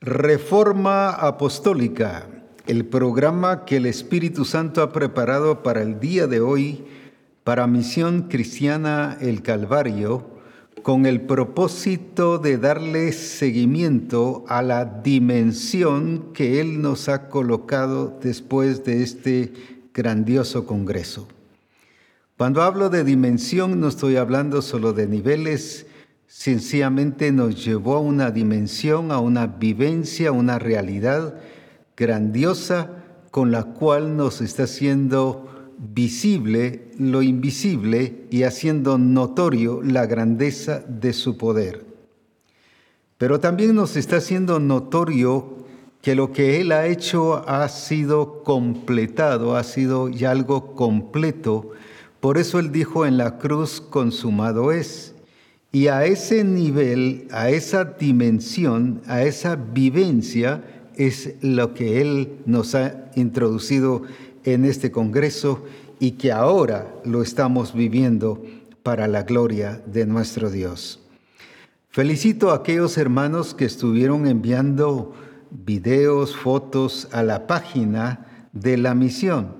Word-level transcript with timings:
Reforma 0.00 1.10
Apostólica, 1.10 2.28
el 2.68 2.84
programa 2.84 3.64
que 3.64 3.78
el 3.78 3.86
Espíritu 3.86 4.44
Santo 4.44 4.80
ha 4.80 4.92
preparado 4.92 5.64
para 5.64 5.82
el 5.82 5.98
día 5.98 6.28
de 6.28 6.40
hoy 6.40 6.84
para 7.42 7.66
Misión 7.66 8.28
Cristiana 8.28 9.18
El 9.20 9.42
Calvario, 9.42 10.24
con 10.84 11.04
el 11.04 11.22
propósito 11.22 12.38
de 12.38 12.58
darle 12.58 13.10
seguimiento 13.10 14.44
a 14.46 14.62
la 14.62 14.84
dimensión 14.84 16.32
que 16.32 16.60
Él 16.60 16.80
nos 16.80 17.08
ha 17.08 17.28
colocado 17.28 18.20
después 18.22 18.84
de 18.84 19.02
este 19.02 19.52
grandioso 19.92 20.64
Congreso. 20.64 21.26
Cuando 22.36 22.62
hablo 22.62 22.88
de 22.88 23.02
dimensión 23.02 23.80
no 23.80 23.88
estoy 23.88 24.14
hablando 24.14 24.62
solo 24.62 24.92
de 24.92 25.08
niveles, 25.08 25.87
sencillamente 26.28 27.32
nos 27.32 27.64
llevó 27.64 27.96
a 27.96 28.00
una 28.00 28.30
dimensión, 28.30 29.10
a 29.10 29.18
una 29.18 29.46
vivencia, 29.46 30.28
a 30.28 30.32
una 30.32 30.58
realidad 30.58 31.40
grandiosa 31.96 33.02
con 33.30 33.50
la 33.50 33.64
cual 33.64 34.16
nos 34.16 34.40
está 34.40 34.64
haciendo 34.64 35.48
visible 35.78 36.90
lo 36.98 37.22
invisible 37.22 38.26
y 38.30 38.42
haciendo 38.42 38.98
notorio 38.98 39.80
la 39.82 40.06
grandeza 40.06 40.80
de 40.86 41.12
su 41.12 41.38
poder. 41.38 41.86
Pero 43.16 43.40
también 43.40 43.74
nos 43.74 43.96
está 43.96 44.16
haciendo 44.16 44.60
notorio 44.60 45.64
que 46.02 46.14
lo 46.14 46.32
que 46.32 46.60
Él 46.60 46.72
ha 46.72 46.86
hecho 46.86 47.48
ha 47.48 47.68
sido 47.68 48.42
completado, 48.44 49.56
ha 49.56 49.64
sido 49.64 50.08
ya 50.08 50.30
algo 50.30 50.74
completo. 50.74 51.70
Por 52.20 52.38
eso 52.38 52.58
Él 52.58 52.70
dijo 52.70 53.06
en 53.06 53.16
la 53.16 53.38
cruz, 53.38 53.80
consumado 53.80 54.72
es. 54.72 55.14
Y 55.78 55.86
a 55.86 56.04
ese 56.06 56.42
nivel, 56.42 57.28
a 57.30 57.50
esa 57.50 57.84
dimensión, 57.84 59.00
a 59.06 59.22
esa 59.22 59.54
vivencia, 59.54 60.64
es 60.96 61.34
lo 61.40 61.72
que 61.72 62.00
Él 62.00 62.40
nos 62.46 62.74
ha 62.74 63.12
introducido 63.14 64.02
en 64.42 64.64
este 64.64 64.90
Congreso 64.90 65.64
y 66.00 66.12
que 66.18 66.32
ahora 66.32 66.92
lo 67.04 67.22
estamos 67.22 67.74
viviendo 67.74 68.42
para 68.82 69.06
la 69.06 69.22
gloria 69.22 69.80
de 69.86 70.04
nuestro 70.04 70.50
Dios. 70.50 70.98
Felicito 71.90 72.50
a 72.50 72.56
aquellos 72.56 72.98
hermanos 72.98 73.54
que 73.54 73.64
estuvieron 73.64 74.26
enviando 74.26 75.14
videos, 75.52 76.34
fotos 76.34 77.06
a 77.12 77.22
la 77.22 77.46
página 77.46 78.48
de 78.52 78.78
la 78.78 78.96
misión. 78.96 79.54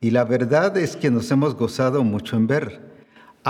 Y 0.00 0.12
la 0.12 0.22
verdad 0.22 0.76
es 0.76 0.94
que 0.94 1.10
nos 1.10 1.28
hemos 1.32 1.56
gozado 1.56 2.04
mucho 2.04 2.36
en 2.36 2.46
ver. 2.46 2.89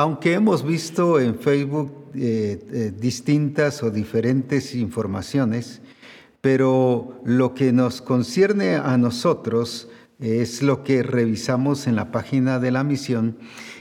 Aunque 0.01 0.33
hemos 0.33 0.65
visto 0.65 1.21
en 1.21 1.39
Facebook 1.39 1.93
eh, 2.15 2.59
eh, 2.73 2.93
distintas 2.99 3.83
o 3.83 3.91
diferentes 3.91 4.75
informaciones, 4.75 5.83
pero 6.41 7.21
lo 7.23 7.53
que 7.53 7.71
nos 7.71 8.01
concierne 8.01 8.77
a 8.77 8.97
nosotros 8.97 9.91
es 10.19 10.63
lo 10.63 10.85
que 10.85 11.03
revisamos 11.03 11.87
en 11.87 11.97
la 11.97 12.11
página 12.13 12.59
de 12.59 12.71
la 12.71 12.83
misión. 12.83 13.37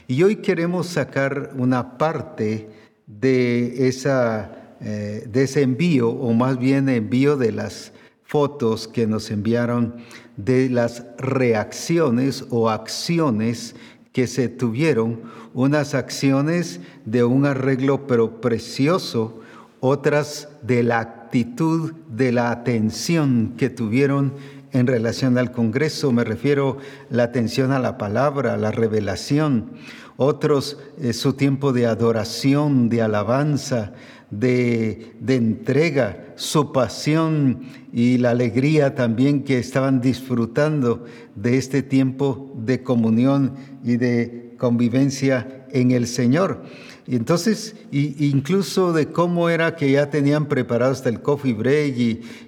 Y 0.08 0.22
hoy 0.22 0.36
queremos 0.36 0.88
sacar 0.88 1.54
una 1.56 1.96
parte 1.96 2.68
de, 3.06 3.88
eh, 3.88 5.26
de 5.26 5.42
ese 5.42 5.62
envío, 5.62 6.10
o 6.10 6.34
más 6.34 6.58
bien 6.58 6.90
envío 6.90 7.38
de 7.38 7.52
las 7.52 7.94
fotos 8.24 8.88
que 8.88 9.06
nos 9.06 9.30
enviaron 9.30 9.96
de 10.36 10.68
las 10.68 11.02
reacciones 11.16 12.44
o 12.50 12.68
acciones 12.68 13.74
que 14.20 14.26
se 14.26 14.50
tuvieron, 14.50 15.18
unas 15.54 15.94
acciones 15.94 16.80
de 17.06 17.24
un 17.24 17.46
arreglo 17.46 18.06
pero 18.06 18.42
precioso, 18.42 19.40
otras 19.80 20.50
de 20.60 20.82
la 20.82 21.00
actitud, 21.00 21.94
de 22.06 22.30
la 22.30 22.50
atención 22.50 23.54
que 23.56 23.70
tuvieron 23.70 24.34
en 24.72 24.86
relación 24.86 25.38
al 25.38 25.52
Congreso, 25.52 26.12
me 26.12 26.22
refiero 26.22 26.76
la 27.08 27.22
atención 27.22 27.72
a 27.72 27.78
la 27.78 27.96
palabra, 27.96 28.52
a 28.52 28.58
la 28.58 28.72
revelación, 28.72 29.70
otros 30.18 30.76
eh, 31.00 31.14
su 31.14 31.32
tiempo 31.32 31.72
de 31.72 31.86
adoración, 31.86 32.90
de 32.90 33.00
alabanza, 33.00 33.94
de, 34.30 35.14
de, 35.20 35.34
entrega, 35.36 36.32
su 36.36 36.72
pasión 36.72 37.62
y 37.92 38.18
la 38.18 38.30
alegría 38.30 38.94
también 38.94 39.42
que 39.42 39.58
estaban 39.58 40.00
disfrutando 40.00 41.04
de 41.34 41.58
este 41.58 41.82
tiempo 41.82 42.52
de 42.56 42.82
comunión 42.82 43.54
y 43.84 43.96
de 43.96 44.54
convivencia 44.58 45.66
en 45.72 45.90
el 45.90 46.06
Señor. 46.06 46.62
Y 47.06 47.16
entonces, 47.16 47.74
incluso 47.90 48.92
de 48.92 49.08
cómo 49.08 49.48
era 49.48 49.74
que 49.74 49.90
ya 49.90 50.10
tenían 50.10 50.46
preparado 50.46 50.92
hasta 50.92 51.08
el 51.08 51.22
coffee 51.22 51.54
break 51.54 51.96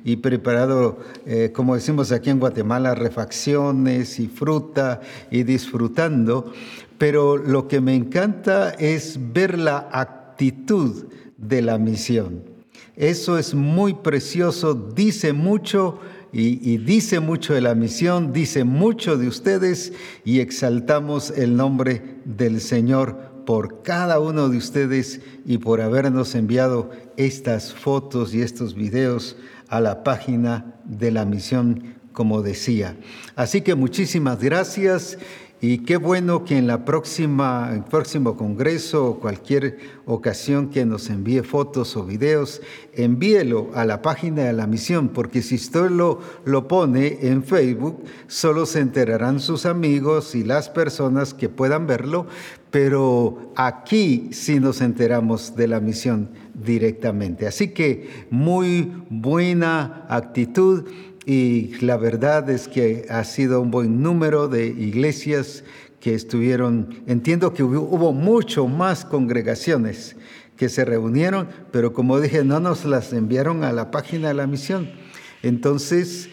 y, 0.05 0.17
preparado, 0.17 1.01
eh, 1.27 1.51
como 1.53 1.75
decimos 1.75 2.13
aquí 2.13 2.31
en 2.31 2.39
Guatemala, 2.39 2.95
refacciones 2.95 4.21
y 4.21 4.29
fruta 4.29 5.01
y 5.33 5.43
disfrutando. 5.43 6.53
Pero 6.97 7.39
lo 7.39 7.67
que 7.67 7.81
me 7.81 7.97
encanta 7.97 8.71
es 8.71 9.19
ver 9.33 9.59
la 9.59 9.89
actitud 9.91 11.07
de 11.43 11.61
la 11.61 11.77
misión. 11.77 12.43
Eso 12.97 13.37
es 13.37 13.53
muy 13.55 13.95
precioso, 13.95 14.75
dice 14.75 15.33
mucho 15.33 15.99
y, 16.33 16.79
dice 16.79 17.21
mucho 17.21 17.53
de 17.53 17.61
la 17.61 17.75
misión, 17.75 18.33
dice 18.33 18.65
mucho 18.65 19.19
de 19.19 19.29
ustedes 19.29 19.93
y 20.25 20.41
exaltamos 20.41 21.31
el 21.31 21.57
nombre 21.57 22.21
del 22.25 22.61
Señor 22.61 23.33
por 23.45 23.83
cada 23.83 24.19
uno 24.19 24.49
de 24.49 24.57
ustedes 24.57 25.21
y 25.45 25.59
por 25.59 25.81
habernos 25.81 26.35
enviado 26.35 26.91
estas 27.17 27.75
fotos 27.75 28.35
y 28.35 28.41
estos 28.41 28.75
videos 28.75 29.37
a 29.69 29.81
la 29.81 30.05
página 30.05 30.77
de 30.85 31.11
la 31.11 31.25
misión, 31.25 31.97
como 32.13 32.41
decía. 32.41 32.97
Así 33.37 33.63
que 33.63 33.75
muchísimas 33.75 34.39
gracias 34.41 35.19
y 35.65 35.79
qué 35.79 35.97
bueno 35.97 36.45
que 36.45 36.59
en 36.59 36.67
la 36.67 36.85
próxima, 36.85 37.71
el 37.73 37.85
próximo 37.85 38.37
congreso 38.37 39.07
o 39.07 39.21
cualquier 39.21 39.79
ocasión 40.07 40.71
que 40.71 40.85
nos 40.85 41.09
envíe 41.09 41.43
fotos 41.43 41.97
o 41.97 42.05
videos, 42.05 42.61
envíelo 42.95 43.71
a 43.73 43.85
la 43.85 44.03
página 44.03 44.43
de 44.43 44.55
la 44.55 44.67
misión, 44.67 45.11
porque 45.11 45.41
si 45.41 45.55
usted 45.55 45.89
lo, 45.89 46.19
lo 46.45 46.67
pone 46.67 47.19
en 47.23 47.45
Facebook, 47.45 48.03
solo 48.27 48.67
se 48.67 48.81
enterarán 48.81 49.39
sus 49.39 49.65
amigos 49.65 50.35
y 50.35 50.43
las 50.43 50.69
personas 50.69 51.33
que 51.33 51.49
puedan 51.49 51.87
verlo, 51.87 52.27
pero 52.73 53.53
aquí 53.55 54.31
sí 54.33 54.59
nos 54.59 54.81
enteramos 54.81 55.55
de 55.55 55.69
la 55.69 55.79
misión 55.79 56.31
directamente. 56.55 57.47
Así 57.47 57.69
que 57.69 58.27
muy 58.31 58.93
buena 59.11 60.07
actitud 60.09 60.87
y 61.25 61.75
la 61.81 61.97
verdad 61.97 62.51
es 62.51 62.69
que 62.69 63.07
ha 63.09 63.23
sido 63.25 63.61
un 63.61 63.71
buen 63.71 64.03
número 64.03 64.49
de 64.49 64.67
iglesias 64.67 65.63
que 66.01 66.15
estuvieron, 66.15 67.03
entiendo 67.07 67.55
que 67.55 67.63
hubo, 67.63 68.13
mucho 68.13 68.67
más 68.67 69.05
congregaciones 69.05 70.17
que 70.57 70.69
se 70.69 70.85
reunieron, 70.85 71.49
pero 71.71 71.93
como 71.93 72.19
dije, 72.19 72.45
no 72.45 72.59
nos 72.59 72.85
las 72.85 73.13
enviaron 73.13 73.63
a 73.63 73.73
la 73.73 73.93
página 73.93 74.29
de 74.29 74.35
la 74.35 74.49
misión. 74.49 74.91
Entonces, 75.45 76.29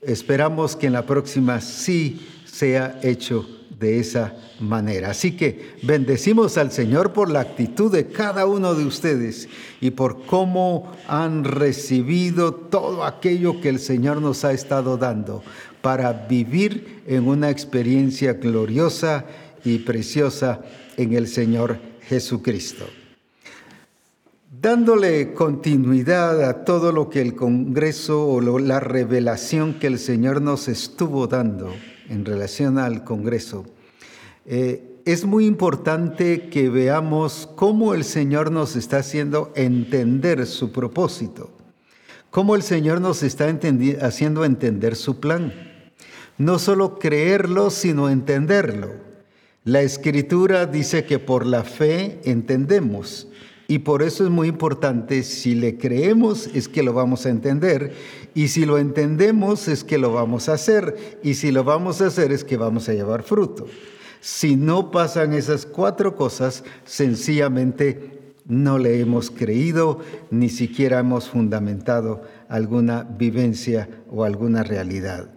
esperamos 0.00 0.74
que 0.74 0.88
en 0.88 0.92
la 0.92 1.06
próxima 1.06 1.60
sí 1.60 2.26
sea 2.44 2.98
hecho 3.02 3.46
de 3.82 3.98
esa 3.98 4.34
manera. 4.60 5.10
Así 5.10 5.36
que 5.36 5.74
bendecimos 5.82 6.56
al 6.56 6.72
Señor 6.72 7.12
por 7.12 7.28
la 7.28 7.40
actitud 7.40 7.92
de 7.92 8.06
cada 8.06 8.46
uno 8.46 8.74
de 8.74 8.86
ustedes 8.86 9.48
y 9.80 9.90
por 9.90 10.24
cómo 10.24 10.92
han 11.08 11.44
recibido 11.44 12.54
todo 12.54 13.04
aquello 13.04 13.60
que 13.60 13.68
el 13.68 13.80
Señor 13.80 14.22
nos 14.22 14.44
ha 14.44 14.52
estado 14.52 14.96
dando 14.96 15.42
para 15.82 16.12
vivir 16.12 17.02
en 17.06 17.26
una 17.26 17.50
experiencia 17.50 18.34
gloriosa 18.34 19.26
y 19.64 19.80
preciosa 19.80 20.60
en 20.96 21.12
el 21.14 21.26
Señor 21.26 21.78
Jesucristo. 22.08 22.86
Dándole 24.60 25.32
continuidad 25.32 26.44
a 26.44 26.64
todo 26.64 26.92
lo 26.92 27.10
que 27.10 27.20
el 27.20 27.34
Congreso 27.34 28.28
o 28.28 28.40
la 28.60 28.78
revelación 28.78 29.74
que 29.74 29.88
el 29.88 29.98
Señor 29.98 30.40
nos 30.40 30.68
estuvo 30.68 31.26
dando, 31.26 31.72
en 32.12 32.24
relación 32.24 32.78
al 32.78 33.04
Congreso. 33.04 33.64
Eh, 34.46 35.00
es 35.04 35.24
muy 35.24 35.46
importante 35.46 36.48
que 36.48 36.68
veamos 36.68 37.48
cómo 37.56 37.94
el 37.94 38.04
Señor 38.04 38.52
nos 38.52 38.76
está 38.76 38.98
haciendo 38.98 39.52
entender 39.56 40.46
su 40.46 40.70
propósito, 40.70 41.50
cómo 42.30 42.54
el 42.54 42.62
Señor 42.62 43.00
nos 43.00 43.22
está 43.22 43.46
haciendo 44.00 44.44
entender 44.44 44.94
su 44.94 45.18
plan. 45.18 45.52
No 46.38 46.58
solo 46.58 46.98
creerlo, 46.98 47.70
sino 47.70 48.08
entenderlo. 48.08 48.90
La 49.64 49.82
escritura 49.82 50.66
dice 50.66 51.04
que 51.04 51.18
por 51.18 51.46
la 51.46 51.64
fe 51.64 52.20
entendemos 52.24 53.28
y 53.72 53.78
por 53.78 54.02
eso 54.02 54.24
es 54.24 54.28
muy 54.28 54.48
importante, 54.48 55.22
si 55.22 55.54
le 55.54 55.78
creemos 55.78 56.46
es 56.52 56.68
que 56.68 56.82
lo 56.82 56.92
vamos 56.92 57.24
a 57.24 57.30
entender 57.30 57.94
y 58.34 58.48
si 58.48 58.66
lo 58.66 58.76
entendemos 58.76 59.66
es 59.66 59.82
que 59.82 59.96
lo 59.96 60.12
vamos 60.12 60.50
a 60.50 60.52
hacer 60.52 61.18
y 61.22 61.32
si 61.32 61.52
lo 61.52 61.64
vamos 61.64 62.02
a 62.02 62.08
hacer 62.08 62.32
es 62.32 62.44
que 62.44 62.58
vamos 62.58 62.90
a 62.90 62.92
llevar 62.92 63.22
fruto. 63.22 63.66
Si 64.20 64.56
no 64.56 64.90
pasan 64.90 65.32
esas 65.32 65.64
cuatro 65.64 66.16
cosas, 66.16 66.64
sencillamente 66.84 68.34
no 68.44 68.76
le 68.76 69.00
hemos 69.00 69.30
creído, 69.30 70.00
ni 70.30 70.50
siquiera 70.50 70.98
hemos 70.98 71.30
fundamentado 71.30 72.20
alguna 72.50 73.04
vivencia 73.04 73.88
o 74.10 74.24
alguna 74.24 74.64
realidad. 74.64 75.30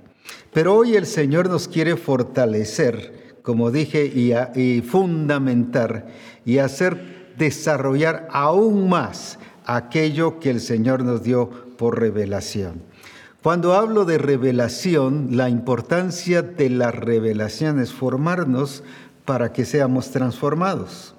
Pero 0.51 0.75
hoy 0.75 0.97
el 0.97 1.05
Señor 1.05 1.49
nos 1.49 1.69
quiere 1.69 1.95
fortalecer, 1.95 3.37
como 3.43 3.71
dije, 3.71 4.05
y, 4.05 4.81
fundamentar 4.81 6.07
y 6.43 6.57
hacer 6.57 7.14
desarrollar 7.37 8.27
aún 8.31 8.89
más 8.89 9.39
aquello 9.65 10.39
que 10.39 10.49
el 10.49 10.61
Señor 10.61 11.03
nos 11.03 11.23
dio 11.23 11.49
por 11.77 11.99
revelación. 11.99 12.81
Cuando 13.41 13.73
hablo 13.75 14.05
de 14.05 14.17
revelación, 14.17 15.29
la 15.37 15.49
importancia 15.49 16.41
de 16.41 16.69
la 16.69 16.91
revelación 16.91 17.79
es 17.79 17.93
formarnos 17.93 18.83
para 19.23 19.53
que 19.53 19.65
seamos 19.65 20.11
transformados. 20.11 21.13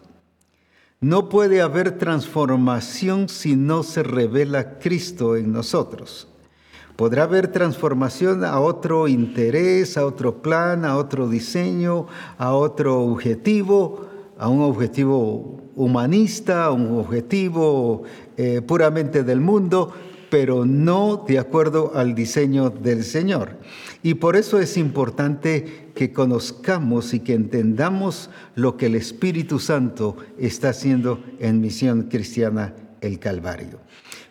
No 1.00 1.28
puede 1.28 1.60
haber 1.60 1.98
transformación 1.98 3.28
si 3.28 3.54
no 3.54 3.82
se 3.82 4.02
revela 4.02 4.78
Cristo 4.78 5.36
en 5.36 5.52
nosotros. 5.52 6.26
Podrá 6.96 7.24
haber 7.24 7.48
transformación 7.48 8.44
a 8.44 8.58
otro 8.58 9.06
interés, 9.06 9.98
a 9.98 10.06
otro 10.06 10.40
plan, 10.40 10.86
a 10.86 10.96
otro 10.96 11.28
diseño, 11.28 12.06
a 12.38 12.54
otro 12.54 13.02
objetivo, 13.02 14.06
a 14.38 14.48
un 14.48 14.60
objetivo 14.62 15.60
humanista, 15.74 16.66
a 16.66 16.72
un 16.72 16.98
objetivo 16.98 18.02
eh, 18.36 18.62
puramente 18.62 19.22
del 19.22 19.40
mundo, 19.40 19.92
pero 20.30 20.64
no 20.64 21.24
de 21.26 21.38
acuerdo 21.38 21.92
al 21.94 22.14
diseño 22.14 22.70
del 22.70 23.04
Señor. 23.04 23.56
Y 24.02 24.14
por 24.14 24.36
eso 24.36 24.58
es 24.60 24.76
importante 24.76 25.90
que 25.94 26.12
conozcamos 26.12 27.14
y 27.14 27.20
que 27.20 27.34
entendamos 27.34 28.30
lo 28.54 28.76
que 28.76 28.86
el 28.86 28.94
Espíritu 28.94 29.58
Santo 29.58 30.16
está 30.38 30.70
haciendo 30.70 31.22
en 31.38 31.60
Misión 31.60 32.02
Cristiana 32.04 32.74
el 33.00 33.18
Calvario. 33.18 33.78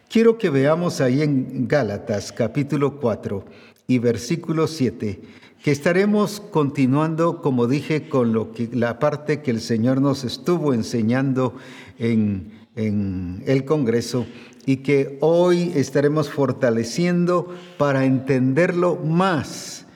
Quiero 0.09 0.37
que 0.37 0.49
veamos 0.49 1.01
ahí 1.01 1.21
en 1.21 1.67
Gálatas 1.67 2.31
capítulo 2.31 2.99
4 2.99 3.45
y 3.87 3.99
versículo 3.99 4.67
7 4.67 5.21
que 5.65 5.71
estaremos 5.71 6.43
continuando, 6.51 7.41
como 7.41 7.65
dije, 7.65 8.07
con 8.07 8.33
lo 8.33 8.51
que, 8.51 8.69
la 8.71 8.99
parte 8.99 9.41
que 9.41 9.49
el 9.49 9.61
Señor 9.61 9.99
nos 9.99 10.23
estuvo 10.23 10.75
enseñando 10.75 11.55
en, 11.97 12.51
en 12.75 13.41
el 13.47 13.65
Congreso 13.65 14.27
y 14.67 14.77
que 14.77 15.17
hoy 15.21 15.71
estaremos 15.73 16.29
fortaleciendo 16.29 17.51
para 17.79 18.05
entenderlo 18.05 18.97
más. 18.97 19.87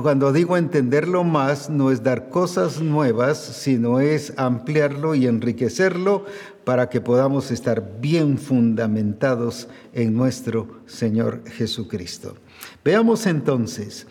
cuando 0.00 0.32
digo 0.32 0.56
entenderlo 0.56 1.24
más, 1.24 1.68
no 1.68 1.90
es 1.90 2.04
dar 2.04 2.28
cosas 2.28 2.80
nuevas, 2.80 3.38
sino 3.38 3.98
es 3.98 4.34
ampliarlo 4.36 5.16
y 5.16 5.26
enriquecerlo 5.26 6.26
para 6.62 6.88
que 6.90 7.00
podamos 7.00 7.50
estar 7.50 7.98
bien 8.00 8.38
fundamentados 8.38 9.66
en 9.92 10.14
nuestro 10.14 10.80
Señor 10.86 11.42
Jesucristo. 11.50 12.36
Veamos 12.84 13.26
entonces, 13.26 14.06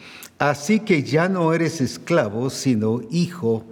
así 0.49 0.81
que 0.81 1.03
ya 1.03 1.29
no 1.29 1.53
eres 1.53 1.79
esclavo, 1.79 2.49
sino 2.49 3.01
hijo, 3.09 3.65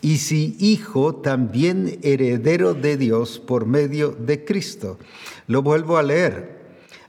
y 0.00 0.18
si 0.18 0.54
hijo, 0.58 1.14
también 1.14 1.98
heredero 2.02 2.74
de 2.74 2.98
Dios 2.98 3.38
por 3.38 3.64
medio 3.64 4.10
de 4.10 4.44
Cristo. 4.44 4.98
Lo 5.46 5.62
vuelvo 5.62 5.96
a 5.96 6.02
leer. 6.02 6.60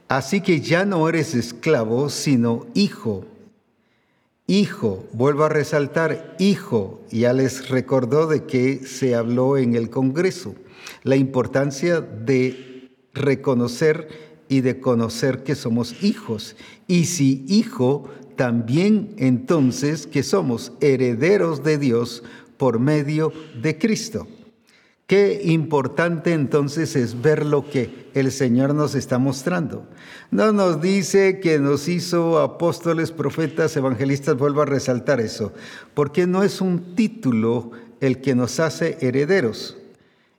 Así 0.08 0.40
que 0.40 0.62
ya 0.62 0.86
no 0.86 1.06
eres 1.06 1.34
esclavo, 1.34 2.08
sino 2.08 2.66
hijo. 2.72 3.26
Hijo, 4.46 5.04
vuelvo 5.12 5.44
a 5.44 5.50
resaltar, 5.50 6.36
hijo, 6.38 7.02
ya 7.10 7.32
les 7.34 7.68
recordó 7.68 8.26
de 8.28 8.44
que 8.44 8.78
se 8.78 9.14
habló 9.14 9.58
en 9.58 9.74
el 9.74 9.90
Congreso, 9.90 10.54
la 11.02 11.16
importancia 11.16 12.00
de 12.00 12.90
reconocer 13.12 14.08
y 14.48 14.60
de 14.60 14.80
conocer 14.80 15.42
que 15.42 15.54
somos 15.54 16.02
hijos. 16.02 16.56
Y 16.86 17.06
si 17.06 17.44
hijo, 17.48 18.08
también 18.36 19.14
entonces 19.18 20.06
que 20.06 20.22
somos 20.22 20.72
herederos 20.80 21.64
de 21.64 21.78
Dios 21.78 22.22
por 22.56 22.78
medio 22.78 23.32
de 23.60 23.78
Cristo. 23.78 24.26
Qué 25.06 25.40
importante 25.44 26.32
entonces 26.32 26.96
es 26.96 27.22
ver 27.22 27.46
lo 27.46 27.70
que 27.70 28.08
el 28.14 28.32
Señor 28.32 28.74
nos 28.74 28.96
está 28.96 29.18
mostrando. 29.18 29.86
No 30.32 30.50
nos 30.52 30.80
dice 30.80 31.38
que 31.38 31.60
nos 31.60 31.86
hizo 31.86 32.40
apóstoles, 32.40 33.12
profetas, 33.12 33.76
evangelistas, 33.76 34.36
vuelvo 34.36 34.62
a 34.62 34.66
resaltar 34.66 35.20
eso, 35.20 35.52
porque 35.94 36.26
no 36.26 36.42
es 36.42 36.60
un 36.60 36.96
título 36.96 37.70
el 38.00 38.20
que 38.20 38.34
nos 38.34 38.58
hace 38.58 38.98
herederos. 39.00 39.75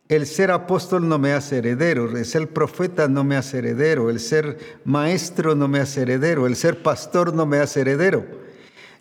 El 0.09 0.25
ser 0.25 0.51
apóstol 0.51 1.07
no 1.09 1.19
me 1.19 1.33
hace 1.33 1.57
heredero, 1.57 2.17
el 2.17 2.25
ser 2.25 2.47
profeta 2.53 3.07
no 3.07 3.23
me 3.23 3.35
hace 3.35 3.57
heredero, 3.57 4.09
el 4.09 4.19
ser 4.19 4.57
maestro 4.85 5.53
no 5.53 5.67
me 5.67 5.79
hace 5.79 6.03
heredero, 6.03 6.47
el 6.47 6.55
ser 6.55 6.81
pastor 6.81 7.33
no 7.33 7.45
me 7.45 7.57
hace 7.57 7.81
heredero. 7.81 8.25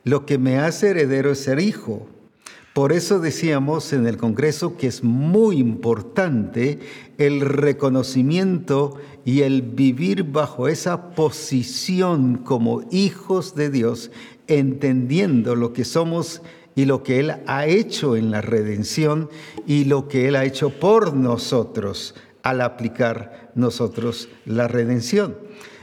Lo 0.03 0.27
que 0.27 0.39
me 0.39 0.59
hace 0.59 0.91
heredero 0.91 1.31
es 1.31 1.39
ser 1.39 1.61
hijo, 1.61 2.09
por 2.77 2.93
eso 2.93 3.21
decíamos 3.21 3.95
en 3.95 4.07
el 4.07 4.19
Congreso 4.19 4.77
que 4.77 4.87
es 4.87 5.03
muy 5.03 5.57
importante 5.57 6.79
el 7.17 7.41
reconocimiento 7.41 8.99
y 9.25 9.41
el 9.41 9.63
vivir 9.63 10.25
bajo 10.25 10.69
esa 10.69 11.15
posición 11.15 12.37
como 12.37 12.83
hijos 12.91 13.55
de 13.55 13.71
Dios, 13.71 14.11
entendiendo 14.47 15.55
lo 15.55 15.73
que 15.73 15.87
somos 15.87 16.43
y 16.77 16.85
lo 16.85 17.03
que 17.03 17.19
Él 17.19 17.35
ha 17.47 17.67
hecho 17.67 18.15
en 18.15 18.31
la 18.31 18.41
redención 18.41 19.29
y 19.67 19.85
lo 19.87 20.07
que 20.07 20.29
Él 20.29 20.37
ha 20.37 20.45
hecho 20.45 20.71
por 20.71 21.15
nosotros 21.15 22.15
al 22.45 22.61
aplicar 22.61 23.51
nosotros 23.57 24.29
la 24.45 24.69
redención. 24.69 25.37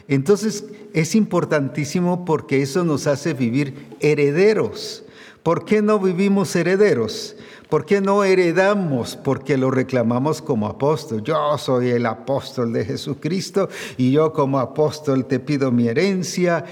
Entonces 0.07 0.65
es 0.93 1.15
importantísimo 1.15 2.23
porque 2.23 2.61
eso 2.61 2.85
nos 2.85 3.07
hace 3.07 3.33
vivir 3.33 3.87
herederos 3.99 5.03
¿Por 5.43 5.65
qué 5.65 5.81
no 5.81 5.99
vivimos 5.99 6.55
herederos? 6.55 7.35
¿Por 7.69 7.85
qué 7.85 7.99
no 7.99 8.23
heredamos? 8.23 9.17
Porque 9.17 9.57
lo 9.57 9.71
reclamamos 9.71 10.41
como 10.41 10.67
apóstol. 10.67 11.21
Yo 11.21 11.57
soy 11.57 11.89
el 11.89 12.05
apóstol 12.05 12.71
de 12.71 12.85
Jesucristo 12.85 13.67
y 13.97 14.11
yo 14.11 14.31
como 14.31 14.59
apóstol 14.59 15.25
te 15.25 15.41
pido 15.41 15.69
mi 15.69 15.89
herencia. 15.89 16.63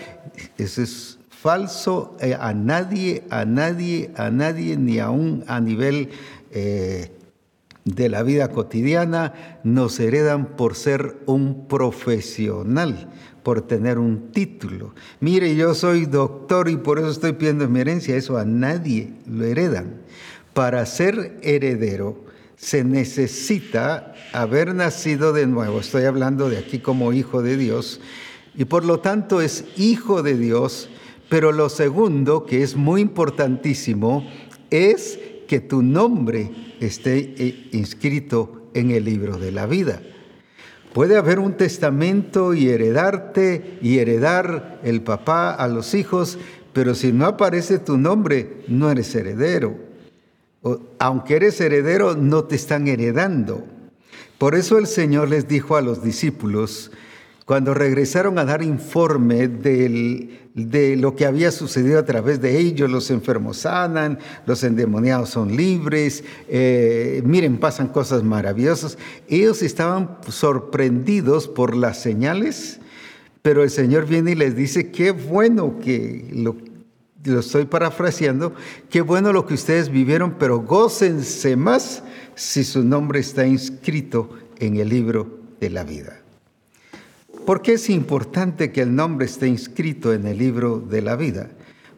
Eso 0.58 0.82
es 0.84 1.20
falso. 1.42 2.16
Eh, 2.20 2.36
a 2.40 2.54
nadie, 2.54 3.24
a 3.30 3.46
nadie, 3.46 4.12
a 4.16 4.30
nadie, 4.30 4.78
ni 4.78 5.00
aún 5.00 5.44
a 5.48 5.60
nivel 5.60 6.10
eh, 6.52 7.12
de 7.84 8.10
la 8.10 8.24
vida 8.24 8.50
cotidiana, 8.50 9.60
nos 9.64 10.00
heredan 10.00 10.56
por 10.56 10.76
ser 10.76 11.18
un 11.26 11.68
profesional 11.68 13.10
por 13.44 13.62
tener 13.62 13.98
un 13.98 14.32
título. 14.32 14.94
Mire, 15.20 15.56
yo 15.56 15.74
soy 15.74 16.06
doctor 16.06 16.70
y 16.70 16.78
por 16.78 17.00
eso 17.00 17.10
estoy 17.10 17.34
pidiendo 17.34 17.68
mi 17.68 17.80
herencia. 17.80 18.16
Eso 18.16 18.38
a 18.38 18.46
nadie 18.46 19.14
lo 19.28 19.46
heredan. 19.46 19.96
Para 20.54 20.86
ser 20.86 21.40
heredero 21.42 22.24
se 22.56 22.84
necesita 22.84 24.14
haber 24.34 24.76
nacido 24.76 25.34
de 25.34 25.48
nuevo. 25.48 25.80
Estoy 25.80 26.04
hablando 26.04 26.50
de 26.50 26.60
aquí 26.60 26.80
como 26.80 27.14
hijo 27.14 27.42
de 27.42 27.58
Dios. 27.58 28.00
Y 28.54 28.66
por 28.66 28.86
lo 28.86 29.00
tanto 29.00 29.42
es 29.42 29.66
hijo 29.78 30.22
de 30.22 30.38
Dios. 30.38 30.90
Pero 31.32 31.54
lo 31.54 31.70
segundo, 31.70 32.46
que 32.46 32.62
es 32.62 32.76
muy 32.76 33.00
importantísimo, 33.00 34.30
es 34.70 35.18
que 35.48 35.62
tu 35.62 35.82
nombre 35.82 36.52
esté 36.82 37.20
eh, 37.38 37.70
inscrito 37.72 38.70
en 38.74 38.92
el 38.92 39.06
libro 39.06 39.38
de 39.38 39.54
la 39.54 39.66
vida. 39.66 40.02
Puede 40.94 41.16
haber 41.16 41.40
un 41.40 41.56
testamento 41.56 42.54
y 42.54 42.68
heredarte 42.68 43.80
y 43.82 44.00
heredar 44.00 44.82
el 44.84 45.04
papá 45.04 45.54
a 45.54 45.70
los 45.70 45.94
hijos, 45.94 46.38
pero 46.74 46.96
si 46.96 47.14
no 47.14 47.28
aparece 47.28 47.80
tu 47.80 47.98
nombre, 47.98 48.64
no 48.68 48.92
eres 48.92 49.16
heredero. 49.16 49.78
aunque 51.00 51.38
eres 51.38 51.62
heredero, 51.62 52.18
no 52.18 52.44
te 52.44 52.58
están 52.58 52.90
heredando. 52.90 53.66
Por 54.38 54.54
eso 54.54 54.78
el 54.78 54.86
Señor 54.86 55.30
les 55.30 55.48
dijo 55.48 55.78
a 55.78 55.82
los 55.82 56.04
discípulos, 56.04 56.92
cuando 57.52 57.74
regresaron 57.74 58.40
a 58.40 58.46
dar 58.46 58.64
informe 58.64 59.50
de 59.50 60.96
lo 60.96 61.18
que 61.18 61.26
había 61.26 61.52
sucedido 61.52 62.00
a 62.00 62.06
través 62.06 62.40
de 62.40 62.58
ellos, 62.58 62.90
los 62.90 63.12
enfermos 63.12 63.58
sanan, 63.58 64.20
los 64.46 64.64
endemoniados 64.64 65.32
son 65.32 65.58
libres, 65.58 66.24
eh, 66.48 67.22
miren, 67.26 67.58
pasan 67.58 67.90
cosas 67.90 68.24
maravillosas. 68.24 68.98
Ellos 69.28 69.64
estaban 69.64 70.20
sorprendidos 70.30 71.50
por 71.50 71.76
las 71.76 72.02
señales, 72.02 72.80
pero 73.42 73.64
el 73.64 73.70
Señor 73.70 74.06
viene 74.06 74.32
y 74.32 74.36
les 74.36 74.56
dice, 74.56 74.90
qué 74.90 75.12
bueno 75.12 75.78
que 75.84 76.30
lo, 76.34 76.56
lo 77.26 77.40
estoy 77.42 77.66
parafraseando, 77.66 78.56
qué 78.90 79.02
bueno 79.02 79.34
lo 79.34 79.46
que 79.46 79.56
ustedes 79.56 79.90
vivieron, 79.90 80.38
pero 80.40 80.62
gócense 80.62 81.58
más 81.58 82.02
si 82.34 82.64
su 82.64 82.82
nombre 82.82 83.20
está 83.20 83.46
inscrito 83.46 84.30
en 84.58 84.78
el 84.78 84.88
libro 84.88 85.42
de 85.60 85.70
la 85.70 85.84
vida. 85.84 86.21
¿Por 87.46 87.64
qué 87.64 87.74
es 87.74 87.90
importante 87.90 88.72
que 88.72 88.82
el 88.82 88.96
nombre 88.96 89.26
esté 89.26 89.48
inscrito 89.48 90.14
en 90.14 90.28
el 90.28 90.38
libro 90.38 90.80
de 90.80 91.02
la 91.02 91.16
vida? 91.16 91.50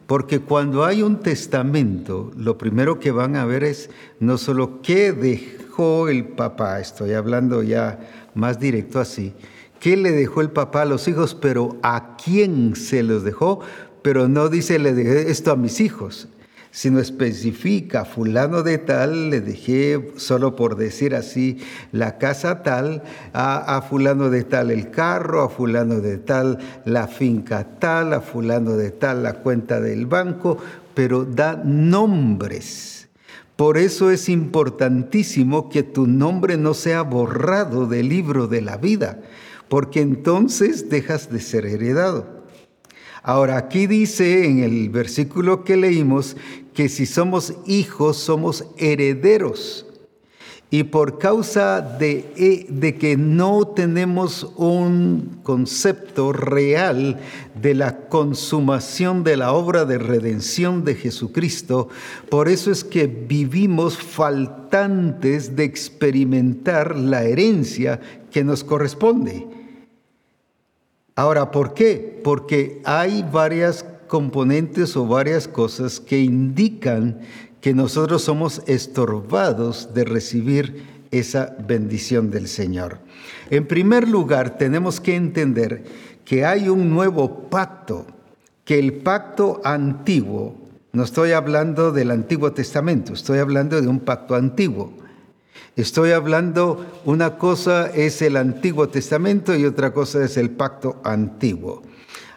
Porque 0.06 0.40
cuando 0.40 0.84
hay 0.84 1.02
un 1.02 1.20
testamento, 1.20 2.30
lo 2.36 2.56
primero 2.56 2.98
que 2.98 3.10
van 3.10 3.36
a 3.36 3.44
ver 3.44 3.62
es 3.62 3.90
no 4.20 4.38
solo 4.38 4.80
qué 4.80 5.12
dejó 5.12 6.08
el 6.08 6.24
papá, 6.28 6.80
estoy 6.80 7.12
hablando 7.12 7.62
ya 7.62 7.98
más 8.34 8.58
directo 8.58 9.00
así, 9.00 9.34
qué 9.80 9.98
le 9.98 10.12
dejó 10.12 10.40
el 10.40 10.50
papá 10.50 10.82
a 10.82 10.86
los 10.86 11.08
hijos, 11.08 11.34
pero 11.34 11.76
a 11.82 12.16
quién 12.16 12.74
se 12.74 13.02
los 13.02 13.22
dejó, 13.22 13.60
pero 14.00 14.28
no 14.28 14.48
dice 14.48 14.78
le 14.78 14.94
dejé 14.94 15.30
esto 15.30 15.52
a 15.52 15.56
mis 15.56 15.80
hijos, 15.80 16.28
sino 16.74 16.98
especifica, 16.98 18.04
fulano 18.04 18.64
de 18.64 18.78
tal, 18.78 19.30
le 19.30 19.40
dejé, 19.40 20.10
solo 20.16 20.56
por 20.56 20.74
decir 20.74 21.14
así, 21.14 21.58
la 21.92 22.18
casa 22.18 22.64
tal, 22.64 23.04
a, 23.32 23.80
fulano 23.88 24.28
de 24.28 24.42
tal 24.42 24.72
el 24.72 24.90
carro, 24.90 25.42
a 25.42 25.48
fulano 25.48 26.00
de 26.00 26.18
tal 26.18 26.58
la 26.84 27.06
finca 27.06 27.78
tal, 27.78 28.12
a 28.12 28.20
fulano 28.20 28.72
de 28.72 28.90
tal 28.90 29.22
la 29.22 29.34
cuenta 29.34 29.80
del 29.80 30.06
banco, 30.06 30.58
pero 30.94 31.24
da 31.24 31.54
nombres. 31.64 33.08
Por 33.54 33.78
eso 33.78 34.10
es 34.10 34.28
importantísimo 34.28 35.68
que 35.68 35.84
tu 35.84 36.08
nombre 36.08 36.56
no 36.56 36.74
sea 36.74 37.02
borrado 37.02 37.86
del 37.86 38.08
libro 38.08 38.48
de 38.48 38.62
la 38.62 38.78
vida, 38.78 39.20
porque 39.68 40.00
entonces 40.00 40.90
dejas 40.90 41.30
de 41.30 41.38
ser 41.38 41.66
heredado. 41.66 42.34
Ahora, 43.26 43.56
aquí 43.56 43.86
dice 43.86 44.44
en 44.44 44.58
el 44.58 44.90
versículo 44.90 45.64
que 45.64 45.78
leímos 45.78 46.36
que 46.74 46.88
si 46.88 47.06
somos 47.06 47.54
hijos, 47.66 48.16
somos 48.16 48.66
herederos. 48.76 49.86
Y 50.70 50.82
por 50.82 51.18
causa 51.18 51.80
de, 51.80 52.32
eh, 52.36 52.66
de, 52.68 52.96
que 52.96 53.16
no 53.16 53.64
tenemos 53.64 54.50
un 54.56 55.38
concepto 55.44 56.32
real 56.32 57.20
de 57.54 57.74
la 57.74 58.08
consumación 58.08 59.22
de 59.22 59.36
la 59.36 59.52
obra 59.52 59.84
de 59.84 59.98
redención 59.98 60.84
de 60.84 60.96
Jesucristo, 60.96 61.88
por 62.28 62.48
eso 62.48 62.72
es 62.72 62.82
que 62.82 63.06
vivimos 63.06 63.98
faltantes 63.98 65.54
de 65.54 65.62
experimentar 65.62 66.96
la 66.96 67.22
herencia 67.22 68.00
que 68.32 68.42
nos 68.42 68.64
corresponde. 68.64 69.46
Ahora, 71.14 71.52
¿por 71.52 71.74
qué? 71.74 72.20
Porque 72.24 72.82
hay 72.84 73.24
varias 73.30 73.84
componentes 74.14 74.96
o 74.96 75.08
varias 75.08 75.48
cosas 75.48 75.98
que 75.98 76.20
indican 76.20 77.18
que 77.60 77.74
nosotros 77.74 78.22
somos 78.22 78.62
estorbados 78.68 79.92
de 79.92 80.04
recibir 80.04 80.84
esa 81.10 81.56
bendición 81.66 82.30
del 82.30 82.46
Señor. 82.46 83.00
En 83.50 83.66
primer 83.66 84.06
lugar, 84.06 84.56
tenemos 84.56 85.00
que 85.00 85.16
entender 85.16 85.82
que 86.24 86.44
hay 86.44 86.68
un 86.68 86.90
nuevo 86.90 87.50
pacto, 87.50 88.06
que 88.64 88.78
el 88.78 88.92
pacto 88.92 89.60
antiguo, 89.64 90.54
no 90.92 91.02
estoy 91.02 91.32
hablando 91.32 91.90
del 91.90 92.12
Antiguo 92.12 92.52
Testamento, 92.52 93.14
estoy 93.14 93.40
hablando 93.40 93.80
de 93.80 93.88
un 93.88 93.98
pacto 93.98 94.36
antiguo 94.36 94.92
Estoy 95.74 96.12
hablando, 96.12 96.86
una 97.04 97.36
cosa 97.36 97.90
es 97.90 98.22
el 98.22 98.36
Antiguo 98.36 98.88
Testamento 98.90 99.56
y 99.56 99.64
otra 99.64 99.92
cosa 99.92 100.24
es 100.24 100.36
el 100.36 100.50
pacto 100.50 101.00
antiguo. 101.02 101.82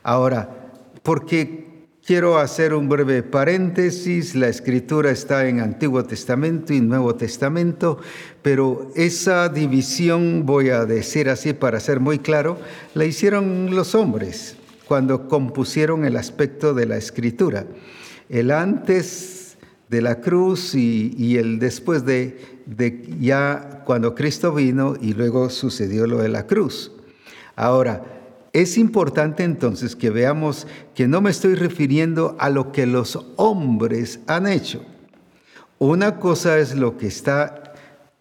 Ahora, 0.02 0.72
porque 1.04 1.67
quiero 2.08 2.38
hacer 2.38 2.74
un 2.74 2.88
breve 2.88 3.22
paréntesis, 3.22 4.34
la 4.34 4.48
escritura 4.48 5.12
está 5.12 5.46
en 5.50 5.60
Antiguo 5.60 6.06
Testamento 6.06 6.74
y 6.74 6.80
Nuevo 6.80 7.16
Testamento, 7.16 8.00
pero 8.42 8.90
esa 8.96 9.50
división, 9.50 10.46
voy 10.46 10.70
a 10.70 10.86
decir 10.86 11.28
así 11.28 11.52
para 11.52 11.82
ser 11.82 12.00
muy 12.00 12.20
claro, 12.20 12.60
la 12.94 13.04
hicieron 13.04 13.76
los 13.76 13.94
hombres 13.94 14.56
cuando 14.88 15.28
compusieron 15.28 16.06
el 16.06 16.16
aspecto 16.16 16.74
de 16.74 16.86
la 16.86 16.96
escritura. 16.96 17.66
El 18.30 18.52
antes 18.52 19.58
de 19.90 20.02
la 20.02 20.22
cruz 20.22 20.76
y, 20.76 21.36
el 21.38 21.60
después 21.60 22.06
de 22.06 22.38
ya 23.20 23.84
cuando 23.86 24.16
Cristo 24.16 24.54
vino 24.54 24.96
y 25.02 25.12
luego 25.12 25.50
sucedió 25.50 26.08
lo 26.08 26.20
de 26.20 26.30
la 26.30 26.48
cruz. 26.48 26.94
Ahora, 27.58 28.17
es 28.62 28.80
importante 28.80 29.44
entonces 29.44 29.96
que 29.96 30.10
veamos 30.10 30.66
que 30.96 31.08
no 31.08 31.22
me 31.22 31.30
estoy 31.30 31.54
refiriendo 31.54 32.36
a 32.40 32.50
lo 32.50 32.72
que 32.72 32.88
los 32.88 33.24
hombres 33.36 34.20
han 34.26 34.48
hecho. 34.48 34.84
Una 35.78 36.18
cosa 36.20 36.58
es 36.58 36.76
lo 36.76 36.98
que 36.98 37.06
está 37.06 37.76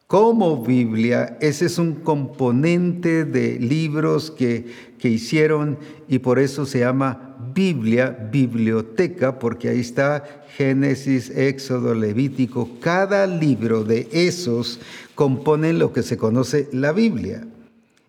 como 0.07 0.62
Biblia, 0.62 1.38
ese 1.40 1.64
es 1.64 1.78
un 1.78 1.95
componente 1.95 3.25
de 3.25 3.59
libros 3.59 4.31
que, 4.31 4.66
que 4.99 5.09
hicieron 5.09 5.78
y 6.07 6.19
por 6.19 6.38
eso 6.38 6.66
se 6.66 6.81
llama 6.81 7.35
Biblia, 7.55 8.11
biblioteca, 8.31 9.38
porque 9.38 9.71
ahí 9.71 9.81
está 9.81 10.45
Génesis, 10.55 11.31
Éxodo, 11.31 11.95
Levítico. 11.95 12.69
Cada 12.81 13.26
libro 13.26 13.85
de 13.85 14.07
esos 14.12 14.81
compone 15.14 15.73
lo 15.73 15.95
que 15.95 16.02
se 16.02 16.19
conoce 16.19 16.69
la 16.73 16.93
Biblia. 16.93 17.47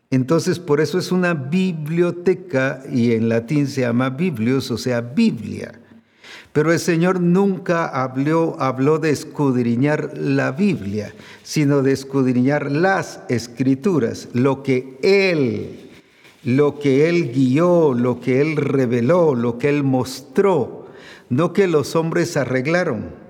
Entonces, 0.09 0.59
por 0.59 0.79
eso 0.79 0.97
es 0.97 1.11
una 1.11 1.33
biblioteca 1.33 2.81
y 2.91 3.11
en 3.11 3.27
latín 3.27 3.67
se 3.67 3.81
llama 3.81 4.09
biblios, 4.09 4.71
o 4.71 4.77
sea, 4.77 5.01
Biblia. 5.01 5.79
Pero 6.53 6.71
el 6.71 6.79
Señor 6.79 7.19
nunca 7.19 7.85
habló, 7.85 8.55
habló 8.59 8.99
de 8.99 9.11
escudriñar 9.11 10.17
la 10.17 10.51
Biblia, 10.51 11.13
sino 11.43 11.83
de 11.83 11.91
escudriñar 11.91 12.71
las 12.71 13.19
escrituras, 13.29 14.29
lo 14.33 14.63
que 14.63 14.97
Él, 15.03 15.89
lo 16.43 16.79
que 16.79 17.09
Él 17.09 17.31
guió, 17.33 17.93
lo 17.93 18.21
que 18.21 18.41
Él 18.41 18.55
reveló, 18.55 19.35
lo 19.35 19.57
que 19.57 19.69
Él 19.69 19.83
mostró, 19.83 20.87
no 21.29 21.51
que 21.51 21.67
los 21.67 21.95
hombres 21.95 22.37
arreglaron. 22.37 23.27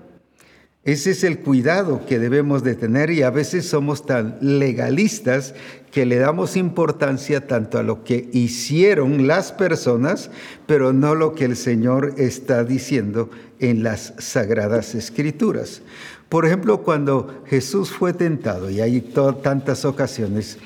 Ese 0.84 1.12
es 1.12 1.26
el 1.26 1.40
cuidado 1.40 2.06
que 2.06 2.20
debemos 2.20 2.64
de 2.64 2.76
tener 2.76 3.10
y 3.10 3.24
a 3.24 3.30
veces 3.30 3.68
somos 3.68 4.06
tan 4.06 4.38
legalistas 4.40 5.54
que 5.98 6.06
le 6.06 6.18
damos 6.18 6.58
importancia 6.58 7.48
tanto 7.48 7.80
a 7.80 7.82
lo 7.82 8.04
que 8.04 8.30
hicieron 8.32 9.26
las 9.26 9.52
personas, 9.52 10.30
pero 10.68 10.94
no 10.94 11.16
lo 11.16 11.34
que 11.34 11.46
el 11.46 11.56
Señor 11.56 12.14
está 12.18 12.64
diciendo 12.64 13.32
en 13.58 13.82
las 13.82 14.14
sagradas 14.20 14.94
escrituras. 14.94 15.82
Por 16.30 16.46
ejemplo, 16.46 16.84
cuando 16.84 17.42
Jesús 17.48 17.90
fue 17.90 18.14
tentado, 18.14 18.70
y 18.70 18.80
hay 18.80 19.12
tantas 19.42 19.86
ocasiones 19.86 20.60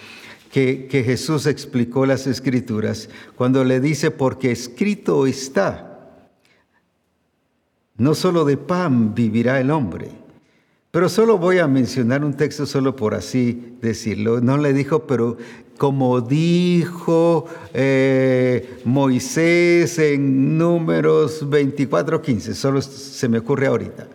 que, 0.51 0.89
Jesús 0.91 1.45
explicó 1.45 2.05
las 2.05 2.27
escrituras, 2.27 3.07
cuando 3.37 3.63
le 3.63 3.79
dice, 3.79 4.11
porque 4.11 4.51
escrito 4.51 5.25
está, 5.27 6.27
no 7.95 8.15
solo 8.15 8.43
de 8.43 8.57
pan 8.57 9.15
vivirá 9.15 9.61
el 9.61 9.71
hombre. 9.71 10.09
Pero 10.91 11.07
solo 11.07 11.37
voy 11.37 11.59
a 11.59 11.67
mencionar 11.67 12.25
un 12.25 12.33
texto 12.33 12.65
solo 12.65 12.97
por 12.97 13.15
así 13.15 13.77
decirlo. 13.81 14.41
No 14.41 14.57
le 14.57 14.73
dijo, 14.73 15.07
pero 15.07 15.37
como 15.77 16.19
dijo 16.19 17.45
eh, 17.73 18.81
Moisés 18.83 19.97
en 19.99 20.57
números 20.57 21.49
24, 21.49 22.21
15, 22.21 22.53
solo 22.53 22.81
se 22.81 23.29
me 23.29 23.37
ocurre 23.37 23.67
ahorita. 23.67 24.07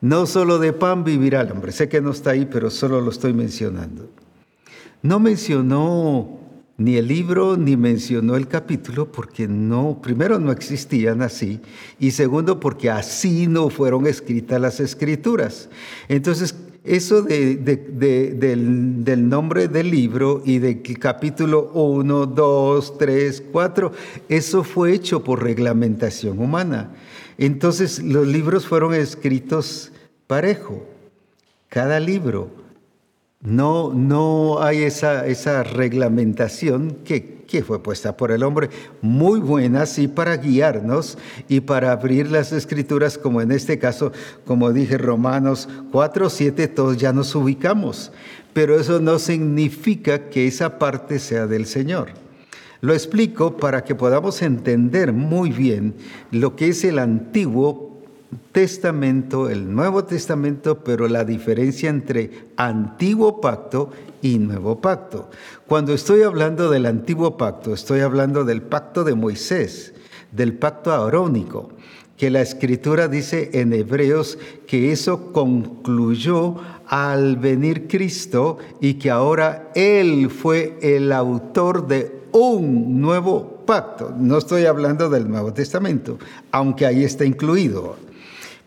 No 0.00 0.26
solo 0.26 0.58
de 0.58 0.72
pan 0.72 1.04
vivirá 1.04 1.42
el 1.42 1.52
hombre. 1.52 1.70
Sé 1.70 1.88
que 1.88 2.00
no 2.00 2.10
está 2.10 2.30
ahí, 2.30 2.46
pero 2.46 2.68
solo 2.70 3.00
lo 3.00 3.10
estoy 3.12 3.32
mencionando. 3.32 4.10
No 5.02 5.20
mencionó 5.20 6.41
ni 6.82 6.96
el 6.96 7.06
libro 7.06 7.56
ni 7.56 7.76
mencionó 7.76 8.36
el 8.36 8.48
capítulo 8.48 9.10
porque 9.12 9.46
no, 9.46 10.00
primero 10.02 10.38
no 10.38 10.50
existían 10.50 11.22
así 11.22 11.60
y 12.00 12.10
segundo 12.10 12.58
porque 12.58 12.90
así 12.90 13.46
no 13.46 13.70
fueron 13.70 14.06
escritas 14.06 14.60
las 14.60 14.80
escrituras. 14.80 15.68
Entonces, 16.08 16.54
eso 16.84 17.22
de, 17.22 17.56
del, 17.56 19.04
del, 19.04 19.28
nombre 19.28 19.68
del 19.68 19.90
libro 19.90 20.42
y 20.44 20.58
del 20.58 20.82
capítulo 20.98 21.70
1, 21.74 22.26
2, 22.26 22.98
3, 22.98 23.44
4, 23.52 23.92
eso 24.28 24.64
fue 24.64 24.92
hecho 24.92 25.22
por 25.22 25.42
reglamentación 25.42 26.40
humana. 26.40 26.90
Entonces, 27.38 28.02
los 28.02 28.26
libros 28.26 28.66
fueron 28.66 28.94
escritos 28.94 29.92
parejo, 30.26 30.84
cada 31.68 32.00
libro 32.00 32.61
no, 33.42 33.92
no 33.92 34.62
hay 34.62 34.84
esa, 34.84 35.62
reglamentación 35.64 36.98
que, 37.04 37.42
que, 37.46 37.64
fue 37.64 37.82
puesta 37.82 38.16
por 38.16 38.30
el 38.30 38.44
hombre, 38.44 38.70
muy 39.00 39.40
buena, 39.40 39.84
sí, 39.86 40.06
para 40.06 40.36
guiarnos 40.36 41.18
y 41.48 41.60
para 41.60 41.90
abrir 41.90 42.30
las 42.30 42.52
escrituras, 42.52 43.18
como 43.18 43.40
en 43.40 43.50
este 43.50 43.78
caso, 43.78 44.12
como 44.46 44.72
dije, 44.72 44.96
Romanos 44.96 45.68
4, 45.90 46.30
7, 46.30 46.68
todos 46.68 46.96
ya 46.96 47.12
nos 47.12 47.34
ubicamos, 47.34 48.12
pero 48.52 48.78
eso 48.78 49.00
no 49.00 49.18
significa 49.18 50.30
que 50.30 50.46
esa 50.46 50.78
parte 50.78 51.18
sea 51.18 51.46
del 51.46 51.66
Señor. 51.66 52.10
Lo 52.80 52.92
explico 52.92 53.56
para 53.56 53.84
que 53.84 53.94
podamos 53.94 54.42
entender 54.42 55.12
muy 55.12 55.50
bien 55.50 55.94
lo 56.30 56.56
que 56.56 56.68
es 56.68 56.84
el 56.84 56.98
antiguo 56.98 57.91
Testamento, 58.52 59.48
el 59.48 59.74
Nuevo 59.74 60.04
Testamento, 60.04 60.78
pero 60.84 61.08
la 61.08 61.24
diferencia 61.24 61.90
entre 61.90 62.46
antiguo 62.56 63.40
pacto 63.40 63.90
y 64.22 64.38
nuevo 64.38 64.80
pacto. 64.80 65.28
Cuando 65.66 65.92
estoy 65.92 66.22
hablando 66.22 66.70
del 66.70 66.86
antiguo 66.86 67.36
pacto, 67.36 67.74
estoy 67.74 68.00
hablando 68.00 68.44
del 68.44 68.62
pacto 68.62 69.04
de 69.04 69.14
Moisés, 69.14 69.94
del 70.30 70.54
pacto 70.54 70.92
arónico, 70.92 71.70
que 72.16 72.30
la 72.30 72.40
escritura 72.40 73.08
dice 73.08 73.50
en 73.54 73.72
Hebreos 73.72 74.38
que 74.66 74.92
eso 74.92 75.32
concluyó 75.32 76.56
al 76.86 77.36
venir 77.36 77.88
Cristo 77.88 78.58
y 78.80 78.94
que 78.94 79.10
ahora 79.10 79.70
Él 79.74 80.30
fue 80.30 80.78
el 80.82 81.10
autor 81.12 81.86
de 81.86 82.22
un 82.32 83.00
nuevo 83.00 83.64
pacto. 83.66 84.14
No 84.16 84.38
estoy 84.38 84.66
hablando 84.66 85.08
del 85.08 85.28
Nuevo 85.28 85.52
Testamento, 85.52 86.18
aunque 86.50 86.86
ahí 86.86 87.04
está 87.04 87.24
incluido. 87.24 87.96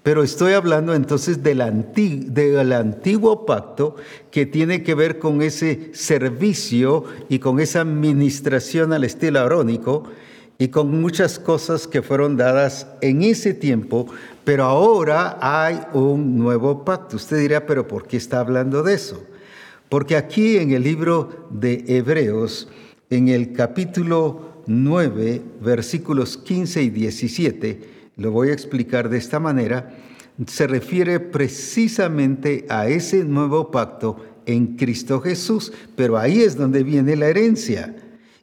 Pero 0.05 0.21
estoy 0.21 0.53
hablando 0.53 0.93
entonces 0.93 1.41
del, 1.41 1.61
antiguo 1.61 3.43
pacto 3.43 3.95
que 4.29 4.45
tiene 4.45 4.83
que 4.83 4.93
ver 4.93 5.17
con 5.17 5.41
ese 5.41 5.89
servicio 5.95 7.05
y 7.27 7.39
con 7.39 7.59
esa 7.59 7.81
administración 7.81 8.93
al 8.93 9.03
estilo 9.03 9.39
arónico 9.39 10.03
y 10.59 10.67
con 10.67 11.01
muchas 11.01 11.39
cosas 11.39 11.87
que 11.87 12.03
fueron 12.03 12.37
dadas 12.37 12.85
en 13.01 13.23
ese 13.23 13.55
tiempo, 13.55 14.05
pero 14.43 14.65
ahora 14.65 15.39
hay 15.41 15.81
un 15.93 16.37
nuevo 16.37 16.85
pacto. 16.85 17.15
Usted 17.15 17.39
dirá, 17.39 17.65
pero 17.65 17.87
¿por 17.87 18.05
qué 18.05 18.17
está 18.17 18.41
hablando 18.41 18.83
de 18.83 18.93
eso? 18.93 19.23
Porque 19.89 20.17
aquí 20.17 20.57
en 20.57 20.69
el 20.69 20.83
libro 20.83 21.47
de 21.49 21.83
Hebreos, 21.87 22.67
en 23.09 23.29
el 23.29 23.53
capítulo 23.53 24.61
9, 24.67 25.41
versículos 25.61 26.37
15 26.37 26.83
y 26.83 26.89
17, 26.91 27.94
lo 28.17 28.31
voy 28.31 28.49
a 28.49 28.53
explicar 28.53 29.09
de 29.09 29.17
esta 29.17 29.39
manera, 29.39 29.95
se 30.47 30.67
refiere 30.67 31.19
precisamente 31.19 32.65
a 32.69 32.87
ese 32.87 33.23
nuevo 33.23 33.71
pacto 33.71 34.17
en 34.45 34.75
Cristo 34.75 35.21
Jesús, 35.21 35.73
pero 35.95 36.17
ahí 36.17 36.41
es 36.41 36.57
donde 36.57 36.83
viene 36.83 37.15
la 37.15 37.27
herencia. 37.27 37.95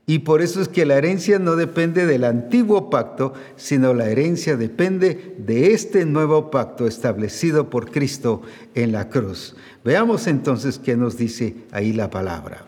Y 0.04 0.20
por 0.20 0.42
eso 0.42 0.60
es 0.60 0.68
que 0.68 0.84
la 0.84 0.98
herencia 0.98 1.38
no 1.38 1.54
depende 1.54 2.06
del 2.06 2.24
antiguo 2.24 2.90
pacto, 2.90 3.34
sino 3.56 3.94
la 3.94 4.10
herencia 4.10 4.56
depende 4.56 5.36
de 5.38 5.72
este 5.72 6.04
nuevo 6.04 6.50
pacto 6.50 6.86
establecido 6.86 7.70
por 7.70 7.90
Cristo 7.90 8.42
en 8.74 8.90
la 8.92 9.08
cruz. 9.08 9.54
Veamos 9.84 10.26
entonces 10.26 10.78
qué 10.78 10.96
nos 10.96 11.16
dice 11.16 11.54
ahí 11.70 11.92
la 11.92 12.10
palabra. 12.10 12.66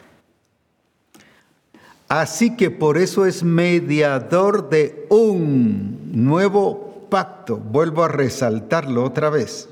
Así 2.08 2.54
que 2.54 2.70
por 2.70 2.98
eso 2.98 3.26
es 3.26 3.42
mediador 3.42 4.68
de 4.68 5.06
un 5.08 6.12
nuevo 6.12 6.93
pacto. 7.14 7.58
Vuelvo 7.58 8.02
a 8.02 8.08
resaltarlo 8.08 9.04
otra 9.04 9.30
vez. 9.30 9.68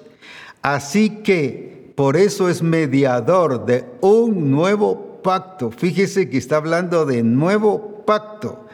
Así 0.62 1.24
que 1.24 1.92
por 1.96 2.16
eso 2.16 2.48
es 2.48 2.62
mediador 2.62 3.66
de 3.66 3.84
un 4.00 4.52
nuevo 4.52 5.20
pacto. 5.24 5.72
Fíjese 5.72 6.30
que 6.30 6.38
está 6.38 6.58
hablando 6.58 7.04
de 7.04 7.24
nuevo 7.24 8.04
pacto 8.06 8.68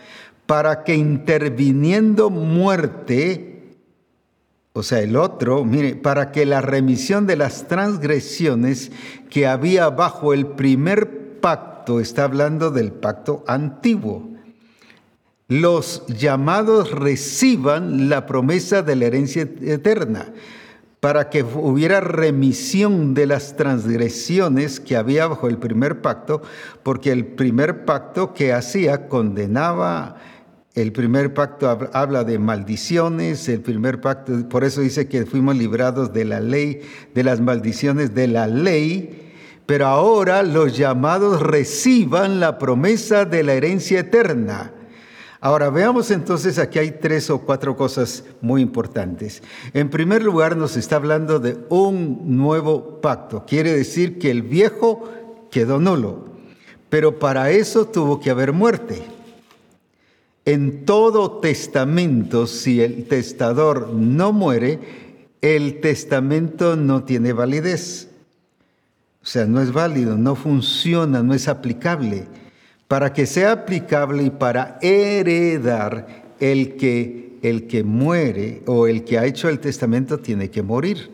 para 0.45 0.85
que 0.85 0.95
interviniendo 0.95 2.29
muerte, 2.29 3.79
o 4.75 4.83
sea, 4.83 5.01
el 5.01 5.17
otro, 5.17 5.65
mire, 5.65 5.97
para 5.97 6.31
que 6.31 6.45
la 6.45 6.61
remisión 6.61 7.27
de 7.27 7.37
las 7.37 7.69
transgresiones 7.69 8.93
que 9.31 9.47
había 9.47 9.89
bajo 9.89 10.35
el 10.35 10.47
primer 10.47 11.41
pacto, 11.41 12.01
está 12.01 12.25
hablando 12.25 12.71
del 12.71 12.93
pacto 12.93 13.45
antiguo, 13.47 14.29
los 15.49 16.07
llamados 16.09 16.91
reciban 16.91 18.11
la 18.11 18.27
promesa 18.27 18.83
de 18.83 18.97
la 18.97 19.07
herencia 19.07 19.49
eterna, 19.63 20.27
para 21.01 21.31
que 21.31 21.43
hubiera 21.43 22.01
remisión 22.01 23.15
de 23.15 23.27
las 23.27 23.57
transgresiones 23.57 24.79
que 24.79 24.97
había 24.97 25.27
bajo 25.27 25.49
el 25.49 25.57
primer 25.57 26.03
pacto, 26.03 26.43
porque 26.83 27.13
el 27.13 27.25
primer 27.25 27.87
pacto 27.87 28.35
que 28.35 28.53
hacía 28.53 29.09
condenaba, 29.09 30.17
el 30.75 30.93
primer 30.93 31.33
pacto 31.33 31.91
habla 31.95 32.25
de 32.25 32.39
maldiciones, 32.39 33.49
el 33.49 33.61
primer 33.61 34.03
pacto, 34.03 34.47
por 34.51 34.65
eso 34.65 34.83
dice 34.83 35.09
que 35.09 35.25
fuimos 35.25 35.57
librados 35.57 36.13
de 36.13 36.27
la 36.27 36.41
ley, 36.41 36.83
de 37.15 37.25
las 37.25 37.41
maldiciones 37.41 38.15
de 38.15 38.29
la 38.29 38.47
ley, 38.49 39.33
pero 39.65 39.87
ahora 39.87 40.43
los 40.43 40.77
llamados 40.77 41.41
reciban 41.41 42.39
la 42.39 42.59
promesa 42.59 43.25
de 43.25 43.45
la 43.45 43.55
herencia 43.55 44.01
eterna 44.01 44.73
Ahora 45.41 45.71
veamos 45.71 46.11
entonces, 46.11 46.59
aquí 46.59 46.81
hay 46.81 46.91
tres 46.93 47.31
o 47.31 47.41
cuatro 47.41 47.77
cosas 47.77 48.25
muy 48.41 48.61
importantes. 48.61 49.43
En 49.73 49.89
primer 49.89 50.23
lugar, 50.23 50.57
nos 50.57 50.77
está 50.77 50.97
hablando 50.97 51.39
de 51.39 51.59
un 51.69 52.37
nuevo 52.37 53.01
pacto. 53.01 53.45
Quiere 53.47 53.73
decir 53.73 54.19
que 54.19 54.33
el 54.33 54.43
viejo 54.43 55.09
quedó 55.51 55.79
nulo, 55.79 56.25
pero 56.89 57.21
para 57.21 57.51
eso 57.51 57.87
tuvo 57.87 58.19
que 58.19 58.31
haber 58.31 58.53
muerte. 58.53 59.05
En 60.45 60.85
todo 60.85 61.39
testamento, 61.39 62.49
si 62.49 62.81
el 62.81 63.05
testador 63.05 63.91
no 63.91 64.33
muere, 64.33 64.81
el 65.41 65.81
testamento 65.81 66.75
no 66.75 67.05
tiene 67.05 67.33
validez. 67.33 68.09
O 69.23 69.27
sea, 69.27 69.47
no 69.47 69.61
es 69.61 69.73
válido, 69.73 70.17
no 70.17 70.35
funciona, 70.35 71.23
no 71.23 71.33
es 71.35 71.47
aplicable 71.47 72.27
para 72.89 73.13
que 73.13 73.27
sea 73.27 73.53
aplicable 73.53 74.25
y 74.25 74.31
para 74.31 74.79
heredar 74.81 76.25
el 76.41 76.77
que, 76.77 77.39
el 77.43 77.67
que 77.67 77.85
muere 77.85 78.63
o 78.67 78.87
el 78.87 79.05
que 79.05 79.19
ha 79.19 79.27
hecho 79.27 79.49
el 79.51 79.61
testamento 79.61 80.19
tiene 80.19 80.51
que 80.51 80.63
morir. 80.63 81.11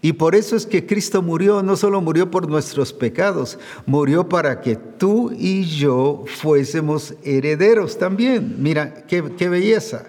Y 0.00 0.14
por 0.14 0.34
eso 0.34 0.56
es 0.56 0.66
que 0.66 0.86
Cristo 0.86 1.20
murió, 1.20 1.62
no 1.62 1.76
solo 1.76 2.00
murió 2.00 2.30
por 2.30 2.48
nuestros 2.48 2.92
pecados, 2.92 3.58
murió 3.86 4.28
para 4.28 4.60
que 4.60 4.76
tú 4.76 5.32
y 5.36 5.64
yo 5.64 6.24
fuésemos 6.26 7.14
herederos 7.24 7.98
también. 7.98 8.56
Mira, 8.58 9.06
qué, 9.06 9.22
qué 9.36 9.48
belleza. 9.48 10.06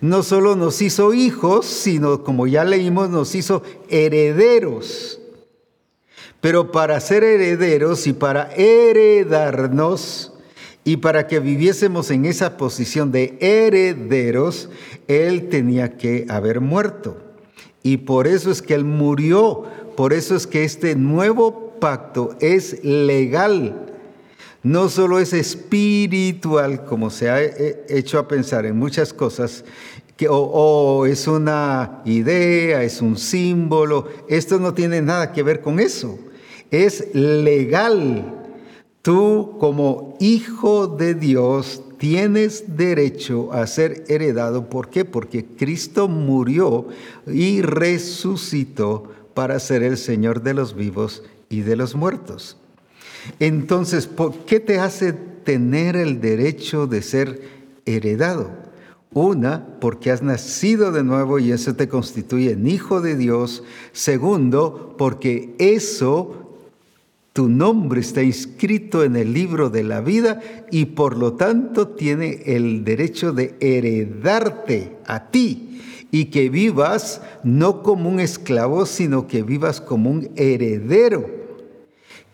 No 0.00 0.22
solo 0.22 0.56
nos 0.56 0.82
hizo 0.82 1.14
hijos, 1.14 1.66
sino, 1.66 2.24
como 2.24 2.46
ya 2.46 2.64
leímos, 2.64 3.10
nos 3.10 3.34
hizo 3.34 3.62
herederos. 3.88 5.20
Pero 6.44 6.70
para 6.70 7.00
ser 7.00 7.24
herederos 7.24 8.06
y 8.06 8.12
para 8.12 8.50
heredarnos 8.54 10.34
y 10.84 10.98
para 10.98 11.26
que 11.26 11.40
viviésemos 11.40 12.10
en 12.10 12.26
esa 12.26 12.58
posición 12.58 13.10
de 13.12 13.38
herederos, 13.40 14.68
Él 15.08 15.48
tenía 15.48 15.96
que 15.96 16.26
haber 16.28 16.60
muerto. 16.60 17.16
Y 17.82 17.96
por 17.96 18.26
eso 18.26 18.50
es 18.50 18.60
que 18.60 18.74
Él 18.74 18.84
murió, 18.84 19.62
por 19.96 20.12
eso 20.12 20.36
es 20.36 20.46
que 20.46 20.64
este 20.64 20.96
nuevo 20.96 21.76
pacto 21.80 22.36
es 22.40 22.84
legal. 22.84 23.80
No 24.62 24.90
solo 24.90 25.20
es 25.20 25.32
espiritual, 25.32 26.84
como 26.84 27.08
se 27.08 27.30
ha 27.30 27.40
hecho 27.88 28.18
a 28.18 28.28
pensar 28.28 28.66
en 28.66 28.78
muchas 28.78 29.14
cosas, 29.14 29.64
que, 30.18 30.26
o, 30.28 31.06
es 31.06 31.26
una 31.26 32.02
idea, 32.04 32.82
es 32.82 33.00
un 33.00 33.16
símbolo. 33.16 34.08
Esto 34.28 34.58
no 34.58 34.74
tiene 34.74 35.00
nada 35.00 35.32
que 35.32 35.42
ver 35.42 35.62
con 35.62 35.80
eso 35.80 36.18
es 36.74 37.14
legal. 37.14 38.34
Tú 39.02 39.56
como 39.60 40.16
hijo 40.18 40.86
de 40.86 41.14
Dios 41.14 41.82
tienes 41.98 42.76
derecho 42.76 43.52
a 43.52 43.66
ser 43.66 44.04
heredado. 44.08 44.68
¿Por 44.68 44.88
qué? 44.88 45.04
Porque 45.04 45.44
Cristo 45.44 46.08
murió 46.08 46.88
y 47.26 47.62
resucitó 47.62 49.04
para 49.34 49.58
ser 49.60 49.82
el 49.82 49.96
Señor 49.96 50.42
de 50.42 50.54
los 50.54 50.74
vivos 50.74 51.22
y 51.48 51.60
de 51.60 51.76
los 51.76 51.94
muertos. 51.94 52.56
Entonces, 53.40 54.06
¿por 54.06 54.32
qué 54.44 54.60
te 54.60 54.78
hace 54.78 55.12
tener 55.12 55.96
el 55.96 56.20
derecho 56.20 56.86
de 56.86 57.02
ser 57.02 57.42
heredado? 57.84 58.50
Una, 59.12 59.78
porque 59.80 60.10
has 60.10 60.22
nacido 60.22 60.90
de 60.90 61.04
nuevo 61.04 61.38
y 61.38 61.52
eso 61.52 61.74
te 61.76 61.88
constituye 61.88 62.52
en 62.52 62.66
hijo 62.66 63.00
de 63.00 63.16
Dios. 63.16 63.62
Segundo, 63.92 64.94
porque 64.98 65.54
eso 65.58 66.43
tu 67.34 67.48
nombre 67.48 68.00
está 68.00 68.22
inscrito 68.22 69.02
en 69.02 69.16
el 69.16 69.34
libro 69.34 69.68
de 69.68 69.82
la 69.82 70.00
vida 70.00 70.40
y 70.70 70.84
por 70.84 71.18
lo 71.18 71.32
tanto 71.32 71.88
tiene 71.88 72.42
el 72.46 72.84
derecho 72.84 73.32
de 73.32 73.56
heredarte 73.58 74.96
a 75.04 75.30
ti 75.32 75.80
y 76.12 76.26
que 76.26 76.48
vivas 76.48 77.22
no 77.42 77.82
como 77.82 78.08
un 78.08 78.20
esclavo, 78.20 78.86
sino 78.86 79.26
que 79.26 79.42
vivas 79.42 79.80
como 79.80 80.12
un 80.12 80.30
heredero, 80.36 81.28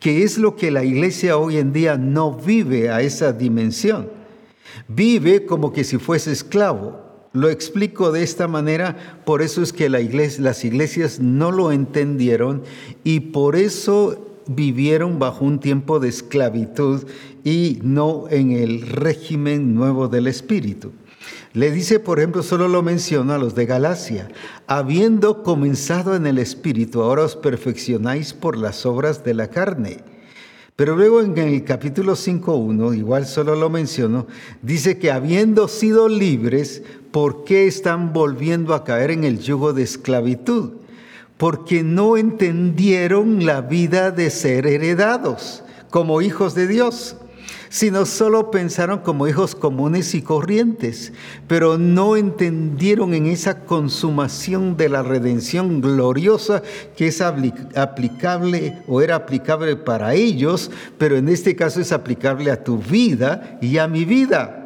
que 0.00 0.22
es 0.22 0.36
lo 0.36 0.54
que 0.54 0.70
la 0.70 0.84
iglesia 0.84 1.38
hoy 1.38 1.56
en 1.56 1.72
día 1.72 1.96
no 1.96 2.34
vive 2.34 2.90
a 2.90 3.00
esa 3.00 3.32
dimensión. 3.32 4.10
Vive 4.86 5.46
como 5.46 5.72
que 5.72 5.82
si 5.82 5.96
fuese 5.96 6.30
esclavo. 6.30 7.00
Lo 7.32 7.48
explico 7.48 8.12
de 8.12 8.22
esta 8.22 8.48
manera, 8.48 9.22
por 9.24 9.40
eso 9.40 9.62
es 9.62 9.72
que 9.72 9.88
las 9.88 10.64
iglesias 10.64 11.20
no 11.20 11.52
lo 11.52 11.72
entendieron 11.72 12.64
y 13.02 13.20
por 13.20 13.56
eso 13.56 14.26
vivieron 14.54 15.18
bajo 15.18 15.44
un 15.44 15.60
tiempo 15.60 16.00
de 16.00 16.08
esclavitud 16.08 17.04
y 17.44 17.78
no 17.82 18.24
en 18.30 18.52
el 18.52 18.82
régimen 18.82 19.74
nuevo 19.74 20.08
del 20.08 20.26
Espíritu. 20.26 20.92
Le 21.52 21.70
dice, 21.70 22.00
por 22.00 22.18
ejemplo, 22.18 22.42
solo 22.42 22.68
lo 22.68 22.82
menciona 22.82 23.34
a 23.34 23.38
los 23.38 23.54
de 23.54 23.66
Galacia, 23.66 24.28
habiendo 24.66 25.42
comenzado 25.42 26.14
en 26.14 26.26
el 26.26 26.38
Espíritu, 26.38 27.02
ahora 27.02 27.24
os 27.24 27.36
perfeccionáis 27.36 28.32
por 28.32 28.56
las 28.56 28.86
obras 28.86 29.24
de 29.24 29.34
la 29.34 29.48
carne. 29.48 29.98
Pero 30.76 30.96
luego 30.96 31.20
en 31.20 31.36
el 31.36 31.64
capítulo 31.64 32.14
5.1, 32.14 32.96
igual 32.96 33.26
solo 33.26 33.54
lo 33.54 33.68
menciono, 33.68 34.26
dice 34.62 34.98
que 34.98 35.10
habiendo 35.10 35.68
sido 35.68 36.08
libres, 36.08 36.82
¿por 37.10 37.44
qué 37.44 37.66
están 37.66 38.12
volviendo 38.12 38.74
a 38.74 38.84
caer 38.84 39.10
en 39.10 39.24
el 39.24 39.40
yugo 39.40 39.72
de 39.72 39.82
esclavitud? 39.82 40.79
Porque 41.40 41.82
no 41.82 42.16
entendieron 42.16 43.44
la 43.44 43.62
vida 43.62 44.12
de 44.12 44.30
ser 44.30 44.68
heredados 44.68 45.64
como 45.90 46.22
hijos 46.22 46.54
de 46.54 46.68
Dios 46.68 47.16
sino 47.70 48.04
solo 48.04 48.50
pensaron 48.50 48.98
como 48.98 49.28
hijos 49.28 49.54
comunes 49.54 50.14
y 50.16 50.22
corrientes, 50.22 51.12
pero 51.46 51.78
no 51.78 52.16
entendieron 52.16 53.14
en 53.14 53.26
esa 53.26 53.60
consumación 53.64 54.76
de 54.76 54.88
la 54.88 55.04
redención 55.04 55.80
gloriosa 55.80 56.62
que 56.96 57.06
es 57.06 57.20
aplicable 57.22 58.82
o 58.88 59.00
era 59.00 59.14
aplicable 59.14 59.76
para 59.76 60.14
ellos, 60.14 60.70
pero 60.98 61.16
en 61.16 61.28
este 61.28 61.54
caso 61.54 61.80
es 61.80 61.92
aplicable 61.92 62.50
a 62.50 62.62
tu 62.62 62.78
vida 62.78 63.58
y 63.62 63.78
a 63.78 63.86
mi 63.86 64.04
vida. 64.04 64.59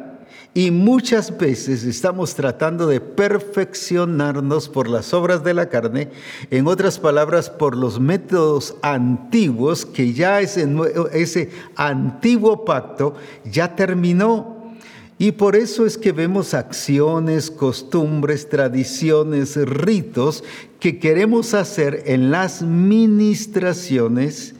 Y 0.57 0.71
muchas 0.71 1.37
veces 1.37 1.83
estamos 1.83 2.33
tratando 2.33 2.87
de 2.87 3.01
perfeccionarnos 3.01 4.69
por 4.69 4.87
las 4.87 5.13
obras 5.13 5.43
de 5.43 5.53
la 5.53 5.67
carne, 5.67 6.11
en 6.49 6.65
otras 6.67 6.97
palabras, 6.97 7.49
por 7.49 7.75
los 7.75 7.99
métodos 7.99 8.77
antiguos, 8.81 9.85
que 9.85 10.13
ya 10.13 10.39
ese, 10.39 10.65
ese 11.11 11.49
antiguo 11.75 12.63
pacto 12.63 13.15
ya 13.43 13.75
terminó. 13.75 14.73
Y 15.17 15.33
por 15.33 15.57
eso 15.57 15.85
es 15.85 15.97
que 15.97 16.13
vemos 16.13 16.53
acciones, 16.53 17.51
costumbres, 17.51 18.47
tradiciones, 18.47 19.57
ritos 19.57 20.41
que 20.79 20.99
queremos 20.99 21.53
hacer 21.53 22.03
en 22.05 22.31
las 22.31 22.61
ministraciones 22.61 24.55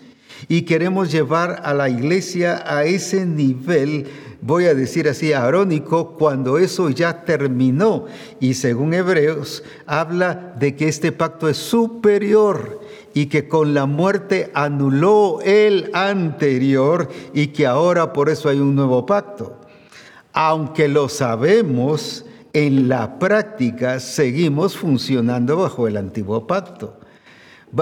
y 0.49 0.63
queremos 0.63 1.09
llevar 1.09 1.61
a 1.63 1.73
la 1.73 1.87
iglesia 1.87 2.61
a 2.65 2.83
ese 2.83 3.25
nivel 3.25 4.07
voy 4.45 4.65
a 4.65 4.75
decir 4.75 5.09
así, 5.09 5.33
arónico, 5.33 6.11
cuando 6.11 6.59
eso 6.59 6.91
ya 6.91 7.25
terminó. 7.25 8.05
Y 8.39 8.53
según 8.53 8.93
Hebreos, 8.93 9.63
habla 9.87 10.53
de 10.59 10.75
que 10.75 10.87
este 10.87 11.11
pacto 11.11 11.49
es 11.49 11.57
superior 11.57 12.79
y 13.15 13.25
que 13.25 13.47
con 13.47 13.73
la 13.73 13.87
muerte 13.87 14.51
anuló 14.53 15.39
el 15.43 15.89
anterior 15.93 17.09
y 17.33 17.47
que 17.47 17.65
ahora 17.65 18.13
por 18.13 18.29
eso 18.29 18.47
hay 18.47 18.59
un 18.59 18.75
nuevo 18.75 19.07
pacto. 19.07 19.61
Aunque 20.31 20.87
lo 20.89 21.09
sabemos, 21.09 22.23
en 22.53 22.87
la 22.87 23.17
práctica 23.17 23.99
seguimos 23.99 24.77
funcionando 24.77 25.57
bajo 25.57 25.87
el 25.87 25.97
antiguo 25.97 26.45
pacto. 26.45 26.99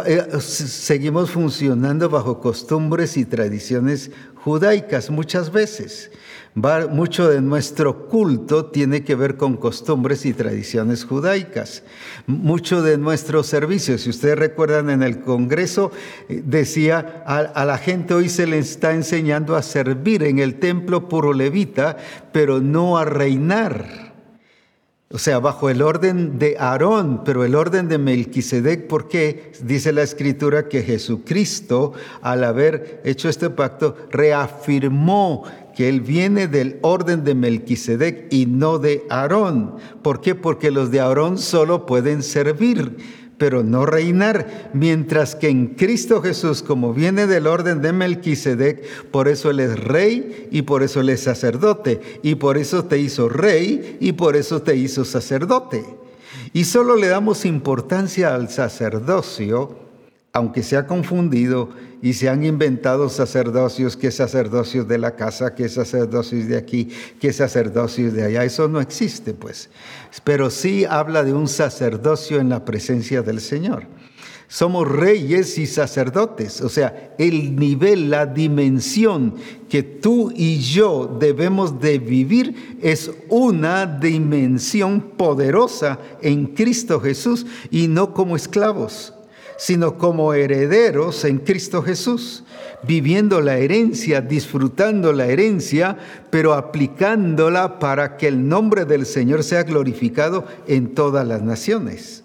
Eh, 0.06 0.40
seguimos 0.40 1.30
funcionando 1.30 2.10
bajo 2.10 2.40
costumbres 2.40 3.18
y 3.18 3.26
tradiciones 3.26 4.12
judaicas 4.36 5.10
muchas 5.10 5.52
veces 5.52 6.10
mucho 6.56 7.30
de 7.30 7.42
nuestro 7.42 8.08
culto 8.08 8.66
tiene 8.66 9.04
que 9.04 9.16
ver 9.16 9.38
con 9.38 9.58
costumbres 9.58 10.26
y 10.26 10.34
tradiciones 10.34 11.04
judaicas. 11.04 11.84
Mucho 12.28 12.82
de 12.82 12.98
nuestros 12.98 13.48
servicios, 13.48 14.02
si 14.02 14.12
ustedes 14.12 14.38
recuerdan 14.38 14.90
en 14.90 15.02
el 15.02 15.22
Congreso, 15.22 15.92
eh, 16.30 16.44
decía, 16.46 17.24
a, 17.26 17.66
la 17.66 17.78
gente 17.78 18.14
hoy 18.14 18.30
se 18.30 18.46
le 18.46 18.60
está 18.60 18.94
enseñando 18.94 19.56
a 19.56 19.64
servir 19.64 20.24
en 20.24 20.40
el 20.40 20.60
templo 20.60 21.10
puro 21.10 21.34
levita, 21.34 21.98
pero 22.32 22.62
no 22.62 22.98
a 22.98 23.06
reinar. 23.06 24.14
O 25.14 25.20
sea, 25.20 25.38
bajo 25.38 25.70
el 25.70 25.84
orden 25.84 26.40
de 26.40 26.58
Aarón, 26.58 27.24
pero 27.24 27.46
el 27.46 27.54
orden 27.54 27.88
de 27.88 28.00
Melquisedec, 28.00 28.88
porque 28.88 29.52
dice 29.62 29.92
la 29.92 30.02
escritura 30.02 30.68
que 30.68 30.82
Jesucristo, 30.82 31.94
al 32.24 32.44
haber 32.44 33.00
hecho 33.06 33.30
este 33.30 33.52
pacto, 33.52 33.96
reafirmó 34.10 35.44
que 35.76 35.90
él 35.90 36.02
viene 36.02 36.48
del 36.48 36.78
orden 36.82 37.24
de 37.24 37.36
Melquisedec 37.36 38.32
y 38.32 38.46
no 38.46 38.80
de 38.80 39.04
Aarón. 39.10 39.76
¿Por 40.02 40.22
qué? 40.22 40.36
Porque 40.36 40.72
los 40.72 40.92
de 40.92 41.00
Aarón 41.00 41.38
solo 41.38 41.86
pueden 41.86 42.24
servir, 42.24 42.98
pero 43.38 43.64
no 43.64 43.86
reinar, 43.86 44.72
mientras 44.74 45.36
que 45.36 45.50
en 45.50 45.68
Cristo 45.76 46.22
Jesús, 46.22 46.64
como 46.64 46.94
viene 46.94 47.28
del 47.28 47.48
orden 47.48 47.82
de 47.82 47.92
Melquisedec, 47.92 49.10
por 49.12 49.28
eso 49.28 49.50
él 49.50 49.60
es 49.60 49.80
rey 49.80 50.48
y 50.52 50.62
por 50.62 50.84
eso 50.84 51.02
él 51.02 51.10
es 51.10 51.22
sacerdote, 51.22 52.00
y 52.22 52.36
por 52.36 52.58
eso 52.58 52.86
te 52.86 53.00
hizo 53.00 53.30
rey 53.30 53.98
y 54.00 54.14
por 54.14 54.36
eso 54.36 54.62
te 54.62 54.76
hizo 54.76 55.04
sacerdote. 55.04 55.84
Y 56.54 56.66
solo 56.66 56.96
le 56.96 57.08
damos 57.08 57.46
importancia 57.46 58.36
al 58.36 58.50
sacerdocio, 58.50 59.83
aunque 60.36 60.64
se 60.64 60.76
ha 60.78 60.88
confundido 60.88 61.70
y 62.02 62.14
se 62.14 62.28
han 62.28 62.44
inventado 62.44 63.08
sacerdocios, 63.08 63.96
que 63.96 64.10
sacerdocios 64.10 64.88
de 64.88 64.98
la 64.98 65.16
casa, 65.16 65.54
que 65.54 65.70
sacerdocios 65.70 66.48
de 66.48 66.58
aquí, 66.58 66.90
que 67.20 67.32
sacerdocios 67.32 68.14
de 68.14 68.24
allá. 68.24 68.44
Eso 68.44 68.68
no 68.68 68.82
existe, 68.82 69.36
pues. 69.36 69.70
Pero 70.24 70.50
sí 70.50 70.86
habla 70.86 71.24
de 71.24 71.34
un 71.34 71.48
sacerdocio 71.48 72.40
en 72.40 72.50
la 72.50 72.66
presencia 72.66 73.22
del 73.22 73.40
Señor. 73.40 73.86
Somos 74.48 74.88
reyes 74.88 75.58
y 75.58 75.68
sacerdotes, 75.68 76.62
o 76.62 76.70
sea, 76.70 77.14
el 77.18 77.56
nivel, 77.56 78.10
la 78.10 78.26
dimensión 78.26 79.36
que 79.70 79.82
tú 79.84 80.32
y 80.36 80.60
yo 80.60 81.16
debemos 81.20 81.80
de 81.80 81.98
vivir 82.00 82.78
es 82.82 83.12
una 83.30 83.86
dimensión 83.86 85.02
poderosa 85.16 86.00
en 86.22 86.48
Cristo 86.48 87.00
Jesús 87.00 87.46
y 87.72 87.88
no 87.88 88.14
como 88.14 88.36
esclavos 88.36 89.14
sino 89.58 89.98
como 89.98 90.34
herederos 90.34 91.24
en 91.26 91.40
Cristo 91.40 91.82
Jesús, 91.82 92.44
viviendo 92.84 93.42
la 93.42 93.58
herencia, 93.58 94.22
disfrutando 94.22 95.14
la 95.14 95.28
herencia, 95.28 95.98
pero 96.30 96.54
aplicándola 96.54 97.80
para 97.80 98.18
que 98.18 98.28
el 98.28 98.48
nombre 98.48 98.86
del 98.86 99.06
Señor 99.06 99.44
sea 99.44 99.64
glorificado 99.64 100.46
en 100.68 100.94
todas 100.94 101.28
las 101.28 101.42
naciones. 101.42 102.24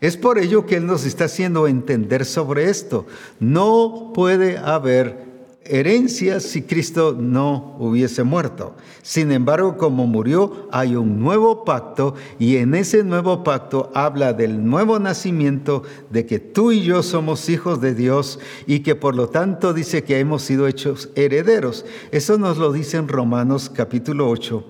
Es 0.00 0.16
por 0.16 0.38
ello 0.38 0.66
que 0.66 0.76
Él 0.76 0.86
nos 0.86 1.06
está 1.06 1.24
haciendo 1.26 1.66
entender 1.66 2.24
sobre 2.24 2.68
esto. 2.68 3.06
No 3.40 4.12
puede 4.14 4.58
haber 4.58 5.33
herencia 5.66 6.40
si 6.40 6.62
Cristo 6.62 7.16
no 7.18 7.76
hubiese 7.78 8.22
muerto. 8.22 8.74
Sin 9.02 9.32
embargo, 9.32 9.76
como 9.76 10.06
murió, 10.06 10.68
hay 10.70 10.96
un 10.96 11.20
nuevo 11.20 11.64
pacto 11.64 12.14
y 12.38 12.56
en 12.56 12.74
ese 12.74 13.04
nuevo 13.04 13.44
pacto 13.44 13.90
habla 13.94 14.32
del 14.32 14.64
nuevo 14.64 14.98
nacimiento, 14.98 15.82
de 16.10 16.26
que 16.26 16.38
tú 16.38 16.72
y 16.72 16.82
yo 16.82 17.02
somos 17.02 17.48
hijos 17.48 17.80
de 17.80 17.94
Dios 17.94 18.38
y 18.66 18.80
que 18.80 18.94
por 18.94 19.14
lo 19.14 19.28
tanto 19.28 19.72
dice 19.72 20.04
que 20.04 20.18
hemos 20.18 20.42
sido 20.42 20.66
hechos 20.66 21.10
herederos. 21.14 21.84
Eso 22.10 22.38
nos 22.38 22.58
lo 22.58 22.72
dice 22.72 22.96
en 22.96 23.08
Romanos 23.08 23.70
capítulo 23.74 24.28
8 24.28 24.64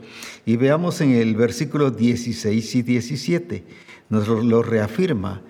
y 0.46 0.56
veamos 0.56 1.00
en 1.00 1.10
el 1.12 1.34
versículo 1.36 1.90
16 1.90 2.74
y 2.74 2.82
17. 2.82 3.64
Nos 4.10 4.28
lo 4.28 4.62
reafirma. 4.62 5.42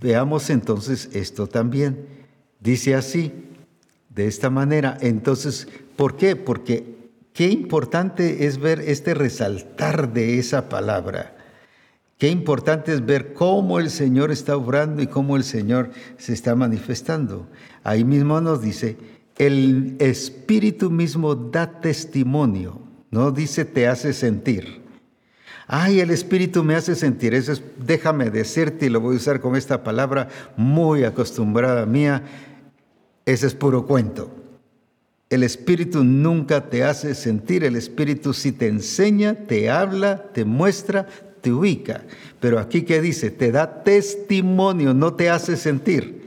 Veamos 0.00 0.50
entonces 0.50 1.10
esto 1.12 1.46
también. 1.46 2.06
Dice 2.60 2.94
así, 2.94 3.32
de 4.14 4.26
esta 4.26 4.50
manera. 4.50 4.96
Entonces, 5.00 5.68
¿por 5.96 6.16
qué? 6.16 6.36
Porque 6.36 7.10
qué 7.32 7.48
importante 7.48 8.46
es 8.46 8.58
ver 8.58 8.80
este 8.80 9.14
resaltar 9.14 10.12
de 10.12 10.38
esa 10.38 10.68
palabra. 10.68 11.36
Qué 12.18 12.28
importante 12.28 12.92
es 12.92 13.04
ver 13.04 13.32
cómo 13.32 13.80
el 13.80 13.90
Señor 13.90 14.30
está 14.30 14.56
obrando 14.56 15.02
y 15.02 15.08
cómo 15.08 15.36
el 15.36 15.42
Señor 15.42 15.90
se 16.18 16.32
está 16.32 16.54
manifestando. 16.54 17.48
Ahí 17.82 18.04
mismo 18.04 18.40
nos 18.40 18.62
dice, 18.62 18.96
el 19.38 19.96
Espíritu 19.98 20.88
mismo 20.88 21.34
da 21.34 21.80
testimonio, 21.80 22.80
no 23.10 23.32
dice 23.32 23.64
te 23.64 23.88
hace 23.88 24.12
sentir. 24.12 24.82
Ay, 25.66 26.00
el 26.00 26.10
Espíritu 26.10 26.62
me 26.62 26.74
hace 26.74 26.94
sentir. 26.94 27.34
Eso 27.34 27.52
es, 27.52 27.62
déjame 27.84 28.30
decirte, 28.30 28.86
y 28.86 28.88
lo 28.88 29.00
voy 29.00 29.14
a 29.14 29.16
usar 29.16 29.40
con 29.40 29.56
esta 29.56 29.82
palabra 29.82 30.28
muy 30.56 31.02
acostumbrada 31.02 31.86
mía, 31.86 32.22
ese 33.26 33.46
es 33.46 33.54
puro 33.54 33.86
cuento. 33.86 34.30
El 35.30 35.42
Espíritu 35.42 36.04
nunca 36.04 36.68
te 36.68 36.84
hace 36.84 37.14
sentir, 37.14 37.64
el 37.64 37.76
Espíritu 37.76 38.34
sí 38.34 38.52
te 38.52 38.68
enseña, 38.68 39.34
te 39.46 39.70
habla, 39.70 40.30
te 40.32 40.44
muestra, 40.44 41.06
te 41.40 41.50
ubica. 41.52 42.02
Pero 42.40 42.58
aquí 42.58 42.82
que 42.82 43.00
dice, 43.00 43.30
te 43.30 43.50
da 43.50 43.82
testimonio, 43.82 44.92
no 44.92 45.14
te 45.14 45.30
hace 45.30 45.56
sentir. 45.56 46.22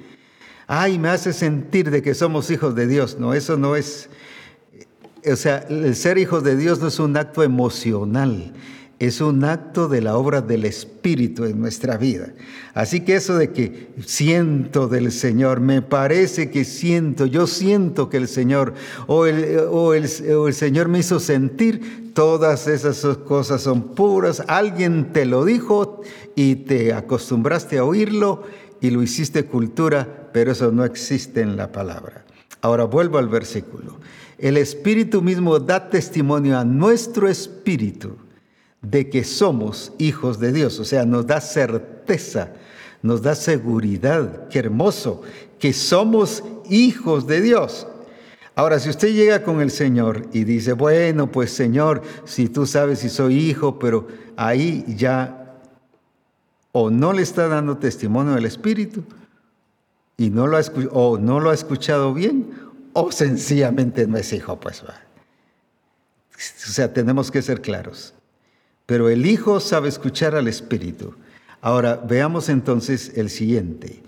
Ay, 0.68 0.98
me 0.98 1.10
hace 1.10 1.34
sentir 1.34 1.92
de 1.92 2.02
que 2.02 2.16
somos 2.16 2.50
hijos 2.50 2.74
de 2.74 2.88
Dios. 2.88 3.18
No, 3.20 3.34
eso 3.34 3.58
no 3.58 3.76
es... 3.76 4.10
O 5.32 5.36
sea, 5.36 5.66
el 5.70 5.96
ser 5.96 6.18
hijos 6.18 6.44
de 6.44 6.56
Dios 6.56 6.80
no 6.80 6.88
es 6.88 7.00
un 7.00 7.18
acto 7.18 7.44
emocional, 7.44 8.54
es 9.00 9.20
un 9.20 9.44
acto 9.44 9.90
de 9.90 10.02
la 10.02 10.18
obra 10.18 10.42
del 10.42 10.64
Espíritu 10.64 11.44
en 11.46 11.60
nuestra 11.60 11.98
vida. 11.98 12.34
Así 12.74 13.02
que 13.02 13.16
eso 13.16 13.38
de 13.38 13.52
que 13.52 13.90
siento 14.06 14.88
del 14.88 15.12
Señor, 15.12 15.60
me 15.60 15.82
parece 15.82 16.50
que 16.50 16.64
siento, 16.64 17.26
yo 17.26 17.46
siento 17.48 18.10
que 18.10 18.18
el 18.18 18.28
Señor 18.28 18.74
o 19.08 19.26
el, 19.26 19.60
o 19.70 19.94
el, 19.94 20.10
o 20.34 20.48
el 20.48 20.54
Señor 20.54 20.88
me 20.88 21.00
hizo 21.00 21.20
sentir, 21.20 22.14
todas 22.14 22.68
esas 22.68 23.06
cosas 23.18 23.62
son 23.62 23.96
puras. 23.96 24.44
Alguien 24.48 25.12
te 25.12 25.26
lo 25.26 25.44
dijo 25.44 26.02
y 26.36 26.56
te 26.56 26.94
acostumbraste 26.94 27.78
a 27.78 27.84
oírlo 27.84 28.44
y 28.80 28.92
lo 28.92 29.04
hiciste 29.04 29.46
cultura, 29.46 30.30
pero 30.32 30.54
eso 30.54 30.72
no 30.72 30.86
existe 30.86 31.42
en 31.42 31.58
la 31.58 31.72
palabra. 31.72 32.26
Ahora 32.62 32.86
vuelvo 32.86 33.18
al 33.18 33.28
versículo. 33.28 34.00
El 34.38 34.58
Espíritu 34.58 35.22
mismo 35.22 35.60
da 35.60 35.90
testimonio 35.90 36.58
a 36.58 36.66
nuestro 36.66 37.28
espíritu 37.30 38.18
de 38.90 39.10
que 39.10 39.24
somos 39.24 39.94
hijos 39.98 40.40
de 40.40 40.52
Dios, 40.52 40.80
o 40.80 40.86
sea, 40.86 41.06
nos 41.06 41.26
da 41.26 41.42
certeza, 41.42 42.54
nos 43.02 43.22
da 43.22 43.36
seguridad, 43.36 44.48
qué 44.50 44.60
hermoso, 44.60 45.22
que 45.60 45.74
somos 45.74 46.44
hijos 46.70 47.28
de 47.28 47.42
Dios. 47.42 47.88
Ahora, 48.56 48.80
si 48.80 48.90
usted 48.90 49.14
llega 49.14 49.44
con 49.44 49.60
el 49.60 49.70
Señor 49.70 50.28
y 50.32 50.44
dice, 50.44 50.74
bueno, 50.74 51.32
pues 51.32 51.52
Señor, 51.52 52.02
si 52.24 52.48
tú 52.48 52.66
sabes 52.66 53.00
si 53.00 53.10
soy 53.10 53.38
hijo, 53.38 53.80
pero 53.80 54.08
ahí 54.38 54.86
ya 54.88 55.60
o 56.72 56.90
no 56.90 57.14
le 57.14 57.22
está 57.22 57.48
dando 57.48 57.78
testimonio 57.78 58.34
del 58.34 58.46
Espíritu 58.46 59.04
y 60.18 60.30
no 60.30 60.48
lo 60.48 60.58
ha, 60.58 60.62
o 60.92 61.18
no 61.18 61.40
lo 61.40 61.50
ha 61.50 61.54
escuchado 61.54 62.14
bien, 62.14 62.50
o 62.94 63.12
sencillamente 63.12 64.08
no 64.08 64.18
es 64.18 64.32
hijo, 64.32 64.58
pues 64.60 64.84
va. 64.88 64.96
O 66.34 66.72
sea, 66.72 66.94
tenemos 66.94 67.30
que 67.30 67.42
ser 67.42 67.62
claros. 67.62 68.15
Pero 68.86 69.10
el 69.10 69.26
Hijo 69.26 69.60
sabe 69.60 69.90
escuchar 69.90 70.36
al 70.36 70.48
Espíritu. 70.48 71.16
Ahora, 71.62 71.96
veamos 71.96 72.50
entonces 72.50 73.14
el 73.16 73.30
siguiente, 73.30 74.04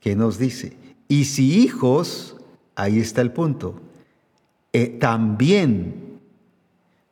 que 0.00 0.14
nos 0.14 0.38
dice, 0.38 0.76
y 1.08 1.24
si 1.24 1.62
hijos, 1.62 2.36
Ahí 2.74 2.98
está 2.98 3.20
el 3.20 3.32
punto. 3.32 3.80
Eh, 4.72 4.96
también, 5.00 6.20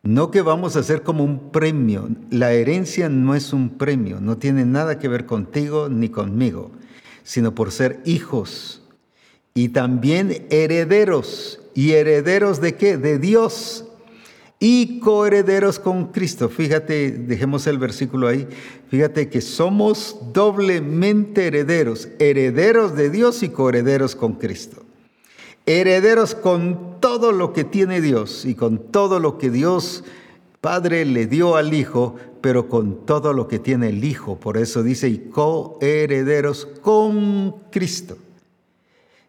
no 0.02 0.30
que 0.30 0.40
vamos 0.40 0.76
a 0.76 0.80
hacer 0.80 1.02
como 1.02 1.24
un 1.24 1.50
premio, 1.50 2.08
la 2.30 2.52
herencia 2.52 3.08
no 3.08 3.34
es 3.34 3.52
un 3.52 3.70
premio, 3.70 4.20
no 4.20 4.38
tiene 4.38 4.64
nada 4.64 4.98
que 4.98 5.08
ver 5.08 5.26
contigo 5.26 5.88
ni 5.90 6.08
conmigo, 6.08 6.70
sino 7.22 7.54
por 7.54 7.70
ser 7.70 8.00
hijos 8.04 8.82
y 9.52 9.70
también 9.70 10.46
herederos. 10.50 11.60
¿Y 11.74 11.92
herederos 11.92 12.60
de 12.60 12.74
qué? 12.74 12.96
De 12.96 13.18
Dios 13.18 13.84
y 14.60 15.00
coherederos 15.00 15.80
con 15.80 16.12
Cristo. 16.12 16.48
Fíjate, 16.48 17.10
dejemos 17.10 17.66
el 17.66 17.78
versículo 17.78 18.28
ahí. 18.28 18.46
Fíjate 18.88 19.28
que 19.28 19.40
somos 19.40 20.16
doblemente 20.32 21.48
herederos, 21.48 22.08
herederos 22.20 22.94
de 22.94 23.10
Dios 23.10 23.42
y 23.42 23.48
coherederos 23.48 24.14
con 24.14 24.34
Cristo 24.34 24.84
herederos 25.66 26.34
con 26.34 26.98
todo 27.00 27.30
lo 27.30 27.52
que 27.52 27.62
tiene 27.62 28.00
Dios 28.00 28.44
y 28.44 28.54
con 28.54 28.90
todo 28.90 29.20
lo 29.20 29.38
que 29.38 29.50
Dios 29.50 30.02
Padre 30.60 31.06
le 31.06 31.26
dio 31.26 31.56
al 31.56 31.72
Hijo, 31.72 32.16
pero 32.42 32.68
con 32.68 33.06
todo 33.06 33.32
lo 33.32 33.48
que 33.48 33.58
tiene 33.58 33.88
el 33.88 34.04
Hijo. 34.04 34.38
Por 34.38 34.58
eso 34.58 34.82
dice, 34.82 35.08
y 35.08 35.30
coherederos 35.30 36.66
con 36.82 37.54
Cristo. 37.70 38.18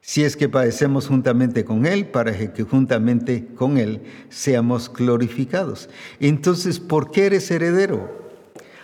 Si 0.02 0.24
es 0.24 0.36
que 0.36 0.50
padecemos 0.50 1.08
juntamente 1.08 1.64
con 1.64 1.86
Él, 1.86 2.08
para 2.08 2.36
que 2.36 2.64
juntamente 2.64 3.48
con 3.56 3.78
Él 3.78 4.02
seamos 4.30 4.92
glorificados. 4.92 5.90
Entonces, 6.20 6.80
¿por 6.80 7.12
qué 7.12 7.28
eres 7.28 7.52
heredero? 7.52 8.20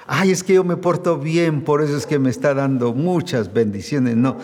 Ay, 0.06 0.32
es 0.32 0.44
que 0.44 0.54
yo 0.54 0.64
me 0.64 0.78
porto 0.78 1.18
bien, 1.18 1.64
por 1.64 1.82
eso 1.82 1.98
es 1.98 2.06
que 2.06 2.20
me 2.20 2.30
está 2.30 2.54
dando 2.54 2.94
muchas 2.94 3.52
bendiciones. 3.52 4.16
No, 4.16 4.38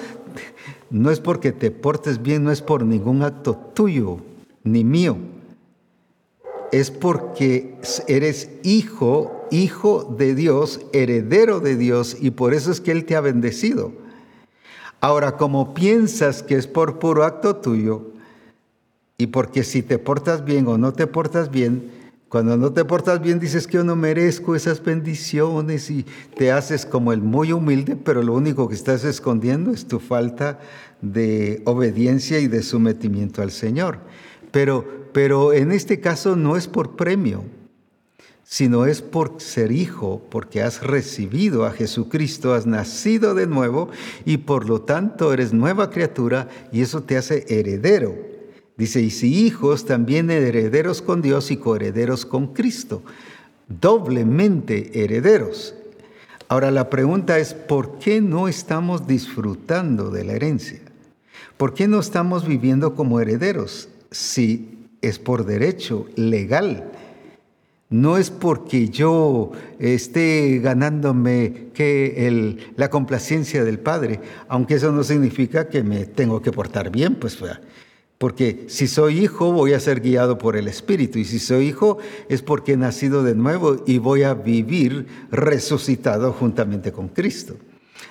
no 0.89 1.11
es 1.11 1.19
porque 1.19 1.51
te 1.51 1.71
portes 1.71 2.21
bien, 2.21 2.43
no 2.43 2.51
es 2.51 2.61
por 2.61 2.83
ningún 2.83 3.21
acto 3.21 3.55
tuyo 3.73 4.17
ni 4.63 4.83
mío. 4.83 5.17
Es 6.71 6.89
porque 6.89 7.75
eres 8.07 8.49
hijo, 8.63 9.47
hijo 9.51 10.15
de 10.17 10.33
Dios, 10.33 10.81
heredero 10.91 11.59
de 11.59 11.77
Dios, 11.77 12.17
y 12.19 12.31
por 12.31 12.55
eso 12.55 12.71
es 12.71 12.81
que 12.81 12.91
Él 12.91 13.05
te 13.05 13.15
ha 13.15 13.21
bendecido. 13.21 14.02
Ahora, 15.03 15.35
como 15.35 15.73
piensas 15.73 16.41
que 16.41 16.55
es 16.55 16.65
por 16.65 16.97
puro 16.97 17.25
acto 17.25 17.57
tuyo, 17.57 18.13
y 19.17 19.27
porque 19.27 19.65
si 19.65 19.83
te 19.83 19.99
portas 19.99 20.45
bien 20.45 20.65
o 20.65 20.77
no 20.77 20.93
te 20.93 21.07
portas 21.07 21.51
bien, 21.51 21.91
cuando 22.29 22.55
no 22.55 22.71
te 22.71 22.85
portas 22.85 23.21
bien 23.21 23.37
dices 23.37 23.67
que 23.67 23.73
yo 23.73 23.83
no 23.83 23.97
merezco 23.97 24.55
esas 24.55 24.81
bendiciones 24.81 25.91
y 25.91 26.05
te 26.37 26.53
haces 26.53 26.85
como 26.85 27.11
el 27.11 27.21
muy 27.21 27.51
humilde, 27.51 27.97
pero 27.97 28.23
lo 28.23 28.33
único 28.33 28.69
que 28.69 28.75
estás 28.75 29.03
escondiendo 29.03 29.71
es 29.71 29.89
tu 29.89 29.99
falta 29.99 30.61
de 31.01 31.61
obediencia 31.65 32.39
y 32.39 32.47
de 32.47 32.63
sometimiento 32.63 33.41
al 33.41 33.51
Señor. 33.51 33.99
Pero, 34.51 34.85
pero 35.11 35.51
en 35.51 35.73
este 35.73 35.99
caso 35.99 36.37
no 36.37 36.55
es 36.55 36.69
por 36.69 36.95
premio, 36.95 37.43
sino 38.43 38.85
es 38.85 39.01
por 39.01 39.41
ser 39.41 39.71
hijo, 39.71 40.21
porque 40.29 40.61
has 40.61 40.81
recibido 40.81 41.65
a 41.65 41.71
Jesucristo, 41.71 42.53
has 42.53 42.65
nacido 42.65 43.35
de 43.35 43.47
nuevo 43.47 43.89
y 44.25 44.37
por 44.37 44.67
lo 44.67 44.81
tanto 44.81 45.33
eres 45.33 45.53
nueva 45.53 45.89
criatura 45.89 46.49
y 46.71 46.81
eso 46.81 47.03
te 47.03 47.17
hace 47.17 47.45
heredero 47.47 48.33
Dice, 48.77 49.01
y 49.01 49.11
si 49.11 49.45
hijos, 49.45 49.85
también 49.85 50.31
herederos 50.31 51.01
con 51.01 51.21
Dios 51.21 51.51
y 51.51 51.57
coherederos 51.57 52.25
con 52.25 52.53
Cristo, 52.53 53.03
doblemente 53.67 55.03
herederos. 55.03 55.75
Ahora 56.47 56.71
la 56.71 56.89
pregunta 56.89 57.37
es, 57.37 57.53
¿por 57.53 57.99
qué 57.99 58.19
no 58.19 58.47
estamos 58.47 59.05
disfrutando 59.05 60.09
de 60.09 60.23
la 60.23 60.33
herencia? 60.33 60.79
¿Por 61.57 61.73
qué 61.75 61.87
no 61.87 61.99
estamos 61.99 62.47
viviendo 62.47 62.95
como 62.95 63.19
herederos 63.19 63.89
si 64.09 64.87
es 65.01 65.19
por 65.19 65.45
derecho 65.45 66.07
legal? 66.15 66.91
No 67.93 68.17
es 68.17 68.31
porque 68.31 68.89
yo 68.89 69.51
esté 69.77 70.57
ganándome 70.63 71.67
que 71.75 72.57
la 72.75 72.89
complacencia 72.89 73.63
del 73.63 73.77
Padre, 73.77 74.19
aunque 74.47 74.73
eso 74.73 74.91
no 74.91 75.03
significa 75.03 75.69
que 75.69 75.83
me 75.83 76.07
tengo 76.07 76.41
que 76.41 76.51
portar 76.51 76.89
bien, 76.89 77.13
pues 77.13 77.37
porque 78.17 78.65
si 78.67 78.87
soy 78.87 79.19
hijo 79.19 79.51
voy 79.51 79.73
a 79.73 79.79
ser 79.79 80.01
guiado 80.01 80.39
por 80.39 80.55
el 80.55 80.67
Espíritu 80.67 81.19
y 81.19 81.25
si 81.25 81.37
soy 81.37 81.67
hijo 81.67 81.99
es 82.29 82.41
porque 82.41 82.73
he 82.73 82.77
nacido 82.77 83.21
de 83.21 83.35
nuevo 83.35 83.83
y 83.85 83.99
voy 83.99 84.23
a 84.23 84.33
vivir 84.33 85.05
resucitado 85.29 86.33
juntamente 86.33 86.91
con 86.91 87.09
Cristo. 87.09 87.57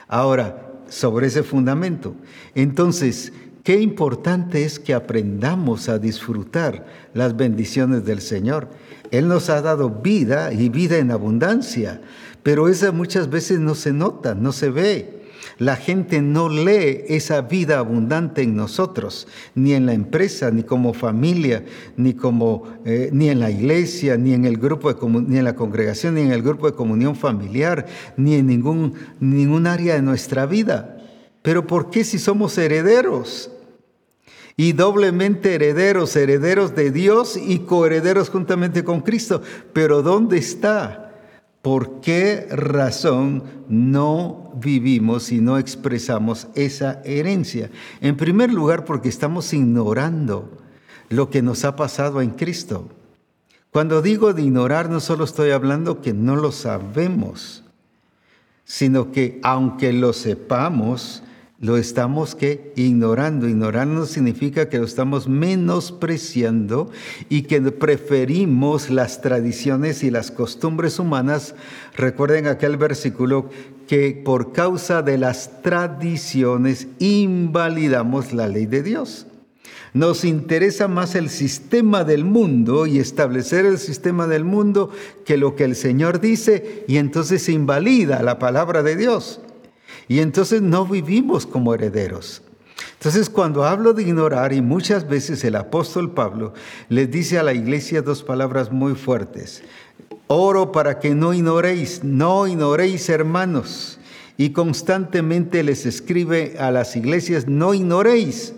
Ahora, 0.06 0.74
sobre 0.88 1.26
ese 1.26 1.42
fundamento, 1.42 2.14
entonces, 2.54 3.32
qué 3.64 3.80
importante 3.80 4.64
es 4.64 4.78
que 4.78 4.94
aprendamos 4.94 5.88
a 5.88 5.98
disfrutar 5.98 6.86
las 7.14 7.36
bendiciones 7.36 8.04
del 8.04 8.20
Señor. 8.20 8.68
Él 9.12 9.28
nos 9.28 9.50
ha 9.50 9.60
dado 9.60 9.90
vida 9.90 10.52
y 10.54 10.70
vida 10.70 10.96
en 10.96 11.10
abundancia, 11.10 12.00
pero 12.42 12.68
esa 12.68 12.92
muchas 12.92 13.28
veces 13.30 13.60
no 13.60 13.74
se 13.74 13.92
nota, 13.92 14.34
no 14.34 14.52
se 14.52 14.70
ve. 14.70 15.22
La 15.58 15.76
gente 15.76 16.22
no 16.22 16.48
lee 16.48 17.04
esa 17.08 17.42
vida 17.42 17.78
abundante 17.78 18.40
en 18.40 18.56
nosotros, 18.56 19.28
ni 19.54 19.74
en 19.74 19.84
la 19.84 19.92
empresa, 19.92 20.50
ni 20.50 20.62
como 20.62 20.94
familia, 20.94 21.62
ni, 21.96 22.14
como, 22.14 22.64
eh, 22.86 23.10
ni 23.12 23.28
en 23.28 23.38
la 23.38 23.50
iglesia, 23.50 24.16
ni 24.16 24.32
en, 24.32 24.46
el 24.46 24.56
grupo 24.56 24.92
de, 24.92 24.98
ni 25.28 25.36
en 25.36 25.44
la 25.44 25.56
congregación, 25.56 26.14
ni 26.14 26.22
en 26.22 26.32
el 26.32 26.42
grupo 26.42 26.66
de 26.66 26.74
comunión 26.74 27.14
familiar, 27.14 27.86
ni 28.16 28.34
en 28.34 28.46
ningún, 28.46 28.94
ningún 29.20 29.66
área 29.66 29.94
de 29.94 30.02
nuestra 30.02 30.46
vida. 30.46 30.96
Pero 31.42 31.66
¿por 31.66 31.90
qué 31.90 32.02
si 32.02 32.18
somos 32.18 32.56
herederos? 32.56 33.51
Y 34.56 34.72
doblemente 34.72 35.54
herederos, 35.54 36.14
herederos 36.16 36.74
de 36.74 36.90
Dios 36.90 37.36
y 37.36 37.60
coherederos 37.60 38.30
juntamente 38.30 38.84
con 38.84 39.00
Cristo. 39.00 39.42
Pero 39.72 40.02
¿dónde 40.02 40.38
está 40.38 41.02
¿Por 41.62 42.00
qué 42.00 42.48
razón 42.50 43.44
no 43.68 44.52
vivimos 44.56 45.30
y 45.30 45.40
no 45.40 45.58
expresamos 45.58 46.48
esa 46.56 47.00
herencia? 47.04 47.70
En 48.00 48.16
primer 48.16 48.52
lugar, 48.52 48.84
porque 48.84 49.08
estamos 49.08 49.54
ignorando 49.54 50.58
lo 51.08 51.30
que 51.30 51.40
nos 51.40 51.64
ha 51.64 51.76
pasado 51.76 52.20
en 52.20 52.30
Cristo. 52.30 52.88
Cuando 53.70 54.02
digo 54.02 54.32
de 54.32 54.42
ignorar, 54.42 54.90
no 54.90 54.98
solo 54.98 55.22
estoy 55.22 55.50
hablando 55.52 56.00
que 56.00 56.12
no 56.12 56.34
lo 56.34 56.50
sabemos, 56.50 57.62
sino 58.64 59.12
que 59.12 59.38
aunque 59.44 59.92
lo 59.92 60.12
sepamos, 60.12 61.22
lo 61.62 61.76
estamos 61.76 62.34
que 62.34 62.72
ignorando. 62.74 63.48
Ignorando 63.48 64.04
significa 64.04 64.68
que 64.68 64.78
lo 64.78 64.84
estamos 64.84 65.28
menospreciando 65.28 66.90
y 67.28 67.42
que 67.42 67.60
preferimos 67.60 68.90
las 68.90 69.22
tradiciones 69.22 70.02
y 70.02 70.10
las 70.10 70.32
costumbres 70.32 70.98
humanas. 70.98 71.54
Recuerden 71.96 72.48
aquel 72.48 72.76
versículo 72.76 73.48
que 73.86 74.20
por 74.24 74.52
causa 74.52 75.02
de 75.02 75.18
las 75.18 75.62
tradiciones 75.62 76.88
invalidamos 76.98 78.32
la 78.32 78.48
ley 78.48 78.66
de 78.66 78.82
Dios. 78.82 79.28
Nos 79.94 80.24
interesa 80.24 80.88
más 80.88 81.14
el 81.14 81.30
sistema 81.30 82.02
del 82.02 82.24
mundo 82.24 82.86
y 82.86 82.98
establecer 82.98 83.66
el 83.66 83.78
sistema 83.78 84.26
del 84.26 84.44
mundo 84.44 84.90
que 85.24 85.36
lo 85.36 85.54
que 85.54 85.64
el 85.64 85.76
Señor 85.76 86.20
dice 86.20 86.84
y 86.88 86.96
entonces 86.96 87.42
se 87.42 87.52
invalida 87.52 88.20
la 88.22 88.40
palabra 88.40 88.82
de 88.82 88.96
Dios. 88.96 89.40
Y 90.12 90.20
entonces 90.20 90.60
no 90.60 90.84
vivimos 90.84 91.46
como 91.46 91.72
herederos. 91.72 92.42
Entonces 92.98 93.30
cuando 93.30 93.64
hablo 93.64 93.94
de 93.94 94.02
ignorar, 94.02 94.52
y 94.52 94.60
muchas 94.60 95.08
veces 95.08 95.42
el 95.42 95.56
apóstol 95.56 96.10
Pablo 96.12 96.52
les 96.90 97.10
dice 97.10 97.38
a 97.38 97.42
la 97.42 97.54
iglesia 97.54 98.02
dos 98.02 98.22
palabras 98.22 98.70
muy 98.70 98.94
fuertes, 98.94 99.62
oro 100.26 100.70
para 100.70 100.98
que 100.98 101.14
no 101.14 101.32
ignoréis, 101.32 102.04
no 102.04 102.46
ignoréis 102.46 103.08
hermanos, 103.08 103.98
y 104.36 104.50
constantemente 104.50 105.62
les 105.62 105.86
escribe 105.86 106.56
a 106.58 106.70
las 106.70 106.94
iglesias, 106.94 107.48
no 107.48 107.72
ignoréis. 107.72 108.52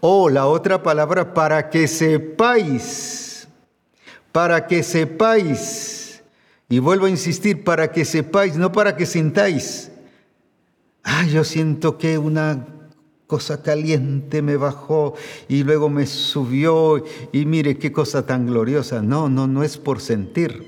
O 0.00 0.28
la 0.28 0.46
otra 0.46 0.82
palabra, 0.82 1.32
para 1.32 1.70
que 1.70 1.88
sepáis, 1.88 3.48
para 4.30 4.66
que 4.66 4.82
sepáis. 4.82 6.22
Y 6.68 6.80
vuelvo 6.80 7.06
a 7.06 7.10
insistir, 7.10 7.64
para 7.64 7.92
que 7.92 8.04
sepáis, 8.04 8.56
no 8.56 8.72
para 8.72 8.94
que 8.94 9.06
sintáis. 9.06 9.90
Ah, 11.04 11.26
yo 11.26 11.44
siento 11.44 11.98
que 11.98 12.18
una 12.18 12.66
cosa 13.26 13.62
caliente 13.62 14.42
me 14.42 14.56
bajó 14.56 15.14
y 15.48 15.62
luego 15.62 15.90
me 15.90 16.06
subió 16.06 17.04
y 17.30 17.44
mire 17.44 17.78
qué 17.78 17.92
cosa 17.92 18.26
tan 18.26 18.46
gloriosa. 18.46 19.02
No, 19.02 19.28
no, 19.28 19.46
no 19.46 19.62
es 19.62 19.76
por 19.76 20.00
sentir. 20.00 20.66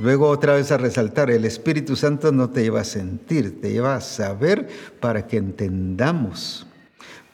Luego 0.00 0.28
otra 0.28 0.54
vez 0.54 0.70
a 0.70 0.76
resaltar, 0.76 1.30
el 1.30 1.44
Espíritu 1.44 1.96
Santo 1.96 2.32
no 2.32 2.50
te 2.50 2.62
lleva 2.62 2.80
a 2.80 2.84
sentir, 2.84 3.60
te 3.60 3.72
lleva 3.72 3.96
a 3.96 4.00
saber 4.00 4.68
para 5.00 5.26
que 5.26 5.36
entendamos, 5.36 6.66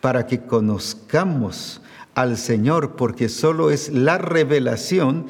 para 0.01 0.27
que 0.27 0.43
conozcamos 0.43 1.81
al 2.15 2.37
Señor, 2.37 2.97
porque 2.97 3.29
solo 3.29 3.71
es 3.71 3.91
la 3.91 4.19
revelación 4.19 5.27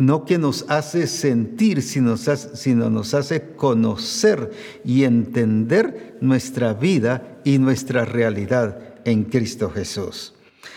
no 0.00 0.24
que 0.24 0.38
nos 0.38 0.64
hace 0.68 1.06
sentir, 1.06 1.82
sino, 1.82 2.16
sino 2.16 2.90
nos 2.90 3.14
hace 3.14 3.52
conocer 3.54 4.50
y 4.84 5.04
entender 5.04 6.16
nuestra 6.20 6.72
vida 6.72 7.40
y 7.44 7.58
nuestra 7.58 8.04
realidad 8.04 8.78
en 9.04 9.24
Cristo 9.24 9.70
Jesús. 9.70 10.34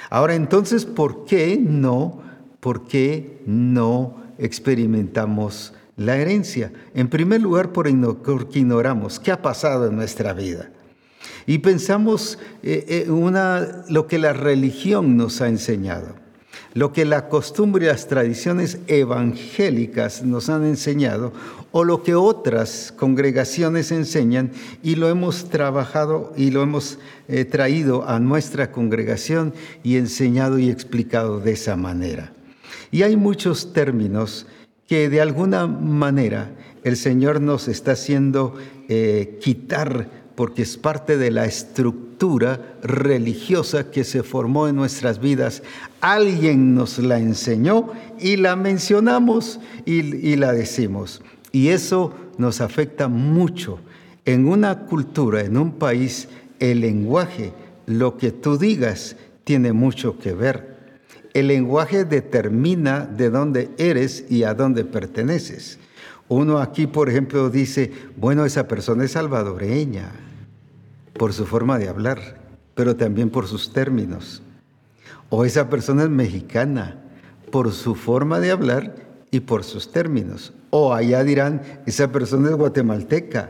Ahora 0.09 0.35
entonces, 0.35 0.85
¿por 0.85 1.25
qué 1.25 1.57
no, 1.57 2.21
por 2.59 2.85
qué 2.85 3.41
no 3.45 4.21
experimentamos 4.37 5.73
la 5.95 6.17
herencia? 6.17 6.71
En 6.93 7.07
primer 7.07 7.41
lugar, 7.41 7.71
porque 7.71 8.59
ignoramos 8.59 9.19
qué 9.19 9.31
ha 9.31 9.41
pasado 9.41 9.87
en 9.87 9.95
nuestra 9.95 10.33
vida. 10.33 10.69
Y 11.45 11.59
pensamos 11.59 12.37
eh, 12.61 12.85
eh, 12.87 13.83
lo 13.89 14.07
que 14.07 14.19
la 14.19 14.33
religión 14.33 15.17
nos 15.17 15.41
ha 15.41 15.47
enseñado 15.47 16.22
lo 16.73 16.91
que 16.91 17.05
la 17.05 17.29
costumbre 17.29 17.85
y 17.85 17.87
las 17.87 18.07
tradiciones 18.07 18.79
evangélicas 18.87 20.23
nos 20.23 20.49
han 20.49 20.65
enseñado 20.65 21.33
o 21.71 21.83
lo 21.83 22.03
que 22.03 22.15
otras 22.15 22.93
congregaciones 22.95 23.91
enseñan 23.91 24.51
y 24.81 24.95
lo 24.95 25.09
hemos 25.09 25.49
trabajado 25.49 26.33
y 26.35 26.51
lo 26.51 26.61
hemos 26.63 26.99
eh, 27.27 27.45
traído 27.45 28.07
a 28.07 28.19
nuestra 28.19 28.71
congregación 28.71 29.53
y 29.83 29.97
enseñado 29.97 30.59
y 30.59 30.69
explicado 30.69 31.39
de 31.39 31.53
esa 31.53 31.75
manera. 31.75 32.31
Y 32.91 33.03
hay 33.03 33.17
muchos 33.17 33.73
términos 33.73 34.45
que 34.87 35.09
de 35.09 35.21
alguna 35.21 35.65
manera 35.67 36.51
el 36.83 36.97
Señor 36.97 37.41
nos 37.41 37.67
está 37.67 37.93
haciendo 37.93 38.55
eh, 38.87 39.39
quitar 39.41 40.23
porque 40.35 40.63
es 40.63 40.77
parte 40.77 41.17
de 41.17 41.31
la 41.31 41.45
estructura 41.45 42.77
religiosa 42.81 43.91
que 43.91 44.03
se 44.03 44.23
formó 44.23 44.67
en 44.67 44.75
nuestras 44.75 45.19
vidas. 45.19 45.63
Alguien 46.03 46.75
nos 46.75 46.99
la 46.99 47.17
enseñó 47.17 47.87
y 48.19 48.35
la 48.35 48.57
mencionamos 48.57 49.61
y, 49.85 50.35
la 50.35 50.51
decimos. 50.51 51.21
Y 51.53 51.69
eso 51.69 52.13
nos 52.37 52.59
afecta 52.59 53.07
mucho. 53.07 53.79
En 54.25 54.45
una 54.45 54.79
cultura, 54.79 55.45
en 55.45 55.55
un 55.55 55.71
país, 55.79 56.27
el 56.59 56.81
lenguaje, 56.81 57.53
lo 57.85 58.17
que 58.17 58.33
tú 58.33 58.57
digas, 58.57 59.15
tiene 59.45 59.71
mucho 59.71 60.19
que 60.19 60.33
ver. 60.33 60.99
El 61.33 61.47
lenguaje 61.47 62.03
determina 62.03 63.05
de 63.05 63.29
dónde 63.29 63.69
eres 63.77 64.25
y 64.29 64.43
a 64.43 64.53
dónde 64.53 64.83
perteneces. 64.83 65.79
Uno 66.27 66.57
aquí, 66.57 66.85
por 66.85 67.07
ejemplo, 67.07 67.49
dice, 67.49 67.93
bueno, 68.17 68.43
esa 68.43 68.67
persona 68.67 69.05
es 69.05 69.11
salvadoreña 69.11 70.11
por 71.13 71.31
su 71.31 71.45
forma 71.45 71.79
de 71.79 71.87
hablar, 71.87 72.41
pero 72.75 72.97
también 72.97 73.29
por 73.29 73.47
sus 73.47 73.71
términos. 73.71 74.42
O 75.35 75.45
esa 75.45 75.67
persona 75.67 76.03
es 76.03 76.11
mexicana 76.11 77.01
por 77.49 77.71
su 77.71 77.95
forma 77.95 78.39
de 78.39 78.51
hablar 78.51 78.93
y 79.31 79.39
por 79.39 79.63
sus 79.63 79.91
términos. 79.91 80.53
O 80.69 80.93
allá 80.93 81.23
dirán, 81.23 81.63
esa 81.87 82.11
persona 82.11 82.49
es 82.49 82.55
guatemalteca, 82.55 83.49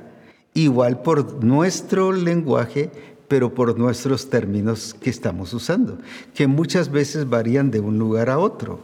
igual 0.54 1.02
por 1.02 1.43
nuestro 1.43 2.13
lenguaje, 2.13 2.89
pero 3.28 3.54
por 3.54 3.78
nuestros 3.78 4.30
términos 4.30 4.96
que 4.98 5.10
estamos 5.10 5.54
usando, 5.54 5.98
que 6.34 6.48
muchas 6.48 6.89
veces 6.89 7.28
varían 7.28 7.69
de 7.69 7.82
un 7.82 8.00
lugar 8.00 8.30
a 8.30 8.39
otro. 8.39 8.80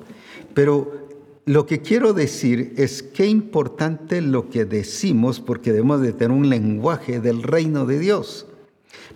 Pero 0.53 1.07
lo 1.45 1.65
que 1.65 1.79
quiero 1.79 2.11
decir 2.11 2.73
es 2.75 3.01
qué 3.01 3.27
importante 3.27 4.19
lo 4.19 4.49
que 4.49 4.65
decimos 4.65 5.39
porque 5.39 5.71
debemos 5.71 6.01
de 6.01 6.11
tener 6.11 6.37
un 6.37 6.49
lenguaje 6.49 7.21
del 7.21 7.43
reino 7.43 7.85
de 7.85 7.97
Dios. 7.97 8.48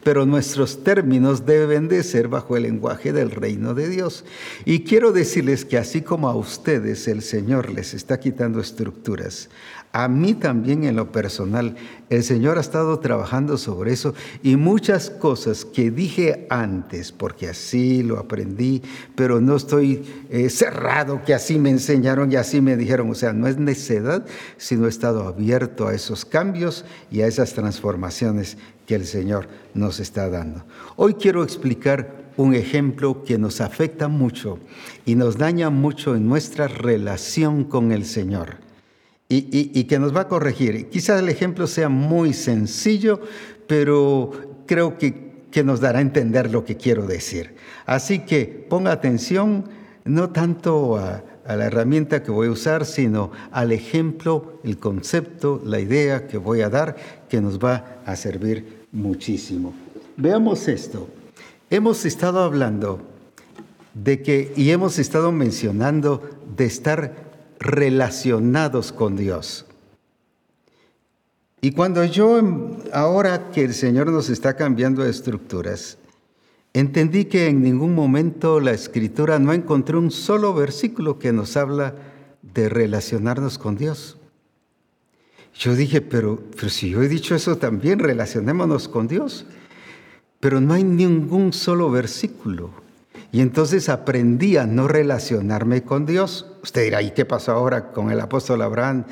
Pero 0.04 0.26
nuestros 0.26 0.84
términos 0.84 1.46
deben 1.46 1.88
de 1.88 2.04
ser 2.04 2.28
bajo 2.28 2.58
el 2.58 2.64
lenguaje 2.64 3.14
del 3.14 3.32
reino 3.32 3.74
de 3.74 3.90
Dios. 3.90 4.26
Y 4.66 4.84
quiero 4.84 5.12
decirles 5.12 5.66
que 5.66 5.78
así 5.78 6.02
como 6.02 6.28
a 6.28 6.36
ustedes 6.36 7.08
el 7.08 7.22
Señor 7.22 7.72
les 7.72 7.94
está 7.94 8.20
quitando 8.20 8.60
estructuras, 8.60 9.50
a 9.96 10.08
mí 10.08 10.34
también 10.34 10.86
en 10.86 10.96
lo 10.96 11.12
personal, 11.12 11.76
el 12.10 12.24
Señor 12.24 12.58
ha 12.58 12.62
estado 12.62 12.98
trabajando 12.98 13.60
sobre 13.60 13.94
eso 13.94 14.16
y 14.42 14.56
muchas 14.56 15.12
cosas 15.12 15.66
que 15.66 15.92
dije 15.92 16.48
antes, 16.50 17.12
porque 17.12 17.48
así 17.48 18.02
lo 18.02 18.18
aprendí, 18.18 18.82
pero 19.16 19.40
no 19.40 19.56
estoy 19.56 20.04
eh, 20.32 20.50
cerrado 20.50 21.22
que 21.24 21.36
así 21.36 21.60
me 21.60 21.70
enseñaron 21.70 22.32
y 22.32 22.38
así 22.38 22.60
me 22.60 22.76
dijeron. 22.76 23.12
O 23.12 23.14
sea, 23.14 23.34
no 23.34 23.48
es 23.48 23.58
necedad, 23.58 24.26
sino 24.58 24.88
he 24.88 24.90
estado 24.90 25.28
abierto 25.28 25.88
a 25.88 25.94
esos 25.94 26.26
cambios 26.26 26.86
y 27.12 27.22
a 27.22 27.28
esas 27.28 27.54
transformaciones 27.54 28.58
que 28.88 28.96
el 28.96 29.06
Señor 29.06 29.48
nos 29.76 30.00
está 30.00 30.28
dando. 30.28 30.66
Hoy 30.96 31.14
quiero 31.14 31.44
explicar 31.44 32.32
un 32.36 32.56
ejemplo 32.56 33.24
que 33.24 33.38
nos 33.38 33.62
afecta 33.62 34.08
mucho 34.08 34.58
y 35.06 35.14
nos 35.14 35.38
daña 35.38 35.70
mucho 35.70 36.16
en 36.16 36.28
nuestra 36.28 36.68
relación 36.68 37.64
con 37.64 37.92
el 37.92 38.06
Señor 38.06 38.63
y, 39.34 39.84
que 39.86 40.00
nos 40.00 40.16
va 40.16 40.22
a 40.22 40.28
corregir. 40.28 40.90
Quizás 40.90 41.22
el 41.22 41.30
ejemplo 41.30 41.68
sea 41.68 41.90
muy 41.90 42.34
sencillo, 42.34 43.22
pero 43.68 44.32
creo 44.66 44.98
que, 44.98 45.46
que 45.52 45.64
nos 45.64 45.80
dará 45.80 46.00
a 46.00 46.02
entender 46.02 46.52
lo 46.52 46.66
que 46.66 46.78
quiero 46.78 47.06
decir. 47.06 47.56
Así 47.86 48.20
que 48.20 48.46
ponga 48.70 48.92
atención 48.92 49.66
no 50.06 50.30
tanto 50.30 50.98
a, 50.98 51.24
a 51.46 51.56
la 51.56 51.66
herramienta 51.66 52.24
que 52.24 52.32
voy 52.32 52.48
a 52.48 52.52
usar, 52.52 52.86
sino 52.86 53.32
al 53.52 53.72
ejemplo, 53.72 54.60
el 54.64 54.78
concepto, 54.78 55.62
la 55.66 55.80
idea 55.80 56.28
que 56.28 56.38
voy 56.38 56.62
a 56.62 56.70
dar, 56.70 56.96
que 57.30 57.42
nos 57.42 57.60
va 57.60 58.02
a 58.06 58.16
servir 58.16 58.86
muchísimo. 58.92 59.74
Veamos 60.18 60.68
esto. 60.68 61.08
Hemos 61.70 62.06
estado 62.06 62.44
hablando 62.44 63.02
de 63.94 64.22
que, 64.22 64.54
y 64.56 64.72
hemos 64.72 65.00
estado 65.00 65.32
mencionando, 65.32 66.22
de 66.56 66.66
estar 66.66 67.33
relacionados 67.64 68.92
con 68.92 69.16
Dios. 69.16 69.66
Y 71.62 71.72
cuando 71.72 72.04
yo, 72.04 72.42
ahora 72.92 73.50
que 73.52 73.64
el 73.64 73.74
Señor 73.74 74.12
nos 74.12 74.30
está 74.30 74.56
cambiando 74.56 75.04
de 75.04 75.10
estructuras, 75.10 75.98
entendí 76.74 77.26
que 77.26 77.48
en 77.48 77.64
ningún 77.64 77.96
momento 77.96 78.60
la 78.60 78.72
escritura 78.72 79.40
no 79.40 79.54
encontré 79.54 79.96
un 79.96 80.12
solo 80.12 80.54
versículo 80.54 81.20
que 81.20 81.32
nos 81.32 81.56
habla 81.56 81.96
de 82.42 82.68
relacionarnos 82.68 83.58
con 83.58 83.78
Dios. 83.78 84.18
Yo 85.56 85.74
dije, 85.76 86.02
pero, 86.02 86.44
pero 86.56 86.70
si 86.70 86.90
yo 86.90 87.02
he 87.02 87.08
dicho 87.08 87.34
eso 87.34 87.58
también, 87.58 88.00
relacionémonos 88.00 88.90
con 88.90 89.08
Dios. 89.08 89.46
Pero 90.42 90.60
no 90.60 90.74
hay 90.74 90.84
ningún 90.84 91.54
solo 91.54 91.90
versículo. 91.90 92.72
Y 93.32 93.40
entonces 93.40 93.88
aprendí 93.88 94.58
a 94.58 94.66
no 94.66 94.90
relacionarme 94.90 95.84
con 95.84 96.06
Dios. 96.06 96.53
Usted 96.64 96.86
dirá, 96.86 97.02
¿y 97.02 97.12
qué 97.12 97.26
pasó 97.26 97.52
ahora 97.52 97.92
con 97.92 98.10
el 98.10 98.22
apóstol 98.22 98.62
Abraham? 98.62 99.04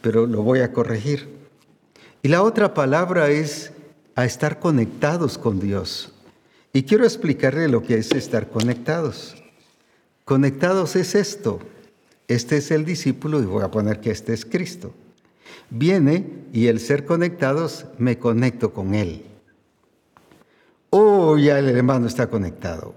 Pero 0.00 0.26
lo 0.26 0.42
voy 0.42 0.60
a 0.60 0.72
corregir. 0.72 1.28
Y 2.22 2.28
la 2.28 2.42
otra 2.42 2.72
palabra 2.72 3.28
es 3.28 3.72
a 4.14 4.24
estar 4.24 4.60
conectados 4.60 5.36
con 5.36 5.58
Dios. 5.58 6.12
Y 6.72 6.84
quiero 6.84 7.04
explicarle 7.04 7.66
lo 7.66 7.82
que 7.82 7.96
es 7.96 8.12
estar 8.12 8.48
conectados. 8.48 9.34
Conectados 10.24 10.94
es 10.94 11.16
esto. 11.16 11.58
Este 12.28 12.58
es 12.58 12.70
el 12.70 12.84
discípulo 12.84 13.42
y 13.42 13.46
voy 13.46 13.64
a 13.64 13.72
poner 13.72 13.98
que 14.00 14.12
este 14.12 14.32
es 14.32 14.44
Cristo. 14.44 14.94
Viene 15.68 16.26
y 16.52 16.68
el 16.68 16.78
ser 16.78 17.04
conectados 17.04 17.86
me 17.98 18.18
conecto 18.18 18.72
con 18.72 18.94
Él. 18.94 19.24
Oh, 20.90 21.36
ya 21.38 21.58
el 21.58 21.68
hermano 21.68 22.06
está 22.06 22.28
conectado. 22.28 22.94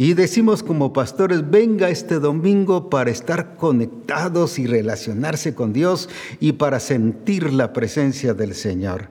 Y 0.00 0.14
decimos 0.14 0.62
como 0.62 0.94
pastores, 0.94 1.50
venga 1.50 1.90
este 1.90 2.20
domingo 2.20 2.88
para 2.88 3.10
estar 3.10 3.56
conectados 3.56 4.58
y 4.58 4.66
relacionarse 4.66 5.54
con 5.54 5.74
Dios 5.74 6.08
y 6.40 6.52
para 6.52 6.80
sentir 6.80 7.52
la 7.52 7.74
presencia 7.74 8.32
del 8.32 8.54
Señor. 8.54 9.10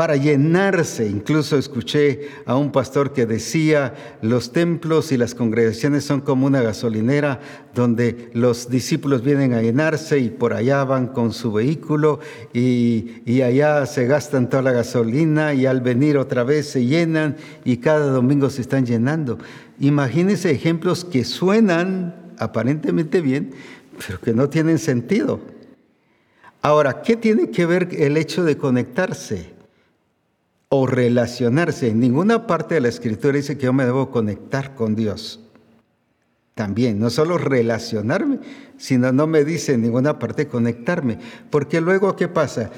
Para 0.00 0.16
llenarse. 0.16 1.06
Incluso 1.06 1.58
escuché 1.58 2.30
a 2.46 2.56
un 2.56 2.72
pastor 2.72 3.12
que 3.12 3.26
decía, 3.26 3.92
los 4.22 4.50
templos 4.50 5.12
y 5.12 5.18
las 5.18 5.34
congregaciones 5.34 6.04
son 6.04 6.22
como 6.22 6.46
una 6.46 6.62
gasolinera 6.62 7.38
donde 7.74 8.30
los 8.32 8.70
discípulos 8.70 9.22
vienen 9.22 9.52
a 9.52 9.60
llenarse 9.60 10.18
y 10.18 10.30
por 10.30 10.54
allá 10.54 10.84
van 10.84 11.08
con 11.08 11.34
su 11.34 11.52
vehículo 11.52 12.18
y, 12.54 13.42
allá 13.42 13.84
se 13.84 14.06
gastan 14.06 14.48
toda 14.48 14.62
la 14.62 14.72
gasolina 14.72 15.52
y 15.52 15.66
al 15.66 15.82
venir 15.82 16.16
otra 16.16 16.44
vez 16.44 16.70
se 16.70 16.86
llenan 16.86 17.36
y 17.66 17.76
cada 17.76 18.06
domingo 18.06 18.48
se 18.48 18.62
están 18.62 18.86
llenando. 18.86 19.36
Imagínense 19.80 20.50
ejemplos 20.50 21.04
que 21.04 21.26
suenan 21.26 22.32
aparentemente 22.38 23.20
bien, 23.20 23.50
pero 23.98 24.18
que 24.18 24.32
no 24.32 24.48
tienen 24.48 24.78
sentido. 24.78 25.40
Ahora, 26.62 27.02
¿qué 27.02 27.16
tiene 27.16 27.50
que 27.50 27.66
ver 27.66 27.90
el 27.98 28.16
hecho 28.16 28.44
de 28.44 28.56
conectarse? 28.56 29.59
O 30.70 30.86
relacionarse. 30.86 31.88
En 31.88 32.00
ninguna 32.00 32.46
parte 32.46 32.76
de 32.76 32.80
la 32.80 32.88
escritura 32.88 33.36
dice 33.36 33.58
que 33.58 33.66
yo 33.66 33.72
me 33.72 33.84
debo 33.84 34.10
conectar 34.10 34.74
con 34.74 34.94
Dios. 34.94 35.40
También, 36.54 36.98
no 36.98 37.10
solo 37.10 37.38
relacionarme, 37.38 38.38
sino 38.76 39.12
no 39.12 39.26
me 39.26 39.44
dice 39.44 39.74
en 39.74 39.82
ninguna 39.82 40.18
parte 40.18 40.46
conectarme. 40.46 41.18
Porque 41.50 41.80
luego, 41.80 42.16
¿qué 42.16 42.28
pasa? 42.28 42.70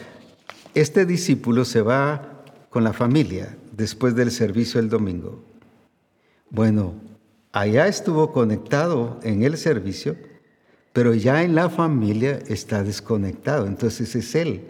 Este 0.74 1.04
discípulo 1.04 1.64
se 1.64 1.82
va 1.82 2.44
con 2.70 2.82
la 2.82 2.94
familia 2.94 3.56
después 3.76 4.14
del 4.14 4.30
servicio 4.30 4.80
el 4.80 4.88
domingo. 4.88 5.44
Bueno, 6.48 6.94
allá 7.52 7.88
estuvo 7.88 8.32
conectado 8.32 9.20
en 9.22 9.42
el 9.42 9.58
servicio, 9.58 10.16
pero 10.94 11.12
ya 11.12 11.42
en 11.42 11.54
la 11.54 11.68
familia 11.68 12.38
está 12.46 12.82
desconectado. 12.82 13.66
Entonces 13.66 14.14
es 14.14 14.34
él 14.34 14.62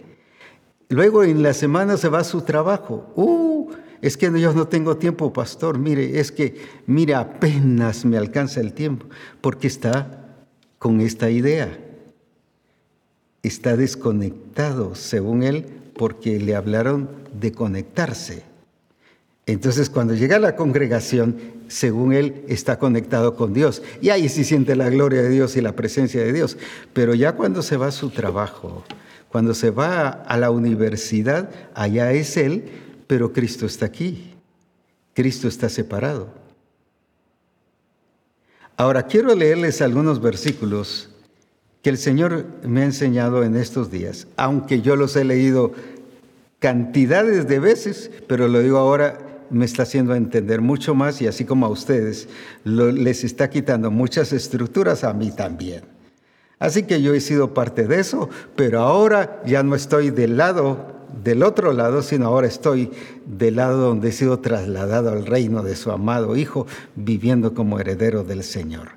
Luego 0.93 1.23
en 1.23 1.41
la 1.41 1.55
semana 1.55 1.97
se 1.97 2.07
va 2.07 2.19
a 2.19 2.23
su 2.23 2.41
trabajo. 2.41 3.11
Uh, 3.15 3.71
es 3.99 4.15
que 4.15 4.29
yo 4.39 4.53
no 4.53 4.67
tengo 4.67 4.95
tiempo, 4.97 5.33
pastor. 5.33 5.79
Mire, 5.79 6.19
es 6.19 6.31
que, 6.31 6.55
mire, 6.85 7.15
apenas 7.15 8.05
me 8.05 8.15
alcanza 8.15 8.59
el 8.61 8.73
tiempo, 8.73 9.07
porque 9.41 9.65
está 9.65 10.35
con 10.77 11.01
esta 11.01 11.31
idea. 11.31 11.75
Está 13.41 13.75
desconectado, 13.75 14.93
según 14.93 15.41
él, 15.41 15.65
porque 15.97 16.39
le 16.39 16.55
hablaron 16.55 17.09
de 17.41 17.51
conectarse. 17.53 18.43
Entonces, 19.47 19.89
cuando 19.89 20.13
llega 20.13 20.35
a 20.35 20.39
la 20.39 20.55
congregación, 20.55 21.37
según 21.69 22.13
él, 22.13 22.45
está 22.47 22.77
conectado 22.77 23.35
con 23.35 23.51
Dios. 23.51 23.81
Y 23.99 24.09
ahí 24.09 24.29
sí 24.29 24.43
siente 24.43 24.75
la 24.75 24.91
gloria 24.91 25.23
de 25.23 25.29
Dios 25.29 25.57
y 25.57 25.61
la 25.61 25.75
presencia 25.75 26.21
de 26.23 26.31
Dios. 26.33 26.55
Pero 26.93 27.15
ya 27.15 27.31
cuando 27.31 27.63
se 27.63 27.77
va 27.77 27.87
a 27.87 27.91
su 27.91 28.11
trabajo, 28.11 28.83
cuando 29.33 29.55
se 29.55 29.71
va 29.71 30.09
a 30.09 30.37
la 30.37 30.51
universidad, 30.51 31.49
allá 31.73 32.11
es 32.11 32.37
Él, 32.37 32.65
pero 33.07 33.33
Cristo 33.33 33.65
está 33.65 33.87
aquí. 33.87 34.35
Cristo 35.15 35.47
está 35.47 35.69
separado. 35.69 36.27
Ahora 38.77 39.07
quiero 39.07 39.33
leerles 39.33 39.81
algunos 39.81 40.21
versículos 40.21 41.09
que 41.81 41.89
el 41.89 41.97
Señor 41.97 42.45
me 42.61 42.81
ha 42.81 42.85
enseñado 42.85 43.43
en 43.43 43.55
estos 43.55 43.89
días, 43.89 44.27
aunque 44.37 44.81
yo 44.81 44.95
los 44.95 45.15
he 45.15 45.23
leído 45.23 45.71
cantidades 46.59 47.47
de 47.47 47.57
veces, 47.57 48.11
pero 48.27 48.47
lo 48.47 48.59
digo 48.59 48.77
ahora, 48.77 49.17
me 49.49 49.65
está 49.65 49.81
haciendo 49.81 50.13
entender 50.13 50.61
mucho 50.61 50.93
más 50.93 51.23
y 51.23 51.25
así 51.25 51.43
como 51.43 51.65
a 51.65 51.69
ustedes, 51.69 52.27
les 52.65 53.23
está 53.23 53.49
quitando 53.49 53.89
muchas 53.89 54.31
estructuras 54.31 55.03
a 55.03 55.11
mí 55.11 55.31
también. 55.31 55.92
Así 56.63 56.83
que 56.83 57.01
yo 57.01 57.13
he 57.13 57.19
sido 57.19 57.53
parte 57.53 57.87
de 57.89 57.99
eso, 57.99 58.29
pero 58.55 58.79
ahora 58.79 59.41
ya 59.45 59.63
no 59.63 59.75
estoy 59.75 60.11
del 60.11 60.37
lado, 60.37 60.77
del 61.21 61.43
otro 61.43 61.73
lado, 61.73 62.01
sino 62.01 62.27
ahora 62.27 62.47
estoy 62.47 62.89
del 63.25 63.57
lado 63.57 63.81
donde 63.81 64.07
he 64.07 64.11
sido 64.13 64.39
trasladado 64.39 65.09
al 65.09 65.25
reino 65.25 65.61
de 65.61 65.75
su 65.75 65.91
amado 65.91 66.37
Hijo, 66.37 66.65
viviendo 66.95 67.53
como 67.53 67.81
heredero 67.81 68.23
del 68.23 68.43
Señor. 68.43 68.91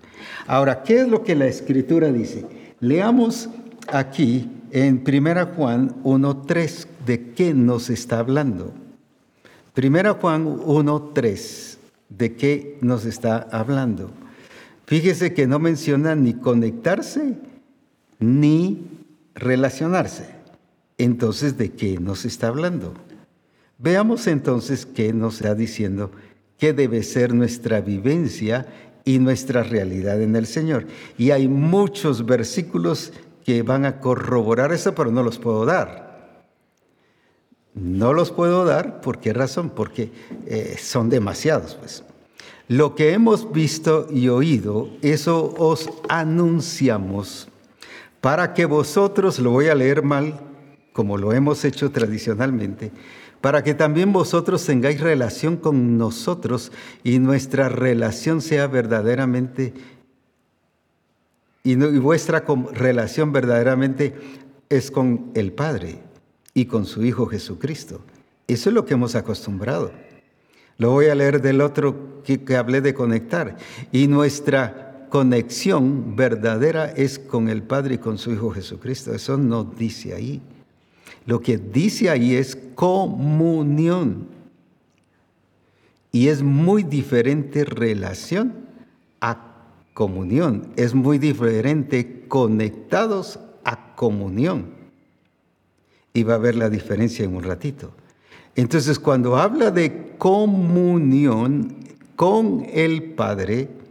Ahora, 0.46 0.84
¿qué 0.84 1.00
es 1.00 1.08
lo 1.08 1.24
que 1.24 1.34
la 1.34 1.46
Escritura 1.46 2.12
dice? 2.12 2.46
Leamos 2.78 3.48
aquí 3.88 4.48
en 4.70 5.02
1 5.04 5.46
Juan 5.56 6.04
1.3 6.04 6.86
de 7.04 7.30
qué 7.32 7.52
nos 7.52 7.90
está 7.90 8.20
hablando. 8.20 8.74
1 9.76 10.14
Juan 10.20 10.46
1.3, 10.46 11.78
¿de 12.10 12.36
qué 12.36 12.78
nos 12.80 13.04
está 13.06 13.48
hablando? 13.50 14.12
Fíjese 14.86 15.34
que 15.34 15.48
no 15.48 15.58
menciona 15.58 16.14
ni 16.14 16.34
conectarse 16.34 17.34
ni 18.18 18.86
relacionarse. 19.34 20.36
Entonces, 20.98 21.58
¿de 21.58 21.72
qué 21.72 21.98
nos 21.98 22.24
está 22.24 22.48
hablando? 22.48 22.94
Veamos 23.78 24.26
entonces 24.26 24.86
qué 24.86 25.12
nos 25.12 25.36
está 25.36 25.54
diciendo 25.54 26.10
qué 26.58 26.72
debe 26.72 27.02
ser 27.02 27.34
nuestra 27.34 27.80
vivencia 27.80 28.66
y 29.04 29.18
nuestra 29.18 29.62
realidad 29.62 30.20
en 30.22 30.36
el 30.36 30.46
Señor. 30.46 30.86
Y 31.18 31.30
hay 31.30 31.48
muchos 31.48 32.24
versículos 32.24 33.12
que 33.44 33.62
van 33.62 33.84
a 33.84 34.00
corroborar 34.00 34.72
eso, 34.72 34.94
pero 34.94 35.10
no 35.10 35.22
los 35.22 35.38
puedo 35.38 35.64
dar. 35.64 36.46
No 37.74 38.14
los 38.14 38.32
puedo 38.32 38.64
dar, 38.64 39.02
¿por 39.02 39.18
qué 39.18 39.32
razón? 39.34 39.70
Porque 39.70 40.10
eh, 40.46 40.76
son 40.80 41.10
demasiados, 41.10 41.74
pues. 41.74 42.02
Lo 42.68 42.96
que 42.96 43.12
hemos 43.12 43.52
visto 43.52 44.08
y 44.10 44.28
oído, 44.28 44.88
eso 45.02 45.54
os 45.56 45.88
anunciamos 46.08 47.48
para 48.20 48.54
que 48.54 48.64
vosotros, 48.64 49.38
lo 49.38 49.50
voy 49.50 49.68
a 49.68 49.74
leer 49.74 50.02
mal, 50.02 50.40
como 50.92 51.18
lo 51.18 51.32
hemos 51.32 51.64
hecho 51.64 51.90
tradicionalmente, 51.90 52.90
para 53.40 53.62
que 53.62 53.74
también 53.74 54.12
vosotros 54.12 54.64
tengáis 54.64 55.00
relación 55.00 55.56
con 55.56 55.98
nosotros 55.98 56.72
y 57.04 57.18
nuestra 57.18 57.68
relación 57.68 58.40
sea 58.40 58.66
verdaderamente, 58.66 59.74
y, 61.62 61.76
vuestra 61.76 62.44
relación 62.72 63.32
verdaderamente 63.32 64.14
es 64.68 64.90
con 64.90 65.30
el 65.34 65.52
Padre 65.52 65.98
y 66.54 66.64
con 66.64 66.86
su 66.86 67.04
Hijo 67.04 67.26
Jesucristo. 67.26 68.00
Eso 68.48 68.70
es 68.70 68.74
lo 68.74 68.86
que 68.86 68.94
hemos 68.94 69.14
acostumbrado. 69.14 69.92
Lo 70.78 70.90
voy 70.90 71.06
a 71.06 71.14
leer 71.14 71.40
del 71.40 71.60
otro 71.60 72.22
que, 72.22 72.44
que 72.44 72.56
hablé 72.56 72.80
de 72.80 72.94
conectar. 72.94 73.56
Y 73.92 74.08
nuestra 74.08 74.85
conexión 75.16 76.14
verdadera 76.14 76.90
es 76.90 77.18
con 77.18 77.48
el 77.48 77.62
Padre 77.62 77.94
y 77.94 77.98
con 77.98 78.18
su 78.18 78.32
Hijo 78.32 78.50
Jesucristo. 78.50 79.14
Eso 79.14 79.38
no 79.38 79.64
dice 79.64 80.12
ahí. 80.12 80.42
Lo 81.24 81.40
que 81.40 81.56
dice 81.56 82.10
ahí 82.10 82.34
es 82.34 82.54
comunión. 82.74 84.26
Y 86.12 86.28
es 86.28 86.42
muy 86.42 86.82
diferente 86.82 87.64
relación 87.64 88.66
a 89.22 89.54
comunión. 89.94 90.68
Es 90.76 90.94
muy 90.94 91.16
diferente 91.16 92.26
conectados 92.28 93.38
a 93.64 93.94
comunión. 93.94 94.66
Y 96.12 96.24
va 96.24 96.34
a 96.34 96.38
ver 96.44 96.56
la 96.56 96.68
diferencia 96.68 97.24
en 97.24 97.34
un 97.34 97.42
ratito. 97.42 97.90
Entonces, 98.54 98.98
cuando 98.98 99.38
habla 99.38 99.70
de 99.70 100.14
comunión 100.18 101.74
con 102.16 102.66
el 102.70 103.14
Padre, 103.14 103.85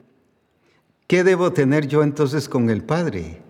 ¿Qué 1.08 1.24
debo 1.24 1.54
tener 1.54 1.88
yo 1.88 2.02
entonces 2.02 2.50
con 2.50 2.70
el 2.70 2.84
Padre? 2.84 3.42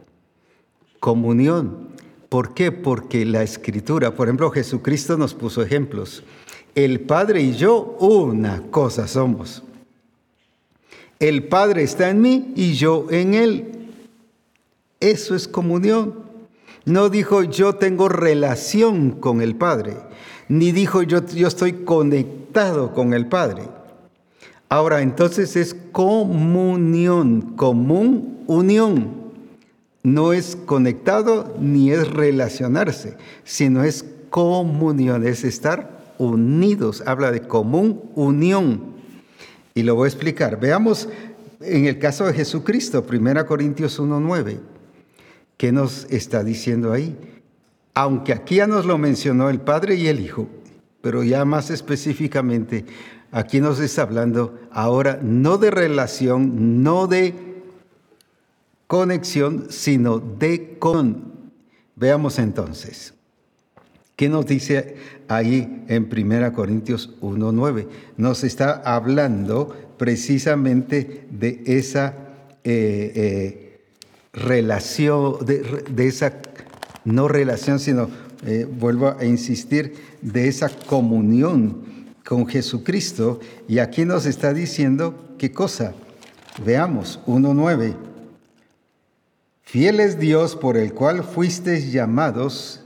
Comunión. 0.99 1.89
¿Por 2.27 2.53
qué? 2.53 2.71
Porque 2.73 3.23
la 3.23 3.43
escritura, 3.43 4.13
por 4.13 4.27
ejemplo, 4.27 4.51
Jesucristo 4.51 5.17
nos 5.17 5.33
puso 5.33 5.61
ejemplos. 5.61 6.23
El 6.73 6.99
Padre 6.99 7.41
y 7.41 7.53
yo 7.53 7.95
una 7.99 8.61
cosa 8.71 9.07
somos. 9.07 9.63
El 11.19 11.47
Padre 11.47 11.83
está 11.83 12.09
en 12.09 12.21
mí 12.21 12.51
y 12.57 12.73
yo 12.73 13.07
en 13.09 13.33
Él. 13.33 13.93
Eso 14.99 15.33
es 15.33 15.47
comunión. 15.47 16.25
No 16.83 17.09
dijo 17.09 17.43
yo 17.43 17.75
tengo 17.75 18.09
relación 18.09 19.11
con 19.11 19.41
el 19.41 19.55
Padre, 19.55 19.95
ni 20.49 20.71
dijo 20.71 21.03
yo, 21.03 21.25
yo 21.25 21.47
estoy 21.47 21.83
conectado 21.85 22.93
con 22.93 23.13
el 23.13 23.27
Padre. 23.27 23.63
Ahora, 24.75 25.01
entonces 25.01 25.55
es 25.55 25.73
comunión, 25.93 27.55
común, 27.55 28.43
unión. 28.45 29.31
No 30.03 30.33
es 30.33 30.57
conectado 30.57 31.55
ni 31.61 31.91
es 31.91 32.09
relacionarse, 32.09 33.15
sino 33.45 33.85
es 33.85 34.03
comunión, 34.29 35.25
es 35.25 35.45
estar 35.45 36.13
unidos. 36.17 37.03
Habla 37.05 37.31
de 37.31 37.39
común 37.39 38.01
unión. 38.15 38.95
Y 39.73 39.83
lo 39.83 39.95
voy 39.95 40.07
a 40.07 40.09
explicar. 40.09 40.59
Veamos 40.59 41.07
en 41.61 41.85
el 41.85 41.97
caso 41.97 42.25
de 42.25 42.33
Jesucristo, 42.33 43.05
1 43.09 43.45
Corintios 43.45 43.97
1.9, 43.97 44.57
¿qué 45.55 45.71
nos 45.71 46.03
está 46.11 46.43
diciendo 46.43 46.91
ahí? 46.91 47.15
Aunque 47.93 48.33
aquí 48.33 48.55
ya 48.55 48.67
nos 48.67 48.85
lo 48.85 48.97
mencionó 48.97 49.49
el 49.49 49.61
Padre 49.61 49.95
y 49.95 50.09
el 50.09 50.19
Hijo, 50.19 50.49
pero 50.99 51.23
ya 51.23 51.45
más 51.45 51.69
específicamente 51.69 52.83
Aquí 53.35 53.59
nos 53.59 53.81
está 53.81 54.03
hablando 54.03 54.57
ahora 54.71 55.19
no 55.21 55.57
de 55.57 55.69
relación, 55.69 56.83
no 56.83 57.05
de 57.05 57.33
conexión, 58.87 59.65
sino 59.71 60.19
de 60.19 60.77
con. 60.79 61.33
Veamos 61.97 62.39
entonces. 62.39 63.13
¿Qué 64.15 64.29
nos 64.29 64.45
dice 64.45 64.95
ahí 65.27 65.83
en 65.89 66.05
1 66.09 66.53
Corintios 66.53 67.13
1.9? 67.19 67.87
Nos 68.15 68.45
está 68.45 68.81
hablando 68.85 69.75
precisamente 69.97 71.27
de 71.29 71.61
esa 71.65 72.13
eh, 72.63 73.11
eh, 73.15 73.81
relación, 74.31 75.45
de, 75.45 76.07
esa, 76.07 76.31
no 77.03 77.27
relación, 77.27 77.81
sino, 77.81 78.09
eh, 78.45 78.65
vuelvo 78.65 79.13
a 79.19 79.25
insistir, 79.25 79.93
de 80.21 80.47
esa 80.47 80.69
comunión 80.69 81.94
con 82.25 82.47
Jesucristo. 82.47 83.39
Y 83.67 83.79
aquí 83.79 84.05
nos 84.05 84.25
está 84.25 84.53
diciendo 84.53 85.35
qué 85.37 85.51
cosa. 85.51 85.93
Veamos, 86.65 87.19
1.9. 87.25 87.95
Fiel 89.61 89.99
es 89.99 90.19
Dios 90.19 90.55
por 90.55 90.77
el 90.77 90.93
cual 90.93 91.23
fuisteis 91.23 91.91
llamados 91.91 92.81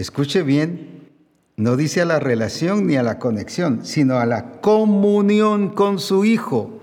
Escuche 0.00 0.42
bien, 0.42 1.10
no 1.56 1.76
dice 1.76 2.00
a 2.00 2.06
la 2.06 2.20
relación 2.20 2.86
ni 2.86 2.96
a 2.96 3.02
la 3.02 3.18
conexión, 3.18 3.84
sino 3.84 4.18
a 4.18 4.24
la 4.24 4.60
comunión 4.62 5.68
con 5.68 5.98
su 5.98 6.24
Hijo. 6.24 6.80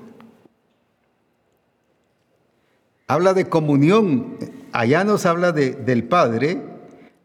Habla 3.08 3.34
de 3.34 3.50
comunión, 3.50 4.38
allá 4.72 5.04
nos 5.04 5.26
habla 5.26 5.52
de, 5.52 5.72
del 5.72 6.04
Padre, 6.04 6.62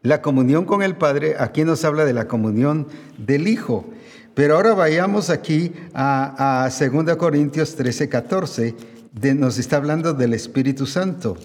la 0.01 0.23
comunión 0.23 0.65
con 0.65 0.81
el 0.81 0.95
Padre, 0.95 1.35
aquí 1.37 1.63
nos 1.63 1.85
habla 1.85 2.05
de 2.05 2.13
la 2.13 2.27
comunión 2.27 2.87
del 3.19 3.47
Hijo. 3.47 3.85
Pero 4.33 4.55
ahora 4.55 4.73
vayamos 4.73 5.29
aquí 5.29 5.71
a, 5.93 6.65
a 6.65 6.69
2 6.69 7.15
Corintios 7.17 7.75
13, 7.75 8.09
14, 8.09 8.75
de, 9.13 9.35
nos 9.35 9.57
está 9.59 9.77
hablando 9.77 10.13
del 10.13 10.33
Espíritu 10.33 10.85
Santo. 10.85 11.37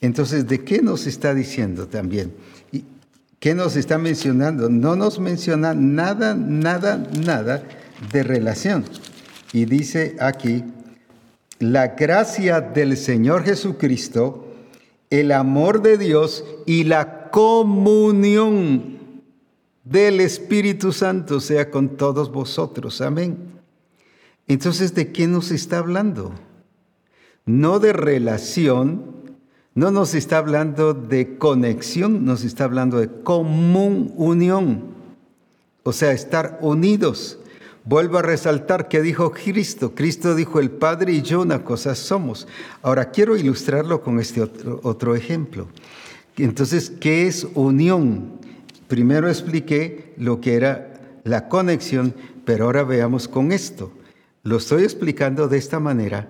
Entonces, 0.00 0.46
¿de 0.46 0.64
qué 0.64 0.80
nos 0.80 1.06
está 1.06 1.34
diciendo 1.34 1.86
también? 1.86 2.32
¿Qué 3.38 3.54
nos 3.54 3.76
está 3.76 3.96
mencionando? 3.96 4.68
No 4.68 4.96
nos 4.96 5.18
menciona 5.18 5.74
nada, 5.74 6.34
nada, 6.34 7.02
nada 7.24 7.62
de 8.12 8.22
relación. 8.22 8.84
Y 9.52 9.64
dice 9.64 10.16
aquí, 10.20 10.64
la 11.58 11.88
gracia 11.88 12.60
del 12.60 12.96
Señor 12.96 13.44
Jesucristo, 13.44 14.46
el 15.08 15.32
amor 15.32 15.82
de 15.82 15.98
Dios 15.98 16.44
y 16.66 16.84
la 16.84 17.30
comunión 17.30 18.99
del 19.84 20.20
Espíritu 20.20 20.92
Santo 20.92 21.40
sea 21.40 21.70
con 21.70 21.96
todos 21.96 22.30
vosotros. 22.30 23.00
Amén. 23.00 23.38
Entonces, 24.46 24.94
¿de 24.94 25.12
qué 25.12 25.26
nos 25.26 25.50
está 25.50 25.78
hablando? 25.78 26.32
No 27.46 27.78
de 27.78 27.92
relación, 27.92 29.20
no 29.74 29.90
nos 29.90 30.14
está 30.14 30.38
hablando 30.38 30.92
de 30.92 31.38
conexión, 31.38 32.24
nos 32.24 32.44
está 32.44 32.64
hablando 32.64 32.98
de 32.98 33.08
común 33.22 34.12
unión, 34.16 34.82
o 35.84 35.92
sea, 35.92 36.12
estar 36.12 36.58
unidos. 36.60 37.38
Vuelvo 37.84 38.18
a 38.18 38.22
resaltar 38.22 38.88
que 38.88 39.00
dijo 39.00 39.32
Cristo. 39.32 39.94
Cristo 39.94 40.34
dijo, 40.34 40.60
el 40.60 40.70
Padre 40.70 41.12
y 41.12 41.22
yo 41.22 41.40
una 41.40 41.64
cosa 41.64 41.94
somos. 41.94 42.46
Ahora 42.82 43.10
quiero 43.10 43.36
ilustrarlo 43.36 44.02
con 44.02 44.20
este 44.20 44.42
otro, 44.42 44.80
otro 44.82 45.14
ejemplo. 45.14 45.66
Entonces, 46.36 46.90
¿qué 46.90 47.26
es 47.26 47.46
unión? 47.54 48.39
Primero 48.90 49.30
expliqué 49.30 50.12
lo 50.18 50.42
que 50.42 50.56
era 50.56 51.20
la 51.24 51.48
conexión, 51.48 52.14
pero 52.44 52.66
ahora 52.66 52.84
veamos 52.84 53.26
con 53.26 53.52
esto. 53.52 53.90
Lo 54.42 54.58
estoy 54.58 54.82
explicando 54.82 55.48
de 55.48 55.56
esta 55.56 55.80
manera 55.80 56.28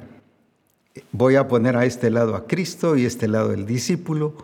voy 1.12 1.36
a 1.36 1.48
poner 1.48 1.76
a 1.76 1.84
este 1.84 2.10
lado 2.10 2.34
a 2.34 2.46
Cristo 2.46 2.96
y 2.96 3.04
a 3.04 3.08
este 3.08 3.28
lado 3.28 3.52
el 3.52 3.66
discípulo. 3.66 4.34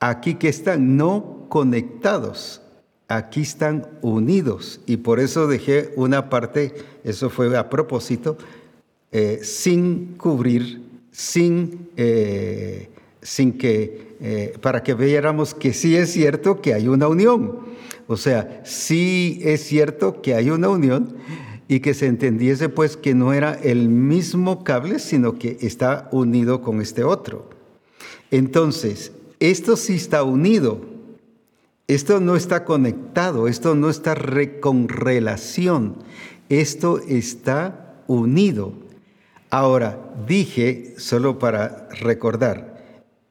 Aquí 0.00 0.34
que 0.34 0.48
están 0.48 0.96
no 0.96 1.46
conectados, 1.48 2.60
aquí 3.08 3.42
están 3.42 3.86
unidos. 4.02 4.80
Y 4.86 4.98
por 4.98 5.20
eso 5.20 5.46
dejé 5.46 5.92
una 5.96 6.28
parte, 6.28 6.74
eso 7.04 7.30
fue 7.30 7.56
a 7.56 7.70
propósito, 7.70 8.36
eh, 9.12 9.40
sin 9.42 10.14
cubrir, 10.16 10.82
sin, 11.10 11.90
eh, 11.96 12.90
sin 13.22 13.56
que, 13.56 14.13
eh, 14.20 14.56
para 14.60 14.82
que 14.82 14.94
viéramos 14.94 15.54
que 15.54 15.72
sí 15.72 15.96
es 15.96 16.12
cierto 16.12 16.60
que 16.60 16.74
hay 16.74 16.88
una 16.88 17.08
unión. 17.08 17.60
O 18.06 18.16
sea, 18.16 18.62
sí 18.64 19.40
es 19.42 19.62
cierto 19.62 20.20
que 20.20 20.34
hay 20.34 20.50
una 20.50 20.68
unión 20.68 21.16
y 21.68 21.80
que 21.80 21.94
se 21.94 22.06
entendiese 22.06 22.68
pues 22.68 22.96
que 22.96 23.14
no 23.14 23.32
era 23.32 23.54
el 23.54 23.88
mismo 23.88 24.64
cable, 24.64 24.98
sino 24.98 25.38
que 25.38 25.56
está 25.60 26.08
unido 26.12 26.60
con 26.62 26.80
este 26.80 27.04
otro. 27.04 27.50
Entonces, 28.30 29.12
esto 29.40 29.76
sí 29.76 29.94
está 29.94 30.22
unido, 30.22 30.80
esto 31.86 32.20
no 32.20 32.36
está 32.36 32.64
conectado, 32.64 33.48
esto 33.48 33.74
no 33.74 33.90
está 33.90 34.14
con 34.60 34.88
relación, 34.88 35.96
esto 36.48 37.00
está 37.08 38.02
unido. 38.06 38.72
Ahora, 39.50 40.14
dije, 40.26 40.94
solo 40.98 41.38
para 41.38 41.88
recordar, 42.00 42.73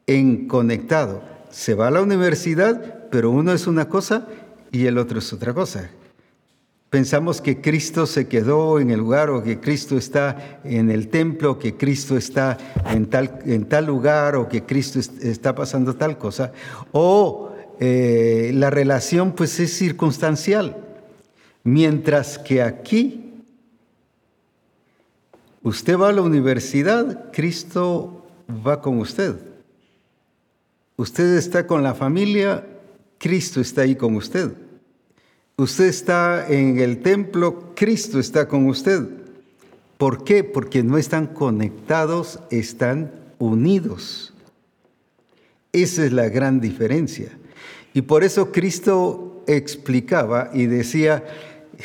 en 0.06 0.48
conectado, 0.48 1.22
se 1.50 1.74
va 1.74 1.88
a 1.88 1.90
la 1.90 2.02
universidad, 2.02 3.08
pero 3.10 3.30
uno 3.30 3.52
es 3.52 3.66
una 3.66 3.88
cosa 3.88 4.26
y 4.72 4.86
el 4.86 4.98
otro 4.98 5.20
es 5.20 5.32
otra 5.32 5.54
cosa. 5.54 5.90
Pensamos 6.90 7.40
que 7.40 7.60
Cristo 7.60 8.06
se 8.06 8.28
quedó 8.28 8.78
en 8.78 8.90
el 8.90 9.00
lugar 9.00 9.28
o 9.30 9.42
que 9.42 9.58
Cristo 9.58 9.96
está 9.96 10.60
en 10.62 10.90
el 10.90 11.08
templo, 11.08 11.58
que 11.58 11.76
Cristo 11.76 12.16
está 12.16 12.56
en 12.88 13.06
tal, 13.06 13.40
en 13.46 13.64
tal 13.64 13.86
lugar 13.86 14.36
o 14.36 14.48
que 14.48 14.62
Cristo 14.62 15.00
está 15.00 15.54
pasando 15.54 15.96
tal 15.96 16.18
cosa. 16.18 16.52
O 16.92 17.52
eh, 17.80 18.52
la 18.54 18.70
relación 18.70 19.32
pues 19.32 19.58
es 19.58 19.76
circunstancial. 19.76 20.76
Mientras 21.64 22.38
que 22.38 22.62
aquí 22.62 23.42
usted 25.62 25.98
va 25.98 26.10
a 26.10 26.12
la 26.12 26.22
universidad, 26.22 27.32
Cristo 27.32 28.24
va 28.64 28.80
con 28.80 28.98
usted. 28.98 29.53
Usted 30.96 31.36
está 31.36 31.66
con 31.66 31.82
la 31.82 31.94
familia, 31.94 32.64
Cristo 33.18 33.60
está 33.60 33.82
ahí 33.82 33.96
con 33.96 34.14
usted. 34.16 34.52
Usted 35.56 35.84
está 35.84 36.46
en 36.48 36.78
el 36.78 37.02
templo, 37.02 37.72
Cristo 37.74 38.18
está 38.18 38.48
con 38.48 38.66
usted. 38.66 39.08
¿Por 39.98 40.24
qué? 40.24 40.44
Porque 40.44 40.82
no 40.82 40.98
están 40.98 41.28
conectados, 41.28 42.40
están 42.50 43.12
unidos. 43.38 44.34
Esa 45.72 46.04
es 46.04 46.12
la 46.12 46.28
gran 46.28 46.60
diferencia. 46.60 47.30
Y 47.92 48.02
por 48.02 48.24
eso 48.24 48.52
Cristo 48.52 49.42
explicaba 49.46 50.50
y 50.52 50.66
decía, 50.66 51.24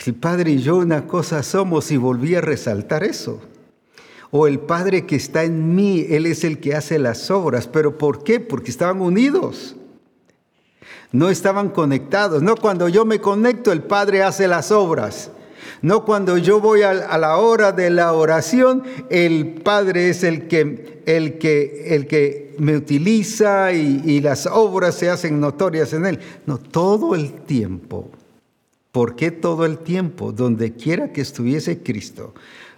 el 0.05 0.15
Padre 0.15 0.51
y 0.51 0.59
yo 0.59 0.77
una 0.77 1.07
cosa 1.07 1.43
somos 1.43 1.91
y 1.91 1.97
volvía 1.97 2.39
a 2.39 2.41
resaltar 2.41 3.03
eso. 3.03 3.41
O 4.31 4.47
el 4.47 4.59
Padre 4.59 5.05
que 5.05 5.15
está 5.15 5.43
en 5.43 5.75
mí, 5.75 6.05
Él 6.09 6.25
es 6.25 6.43
el 6.43 6.59
que 6.59 6.75
hace 6.75 6.99
las 6.99 7.31
obras. 7.31 7.67
¿Pero 7.67 7.97
por 7.97 8.23
qué? 8.23 8.39
Porque 8.39 8.71
estaban 8.71 9.01
unidos 9.01 9.75
no 11.11 11.29
estaban 11.29 11.69
conectados. 11.69 12.43
No 12.43 12.55
cuando 12.55 12.87
yo 12.87 13.05
me 13.05 13.19
conecto, 13.19 13.71
el 13.71 13.83
Padre 13.83 14.23
hace 14.23 14.47
las 14.47 14.71
obras. 14.71 15.31
No 15.81 16.05
cuando 16.05 16.37
yo 16.37 16.59
voy 16.59 16.81
a, 16.81 17.17
la 17.17 17.37
hora 17.37 17.71
de 17.71 17.89
la 17.89 18.13
oración, 18.13 18.83
el 19.09 19.55
Padre 19.63 20.09
es 20.09 20.23
el 20.23 20.47
que, 20.47 21.01
el 21.05 21.37
que, 21.37 21.95
el 21.95 22.07
que 22.07 22.55
me 22.57 22.75
utiliza 22.75 23.71
y, 23.71 24.01
y 24.05 24.21
las 24.21 24.45
obras 24.45 24.95
se 24.95 25.09
hacen 25.09 25.39
notorias 25.39 25.93
en 25.93 26.05
Él. 26.05 26.19
No, 26.45 26.57
todo 26.57 27.15
el 27.15 27.31
tiempo. 27.31 28.09
¿Por 28.91 29.15
qué 29.15 29.31
todo 29.31 29.65
el 29.65 29.77
tiempo? 29.77 30.31
Donde 30.31 30.73
quiera 30.73 31.13
que 31.13 31.21
estuviese 31.21 31.81
Cristo, 31.81 32.33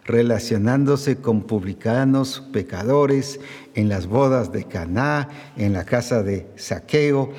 relacionándose 0.06 1.18
con 1.18 1.44
publicanos, 1.44 2.44
pecadores, 2.52 3.40
en 3.76 3.90
las 3.90 4.08
bodas 4.08 4.52
de 4.52 4.66
Caná, 4.66 5.30
en 5.58 5.74
la 5.74 5.86
casa 5.86 6.24
de 6.24 6.48
Saqueo, 6.56 7.32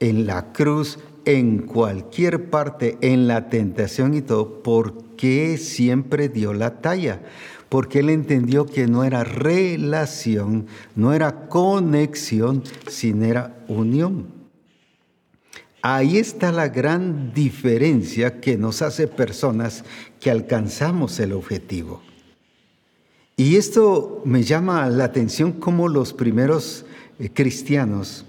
en 0.00 0.26
la 0.26 0.52
cruz, 0.52 0.98
en 1.24 1.58
cualquier 1.58 2.50
parte, 2.50 2.98
en 3.00 3.26
la 3.26 3.48
tentación 3.48 4.14
y 4.14 4.22
todo, 4.22 4.62
¿por 4.62 5.16
qué 5.16 5.56
siempre 5.56 6.28
dio 6.28 6.52
la 6.52 6.80
talla? 6.80 7.22
Porque 7.68 8.00
él 8.00 8.10
entendió 8.10 8.66
que 8.66 8.86
no 8.86 9.04
era 9.04 9.24
relación, 9.24 10.66
no 10.94 11.12
era 11.12 11.48
conexión, 11.48 12.62
sino 12.88 13.24
era 13.24 13.64
unión. 13.68 14.33
Ahí 15.86 16.16
está 16.16 16.50
la 16.50 16.68
gran 16.68 17.34
diferencia 17.34 18.40
que 18.40 18.56
nos 18.56 18.80
hace 18.80 19.06
personas 19.06 19.84
que 20.18 20.30
alcanzamos 20.30 21.20
el 21.20 21.34
objetivo. 21.34 22.00
Y 23.36 23.56
esto 23.56 24.22
me 24.24 24.44
llama 24.44 24.88
la 24.88 25.04
atención 25.04 25.52
como 25.52 25.88
los 25.88 26.14
primeros 26.14 26.86
eh, 27.18 27.28
cristianos 27.28 28.24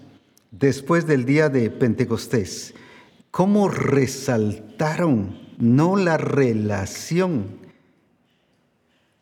después 0.51 1.07
del 1.07 1.23
día 1.23 1.47
de 1.47 1.69
Pentecostés, 1.69 2.73
cómo 3.31 3.69
resaltaron 3.69 5.39
no 5.57 5.95
la 5.95 6.17
relación. 6.17 7.45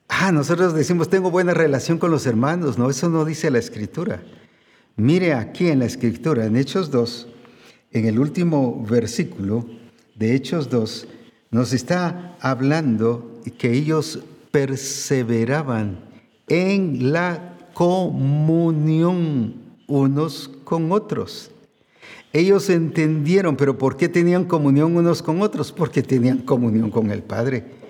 Ah, 0.08 0.32
nosotros 0.32 0.74
decimos, 0.74 1.08
tengo 1.08 1.30
buena 1.30 1.54
relación 1.54 2.00
con 2.00 2.10
los 2.10 2.26
hermanos. 2.26 2.80
No, 2.80 2.90
eso 2.90 3.10
no 3.10 3.26
dice 3.26 3.52
la 3.52 3.60
escritura. 3.60 4.24
Mire 4.96 5.36
aquí 5.36 5.68
en 5.68 5.78
la 5.78 5.86
escritura, 5.86 6.46
en 6.46 6.56
Hechos 6.56 6.90
2, 6.90 7.28
en 7.94 8.06
el 8.08 8.20
último 8.20 8.84
versículo 8.90 9.66
de 10.16 10.36
Hechos 10.36 10.70
2, 10.70 11.08
nos 11.52 11.74
está 11.74 12.36
hablando 12.42 13.42
que 13.58 13.72
ellos 13.72 14.20
perseveraban 14.52 16.00
en 16.48 17.14
la 17.14 17.58
comunión 17.74 19.56
unos 19.88 20.50
con 20.64 20.92
otros. 20.92 21.52
Ellos 22.32 22.70
entendieron, 22.72 23.56
pero 23.56 23.78
¿por 23.78 23.96
qué 23.96 24.10
tenían 24.10 24.46
comunión 24.46 24.96
unos 24.96 25.22
con 25.22 25.42
otros? 25.42 25.72
Porque 25.72 26.02
tenían 26.02 26.40
comunión 26.40 26.90
con 26.90 27.12
el 27.12 27.22
Padre. 27.22 27.83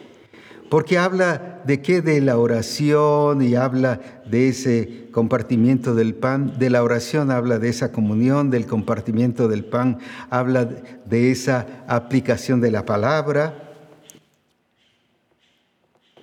Porque 0.74 0.97
habla 0.97 1.61
de 1.65 1.84
qué? 1.84 2.01
De 2.01 2.19
la 2.19 2.39
oración 2.39 3.43
y 3.43 3.53
habla 3.53 3.99
de 4.26 4.47
ese 4.47 5.07
compartimiento 5.11 5.93
del 5.93 6.15
pan. 6.15 6.57
De 6.57 6.71
la 6.71 6.82
oración 6.82 7.30
habla 7.30 7.59
de 7.59 7.69
esa 7.69 7.91
comunión, 7.91 8.49
del 8.49 8.65
compartimiento 8.65 9.47
del 9.47 9.65
pan, 9.65 9.99
habla 10.32 10.65
de 10.65 11.30
esa 11.30 11.84
aplicación 11.86 12.59
de 12.59 12.71
la 12.71 12.86
palabra. 12.86 13.76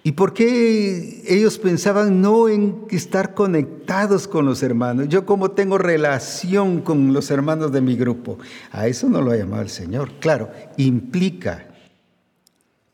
¿Y 0.02 0.10
por 0.10 0.34
qué 0.34 1.22
ellos 1.28 1.56
pensaban 1.56 2.20
no 2.20 2.48
en 2.48 2.86
estar 2.90 3.34
conectados 3.34 4.26
con 4.26 4.46
los 4.46 4.64
hermanos? 4.64 5.06
Yo 5.08 5.26
como 5.26 5.52
tengo 5.52 5.78
relación 5.78 6.80
con 6.80 7.12
los 7.12 7.30
hermanos 7.30 7.70
de 7.70 7.82
mi 7.82 7.94
grupo. 7.94 8.36
A 8.72 8.88
eso 8.88 9.08
no 9.08 9.22
lo 9.22 9.30
ha 9.30 9.36
llamado 9.36 9.62
el 9.62 9.70
Señor. 9.70 10.10
Claro, 10.18 10.50
implica, 10.76 11.68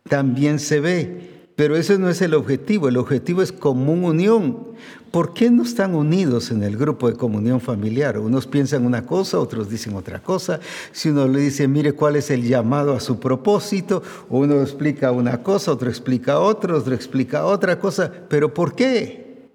también 0.07 0.59
se 0.59 0.80
ve, 0.80 1.36
pero 1.57 1.74
ese 1.74 1.98
no 1.98 2.11
es 2.11 2.20
el 2.20 2.34
objetivo. 2.34 2.86
El 2.86 2.98
objetivo 2.98 3.40
es 3.40 3.50
común 3.50 4.04
unión. 4.04 4.76
¿Por 5.11 5.32
qué 5.32 5.50
no 5.50 5.62
están 5.62 5.94
unidos 5.94 6.50
en 6.50 6.62
el 6.62 6.76
grupo 6.76 7.09
de 7.11 7.16
comunión 7.16 7.62
familiar? 7.62 8.18
Unos 8.18 8.46
piensan 8.46 8.84
una 8.84 9.07
cosa, 9.07 9.40
otros 9.40 9.70
dicen 9.70 9.94
otra 9.94 10.22
cosa. 10.22 10.61
Si 10.92 11.09
uno 11.09 11.26
le 11.26 11.40
dice, 11.40 11.66
mire 11.66 11.94
cuál 11.94 12.16
es 12.16 12.30
el 12.30 12.46
llamado 12.46 12.94
a 12.94 13.00
su 13.00 13.18
propósito, 13.18 14.02
uno 14.28 14.61
explica 14.61 15.12
una 15.12 15.42
cosa, 15.42 15.72
otro 15.72 15.88
explica 15.88 16.38
otra, 16.38 16.76
otro 16.76 16.94
explica 16.94 17.46
otra 17.46 17.78
cosa. 17.78 18.12
¿Pero 18.28 18.52
por 18.52 18.74
qué? 18.74 19.48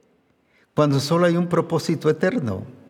Cuando 0.73 0.99
solo 0.99 1.27
hay 1.27 1.37
un 1.37 1.47
propósito 1.47 2.09
eterno. 2.09 2.80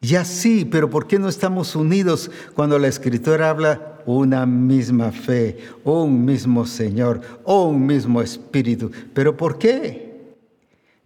Ya 0.00 0.24
sí, 0.24 0.64
pero 0.64 0.88
¿por 0.88 1.06
qué 1.06 1.18
no 1.18 1.28
estamos 1.28 1.76
unidos 1.76 2.30
cuando 2.54 2.78
la 2.78 2.88
escritora 2.88 3.50
habla 3.50 3.98
una 4.06 4.46
misma 4.46 5.12
fe, 5.12 5.58
un 5.84 6.24
mismo 6.24 6.64
Señor, 6.66 7.20
un 7.44 7.86
mismo 7.86 8.22
Espíritu? 8.22 8.90
¿Pero 9.12 9.36
por 9.36 9.58
qué? 9.58 10.10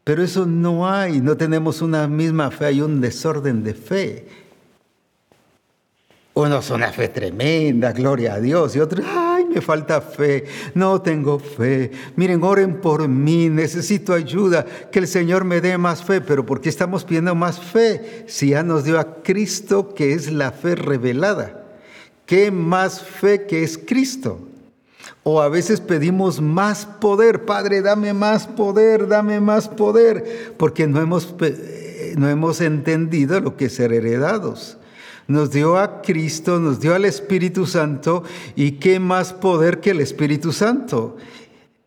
Pero 0.05 0.23
eso 0.23 0.47
no 0.47 0.89
hay, 0.89 1.21
no 1.21 1.37
tenemos 1.37 1.83
una 1.83 2.07
misma 2.07 2.53
fe, 2.53 2.67
hay 2.67 2.81
un 2.83 3.01
desorden 3.01 3.65
de 3.65 3.75
fe. 3.75 4.29
Unos 6.35 6.71
una 6.71 6.93
fe 6.93 7.09
tremenda, 7.09 7.93
gloria 7.93 8.35
a 8.35 8.41
Dios, 8.41 8.77
y 8.77 8.81
otros, 8.81 9.05
me 9.55 9.61
falta 9.61 10.01
fe, 10.01 10.45
no 10.75 11.01
tengo 11.01 11.39
fe. 11.39 11.93
Miren, 12.17 12.43
oren 12.43 12.81
por 12.81 13.07
mí, 13.09 13.49
necesito 13.49 14.13
ayuda, 14.13 14.67
que 14.91 14.99
el 14.99 15.07
Señor 15.07 15.45
me 15.45 15.61
dé 15.61 15.79
más 15.79 16.03
fe, 16.03 16.21
pero 16.21 16.45
¿por 16.45 16.61
qué 16.61 16.69
estamos 16.69 17.05
pidiendo 17.05 17.35
más 17.35 17.61
fe 17.61 18.25
si 18.27 18.51
ya 18.51 18.63
nos 18.63 18.85
dio 18.85 18.99
a 18.99 19.23
Cristo 19.23 19.95
que 19.95 20.13
es 20.13 20.33
la 20.33 20.51
fe 20.51 20.75
revelada? 20.75 21.63
¿Qué 22.27 22.51
más 22.51 23.03
fe 23.03 23.47
que 23.47 23.63
es 23.63 23.79
Cristo? 23.79 24.41
O 25.23 25.41
a 25.41 25.49
veces 25.49 25.81
pedimos 25.81 26.41
más 26.41 26.87
poder, 26.87 27.45
Padre, 27.45 27.81
dame 27.81 28.13
más 28.13 28.47
poder, 28.47 29.09
dame 29.09 29.41
más 29.41 29.69
poder, 29.69 30.55
porque 30.57 30.87
no 30.87 31.01
hemos, 31.01 31.35
no 32.17 32.29
hemos 32.29 32.61
entendido 32.61 33.41
lo 33.41 33.57
que 33.57 33.67
es 33.67 33.75
ser 33.75 33.93
heredados. 33.93 34.79
Nos 35.27 35.51
dio 35.51 35.79
a 35.79 36.03
Cristo, 36.03 36.61
nos 36.61 36.81
dio 36.81 36.95
al 36.95 37.05
Espíritu 37.05 37.67
Santo, 37.67 38.25
y 38.57 38.73
qué 38.73 39.01
más 39.01 39.33
poder 39.33 39.81
que 39.81 39.91
el 39.91 40.01
Espíritu 40.01 40.53
Santo. 40.53 41.17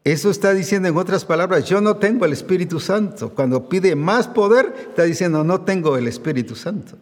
Eso 0.03 0.29
está 0.29 0.53
diciendo 0.53 0.88
en 0.88 0.97
otras 0.97 1.25
palabras, 1.25 1.65
yo 1.65 1.81
no 1.81 1.97
tengo 1.97 2.25
el 2.25 2.31
Espíritu 2.31 2.79
Santo. 2.79 3.33
Cuando 3.35 3.67
pide 3.67 3.95
más 3.95 4.27
poder, 4.27 4.73
está 4.89 5.03
diciendo, 5.03 5.43
no 5.43 5.61
tengo 5.61 5.97
el 5.97 6.07
Espíritu 6.07 6.55
Santo. 6.55 6.97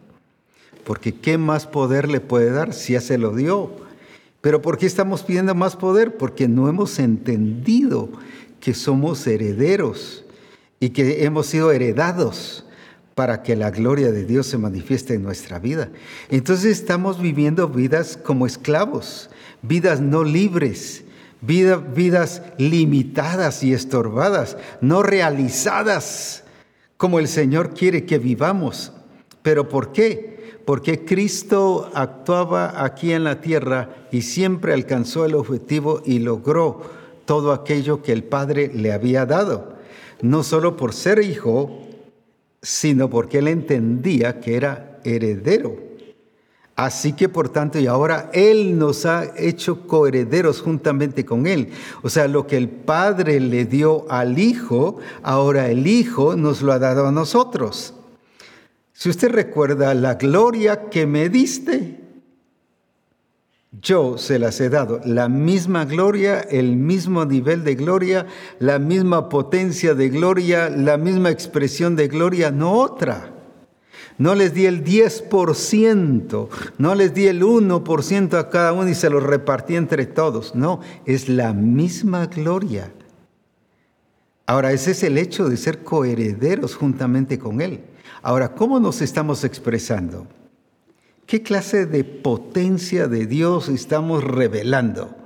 Porque 0.84 1.14
¿qué 1.14 1.38
más 1.38 1.66
poder 1.66 2.08
le 2.08 2.20
puede 2.20 2.50
dar 2.50 2.74
si 2.74 2.94
ya 2.94 3.00
se 3.00 3.16
lo 3.16 3.34
dio? 3.34 3.70
Pero 4.40 4.60
¿por 4.60 4.76
qué 4.76 4.86
estamos 4.86 5.22
pidiendo 5.22 5.54
más 5.54 5.76
poder? 5.76 6.16
Porque 6.16 6.48
no 6.48 6.68
hemos 6.68 6.98
entendido 6.98 8.08
que 8.60 8.74
somos 8.74 9.26
herederos 9.26 10.24
y 10.80 10.90
que 10.90 11.24
hemos 11.24 11.46
sido 11.46 11.72
heredados 11.72 12.65
para 13.16 13.42
que 13.42 13.56
la 13.56 13.70
gloria 13.70 14.12
de 14.12 14.26
Dios 14.26 14.46
se 14.46 14.58
manifieste 14.58 15.14
en 15.14 15.22
nuestra 15.22 15.58
vida. 15.58 15.88
Entonces 16.28 16.78
estamos 16.78 17.18
viviendo 17.18 17.66
vidas 17.66 18.18
como 18.22 18.46
esclavos, 18.46 19.30
vidas 19.62 20.02
no 20.02 20.22
libres, 20.22 21.02
vidas 21.40 22.42
limitadas 22.58 23.62
y 23.62 23.72
estorbadas, 23.72 24.58
no 24.82 25.02
realizadas 25.02 26.44
como 26.98 27.18
el 27.18 27.26
Señor 27.26 27.72
quiere 27.72 28.04
que 28.04 28.18
vivamos. 28.18 28.92
¿Pero 29.42 29.66
por 29.70 29.92
qué? 29.92 30.36
porque 30.66 31.04
Cristo 31.04 31.92
actuaba 31.94 32.84
aquí 32.84 33.12
en 33.12 33.22
la 33.22 33.40
tierra 33.40 34.08
y 34.10 34.22
siempre 34.22 34.74
alcanzó 34.74 35.24
el 35.24 35.36
objetivo 35.36 36.02
y 36.04 36.18
logró 36.18 36.82
todo 37.24 37.52
aquello 37.52 38.02
que 38.02 38.12
el 38.12 38.24
Padre 38.24 38.72
le 38.74 38.92
había 38.92 39.26
dado, 39.26 39.74
no 40.22 40.42
solo 40.42 40.76
por 40.76 40.92
ser 40.92 41.22
hijo, 41.22 41.85
sino 42.62 43.10
porque 43.10 43.38
él 43.38 43.48
entendía 43.48 44.40
que 44.40 44.56
era 44.56 45.00
heredero. 45.04 45.86
Así 46.76 47.14
que 47.14 47.30
por 47.30 47.48
tanto, 47.48 47.78
y 47.78 47.86
ahora 47.86 48.30
Él 48.34 48.78
nos 48.78 49.06
ha 49.06 49.32
hecho 49.38 49.86
coherederos 49.86 50.60
juntamente 50.60 51.24
con 51.24 51.46
Él. 51.46 51.70
O 52.02 52.10
sea, 52.10 52.28
lo 52.28 52.46
que 52.46 52.58
el 52.58 52.68
Padre 52.68 53.40
le 53.40 53.64
dio 53.64 54.04
al 54.10 54.38
Hijo, 54.38 54.98
ahora 55.22 55.70
el 55.70 55.86
Hijo 55.86 56.36
nos 56.36 56.60
lo 56.60 56.72
ha 56.72 56.78
dado 56.78 57.06
a 57.06 57.12
nosotros. 57.12 57.94
Si 58.92 59.08
usted 59.08 59.30
recuerda 59.30 59.94
la 59.94 60.14
gloria 60.14 60.90
que 60.90 61.06
me 61.06 61.30
diste, 61.30 62.05
yo 63.82 64.18
se 64.18 64.38
las 64.38 64.60
he 64.60 64.68
dado. 64.68 65.00
La 65.04 65.28
misma 65.28 65.84
gloria, 65.84 66.40
el 66.40 66.76
mismo 66.76 67.24
nivel 67.24 67.64
de 67.64 67.74
gloria, 67.74 68.26
la 68.58 68.78
misma 68.78 69.28
potencia 69.28 69.94
de 69.94 70.08
gloria, 70.08 70.68
la 70.70 70.96
misma 70.96 71.30
expresión 71.30 71.96
de 71.96 72.08
gloria, 72.08 72.50
no 72.50 72.72
otra. 72.72 73.32
No 74.18 74.34
les 74.34 74.54
di 74.54 74.64
el 74.64 74.82
10%, 74.82 76.48
no 76.78 76.94
les 76.94 77.12
di 77.12 77.26
el 77.26 77.42
1% 77.42 78.38
a 78.38 78.48
cada 78.48 78.72
uno 78.72 78.88
y 78.88 78.94
se 78.94 79.10
lo 79.10 79.20
repartí 79.20 79.76
entre 79.76 80.06
todos. 80.06 80.54
No, 80.54 80.80
es 81.04 81.28
la 81.28 81.52
misma 81.52 82.26
gloria. 82.26 82.92
Ahora, 84.46 84.72
ese 84.72 84.92
es 84.92 85.02
el 85.02 85.18
hecho 85.18 85.48
de 85.48 85.56
ser 85.56 85.82
coherederos 85.82 86.76
juntamente 86.76 87.38
con 87.38 87.60
Él. 87.60 87.80
Ahora, 88.22 88.54
¿cómo 88.54 88.80
nos 88.80 89.02
estamos 89.02 89.44
expresando? 89.44 90.26
¿Qué 91.26 91.42
clase 91.42 91.86
de 91.86 92.04
potencia 92.04 93.08
de 93.08 93.26
Dios 93.26 93.68
estamos 93.68 94.22
revelando? 94.22 95.16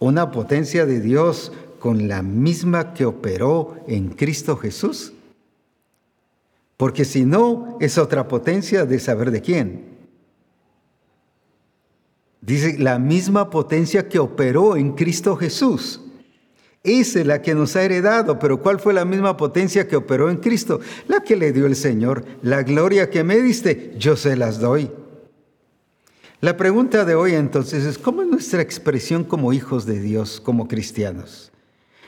¿Una 0.00 0.32
potencia 0.32 0.84
de 0.84 1.00
Dios 1.00 1.52
con 1.78 2.08
la 2.08 2.22
misma 2.22 2.92
que 2.92 3.06
operó 3.06 3.76
en 3.86 4.08
Cristo 4.08 4.56
Jesús? 4.56 5.12
Porque 6.76 7.04
si 7.04 7.24
no, 7.24 7.78
es 7.80 7.98
otra 7.98 8.26
potencia 8.26 8.84
de 8.84 8.98
saber 8.98 9.30
de 9.30 9.40
quién. 9.42 9.92
Dice, 12.40 12.76
la 12.80 12.98
misma 12.98 13.48
potencia 13.48 14.08
que 14.08 14.18
operó 14.18 14.76
en 14.76 14.94
Cristo 14.94 15.36
Jesús. 15.36 16.00
Esa 16.82 17.20
es 17.20 17.26
la 17.26 17.40
que 17.40 17.54
nos 17.54 17.76
ha 17.76 17.84
heredado, 17.84 18.40
pero 18.40 18.60
¿cuál 18.60 18.80
fue 18.80 18.92
la 18.92 19.04
misma 19.04 19.36
potencia 19.36 19.86
que 19.86 19.94
operó 19.94 20.30
en 20.30 20.38
Cristo? 20.38 20.80
La 21.06 21.22
que 21.22 21.36
le 21.36 21.52
dio 21.52 21.66
el 21.66 21.76
Señor. 21.76 22.24
La 22.42 22.64
gloria 22.64 23.08
que 23.08 23.22
me 23.22 23.36
diste, 23.36 23.94
yo 23.96 24.16
se 24.16 24.36
las 24.36 24.58
doy. 24.58 24.90
La 26.42 26.58
pregunta 26.58 27.06
de 27.06 27.14
hoy 27.14 27.34
entonces 27.34 27.84
es, 27.84 27.96
¿cómo 27.96 28.20
es 28.20 28.28
nuestra 28.28 28.60
expresión 28.60 29.24
como 29.24 29.54
hijos 29.54 29.86
de 29.86 29.98
Dios, 29.98 30.38
como 30.38 30.68
cristianos? 30.68 31.50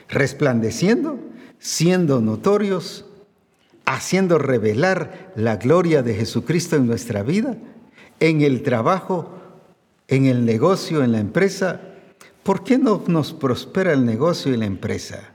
¿Resplandeciendo? 0.07 1.17
¿Siendo 1.57 2.21
notorios? 2.21 3.05
¿Haciendo 3.85 4.37
revelar 4.37 5.31
la 5.35 5.55
gloria 5.55 6.03
de 6.03 6.13
Jesucristo 6.13 6.75
en 6.75 6.85
nuestra 6.85 7.23
vida? 7.23 7.57
¿En 8.19 8.41
el 8.41 8.61
trabajo? 8.61 9.31
¿En 10.07 10.27
el 10.27 10.45
negocio? 10.45 11.03
¿En 11.03 11.13
la 11.13 11.19
empresa? 11.19 11.81
¿por 12.45 12.63
qué 12.63 12.77
no 12.77 13.03
nos 13.07 13.33
prospera 13.33 13.91
el 13.91 14.05
negocio 14.05 14.53
y 14.53 14.57
la 14.57 14.65
empresa? 14.65 15.31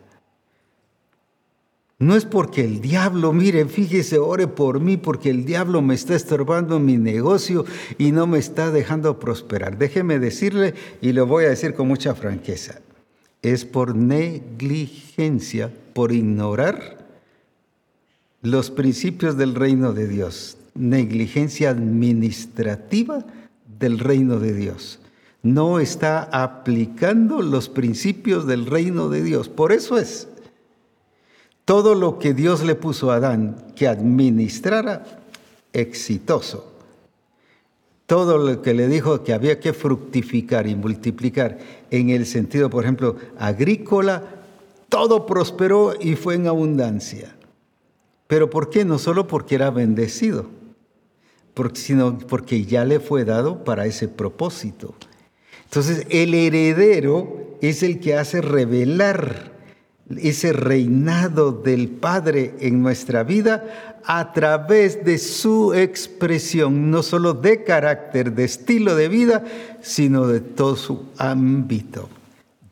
No 2.00 2.16
es 2.16 2.24
porque 2.24 2.64
el 2.64 2.80
diablo, 2.80 3.34
mire, 3.34 3.66
fíjese, 3.66 4.18
ore 4.18 4.46
por 4.46 4.80
mí, 4.80 4.96
porque 4.96 5.28
el 5.28 5.44
diablo 5.44 5.82
me 5.82 5.94
está 5.94 6.14
estorbando 6.16 6.80
mi 6.80 6.96
negocio 6.96 7.66
y 7.98 8.10
no 8.10 8.26
me 8.26 8.38
está 8.38 8.70
dejando 8.70 9.20
prosperar. 9.20 9.76
Déjeme 9.76 10.18
decirle, 10.18 10.72
y 11.02 11.12
lo 11.12 11.26
voy 11.26 11.44
a 11.44 11.50
decir 11.50 11.74
con 11.74 11.88
mucha 11.88 12.14
franqueza, 12.14 12.80
es 13.42 13.66
por 13.66 13.94
negligencia, 13.94 15.70
por 15.92 16.12
ignorar 16.12 17.06
los 18.40 18.70
principios 18.70 19.36
del 19.36 19.54
reino 19.54 19.92
de 19.92 20.08
Dios, 20.08 20.56
negligencia 20.74 21.68
administrativa 21.68 23.26
del 23.78 23.98
reino 23.98 24.38
de 24.38 24.54
Dios. 24.54 25.00
No 25.42 25.78
está 25.78 26.22
aplicando 26.32 27.42
los 27.42 27.68
principios 27.68 28.46
del 28.46 28.64
reino 28.64 29.10
de 29.10 29.22
Dios. 29.22 29.50
Por 29.50 29.72
eso 29.72 29.98
es 29.98 30.29
todo 31.70 31.94
lo 31.94 32.18
que 32.18 32.34
Dios 32.34 32.64
le 32.64 32.74
puso 32.74 33.12
a 33.12 33.14
Adán 33.14 33.54
que 33.76 33.86
administrara 33.86 35.04
exitoso. 35.72 36.72
Todo 38.06 38.38
lo 38.38 38.60
que 38.60 38.74
le 38.74 38.88
dijo 38.88 39.22
que 39.22 39.32
había 39.32 39.60
que 39.60 39.72
fructificar 39.72 40.66
y 40.66 40.74
multiplicar 40.74 41.58
en 41.92 42.10
el 42.10 42.26
sentido, 42.26 42.70
por 42.70 42.82
ejemplo, 42.82 43.14
agrícola, 43.38 44.24
todo 44.88 45.26
prosperó 45.26 45.94
y 46.00 46.16
fue 46.16 46.34
en 46.34 46.48
abundancia. 46.48 47.36
Pero 48.26 48.50
¿por 48.50 48.68
qué? 48.68 48.84
No 48.84 48.98
solo 48.98 49.28
porque 49.28 49.54
era 49.54 49.70
bendecido, 49.70 50.46
sino 51.74 52.18
porque 52.18 52.64
ya 52.64 52.84
le 52.84 52.98
fue 52.98 53.24
dado 53.24 53.62
para 53.62 53.86
ese 53.86 54.08
propósito. 54.08 54.96
Entonces, 55.66 56.04
el 56.10 56.34
heredero 56.34 57.56
es 57.60 57.84
el 57.84 58.00
que 58.00 58.16
hace 58.16 58.40
revelar 58.40 59.59
ese 60.18 60.52
reinado 60.52 61.52
del 61.52 61.88
Padre 61.88 62.54
en 62.60 62.82
nuestra 62.82 63.22
vida 63.22 64.00
a 64.04 64.32
través 64.32 65.04
de 65.04 65.18
su 65.18 65.74
expresión, 65.74 66.90
no 66.90 67.02
solo 67.02 67.34
de 67.34 67.62
carácter, 67.62 68.32
de 68.32 68.44
estilo 68.44 68.96
de 68.96 69.08
vida, 69.08 69.44
sino 69.82 70.26
de 70.26 70.40
todo 70.40 70.76
su 70.76 71.06
ámbito, 71.16 72.08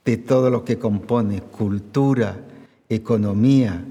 de 0.05 0.17
todo 0.17 0.51
lo 0.51 0.65
que 0.65 0.79
compone 0.79 1.41
cultura, 1.41 2.41
economía, 2.89 3.85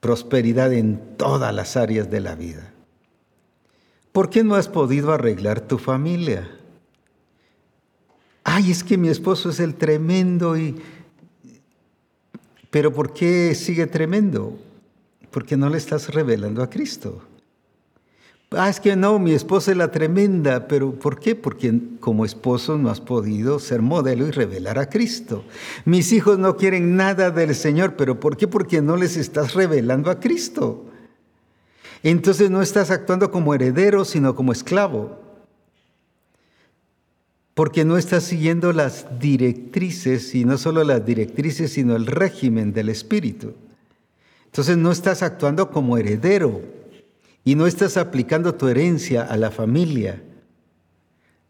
prosperidad 0.00 0.72
en 0.72 1.16
todas 1.16 1.52
las 1.54 1.76
áreas 1.76 2.10
de 2.10 2.20
la 2.20 2.34
vida. 2.34 2.72
¿Por 4.12 4.30
qué 4.30 4.44
no 4.44 4.54
has 4.54 4.68
podido 4.68 5.12
arreglar 5.12 5.60
tu 5.60 5.78
familia? 5.78 6.48
Ay, 8.44 8.70
es 8.70 8.84
que 8.84 8.96
mi 8.96 9.08
esposo 9.08 9.50
es 9.50 9.58
el 9.58 9.74
tremendo 9.74 10.56
y... 10.56 10.80
Pero 12.74 12.92
¿por 12.92 13.12
qué 13.12 13.54
sigue 13.54 13.86
tremendo? 13.86 14.58
Porque 15.30 15.56
no 15.56 15.70
le 15.70 15.78
estás 15.78 16.12
revelando 16.12 16.60
a 16.60 16.68
Cristo. 16.68 17.22
Ah, 18.50 18.68
es 18.68 18.80
que 18.80 18.96
no, 18.96 19.20
mi 19.20 19.32
esposa 19.32 19.70
es 19.70 19.76
la 19.76 19.92
tremenda, 19.92 20.66
pero 20.66 20.90
¿por 20.90 21.20
qué? 21.20 21.36
Porque 21.36 21.72
como 22.00 22.24
esposo 22.24 22.76
no 22.76 22.90
has 22.90 23.00
podido 23.00 23.60
ser 23.60 23.80
modelo 23.80 24.26
y 24.26 24.32
revelar 24.32 24.80
a 24.80 24.88
Cristo. 24.88 25.44
Mis 25.84 26.10
hijos 26.10 26.36
no 26.40 26.56
quieren 26.56 26.96
nada 26.96 27.30
del 27.30 27.54
Señor, 27.54 27.94
pero 27.94 28.18
¿por 28.18 28.36
qué? 28.36 28.48
Porque 28.48 28.82
no 28.82 28.96
les 28.96 29.16
estás 29.16 29.54
revelando 29.54 30.10
a 30.10 30.18
Cristo. 30.18 30.84
Entonces 32.02 32.50
no 32.50 32.60
estás 32.60 32.90
actuando 32.90 33.30
como 33.30 33.54
heredero, 33.54 34.04
sino 34.04 34.34
como 34.34 34.50
esclavo 34.50 35.23
porque 37.54 37.84
no 37.84 37.96
estás 37.96 38.24
siguiendo 38.24 38.72
las 38.72 39.06
directrices, 39.20 40.34
y 40.34 40.44
no 40.44 40.58
solo 40.58 40.82
las 40.82 41.06
directrices, 41.06 41.72
sino 41.72 41.94
el 41.94 42.06
régimen 42.06 42.72
del 42.72 42.88
Espíritu. 42.88 43.54
Entonces 44.46 44.76
no 44.76 44.90
estás 44.92 45.22
actuando 45.22 45.70
como 45.70 45.96
heredero 45.96 46.62
y 47.44 47.54
no 47.54 47.66
estás 47.66 47.96
aplicando 47.96 48.54
tu 48.54 48.68
herencia 48.68 49.22
a 49.22 49.36
la 49.36 49.50
familia. 49.50 50.22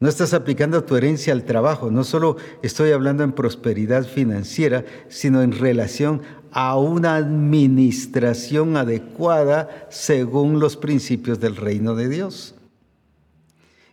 No 0.00 0.08
estás 0.08 0.34
aplicando 0.34 0.84
tu 0.84 0.96
herencia 0.96 1.32
al 1.32 1.44
trabajo. 1.44 1.90
No 1.90 2.04
solo 2.04 2.36
estoy 2.62 2.90
hablando 2.92 3.22
en 3.22 3.32
prosperidad 3.32 4.04
financiera, 4.04 4.84
sino 5.08 5.42
en 5.42 5.52
relación 5.52 6.22
a 6.50 6.76
una 6.76 7.16
administración 7.16 8.76
adecuada 8.76 9.86
según 9.90 10.60
los 10.60 10.76
principios 10.76 11.40
del 11.40 11.56
reino 11.56 11.94
de 11.94 12.08
Dios. 12.08 12.54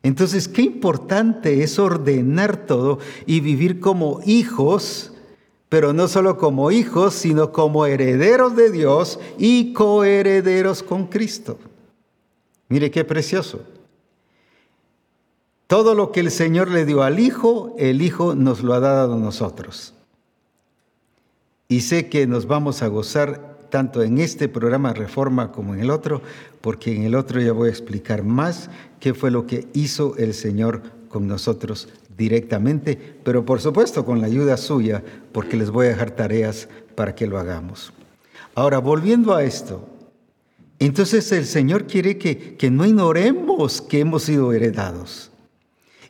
Entonces, 0.03 0.47
qué 0.47 0.63
importante 0.63 1.63
es 1.63 1.77
ordenar 1.77 2.65
todo 2.65 2.99
y 3.25 3.39
vivir 3.39 3.79
como 3.79 4.19
hijos, 4.25 5.13
pero 5.69 5.93
no 5.93 6.07
solo 6.07 6.37
como 6.37 6.71
hijos, 6.71 7.13
sino 7.13 7.51
como 7.51 7.85
herederos 7.85 8.55
de 8.55 8.71
Dios 8.71 9.19
y 9.37 9.73
coherederos 9.73 10.81
con 10.81 11.07
Cristo. 11.07 11.59
Mire 12.67 12.89
qué 12.89 13.05
precioso. 13.05 13.61
Todo 15.67 15.93
lo 15.93 16.11
que 16.11 16.19
el 16.19 16.31
Señor 16.31 16.69
le 16.69 16.85
dio 16.85 17.03
al 17.03 17.19
Hijo, 17.19 17.75
el 17.77 18.01
Hijo 18.01 18.35
nos 18.35 18.61
lo 18.61 18.73
ha 18.73 18.79
dado 18.79 19.13
a 19.13 19.17
nosotros. 19.17 19.93
Y 21.67 21.81
sé 21.81 22.09
que 22.09 22.27
nos 22.27 22.47
vamos 22.47 22.81
a 22.81 22.87
gozar 22.87 23.50
tanto 23.71 24.03
en 24.03 24.19
este 24.19 24.47
programa 24.47 24.93
Reforma 24.93 25.51
como 25.51 25.73
en 25.73 25.79
el 25.79 25.89
otro, 25.89 26.21
porque 26.61 26.95
en 26.95 27.03
el 27.03 27.15
otro 27.15 27.41
ya 27.41 27.53
voy 27.53 27.69
a 27.69 27.71
explicar 27.71 28.23
más 28.23 28.69
qué 28.99 29.15
fue 29.15 29.31
lo 29.31 29.47
que 29.47 29.67
hizo 29.73 30.15
el 30.17 30.35
Señor 30.35 30.83
con 31.09 31.27
nosotros 31.27 31.89
directamente, 32.15 33.15
pero 33.23 33.43
por 33.43 33.59
supuesto 33.59 34.05
con 34.05 34.21
la 34.21 34.27
ayuda 34.27 34.57
suya, 34.57 35.03
porque 35.31 35.57
les 35.57 35.71
voy 35.71 35.87
a 35.87 35.89
dejar 35.89 36.11
tareas 36.11 36.69
para 36.93 37.15
que 37.15 37.25
lo 37.25 37.39
hagamos. 37.39 37.91
Ahora, 38.53 38.77
volviendo 38.77 39.33
a 39.33 39.43
esto, 39.43 39.87
entonces 40.77 41.31
el 41.31 41.45
Señor 41.45 41.87
quiere 41.87 42.17
que, 42.17 42.55
que 42.57 42.69
no 42.69 42.85
ignoremos 42.85 43.81
que 43.81 44.01
hemos 44.01 44.23
sido 44.23 44.53
heredados. 44.53 45.31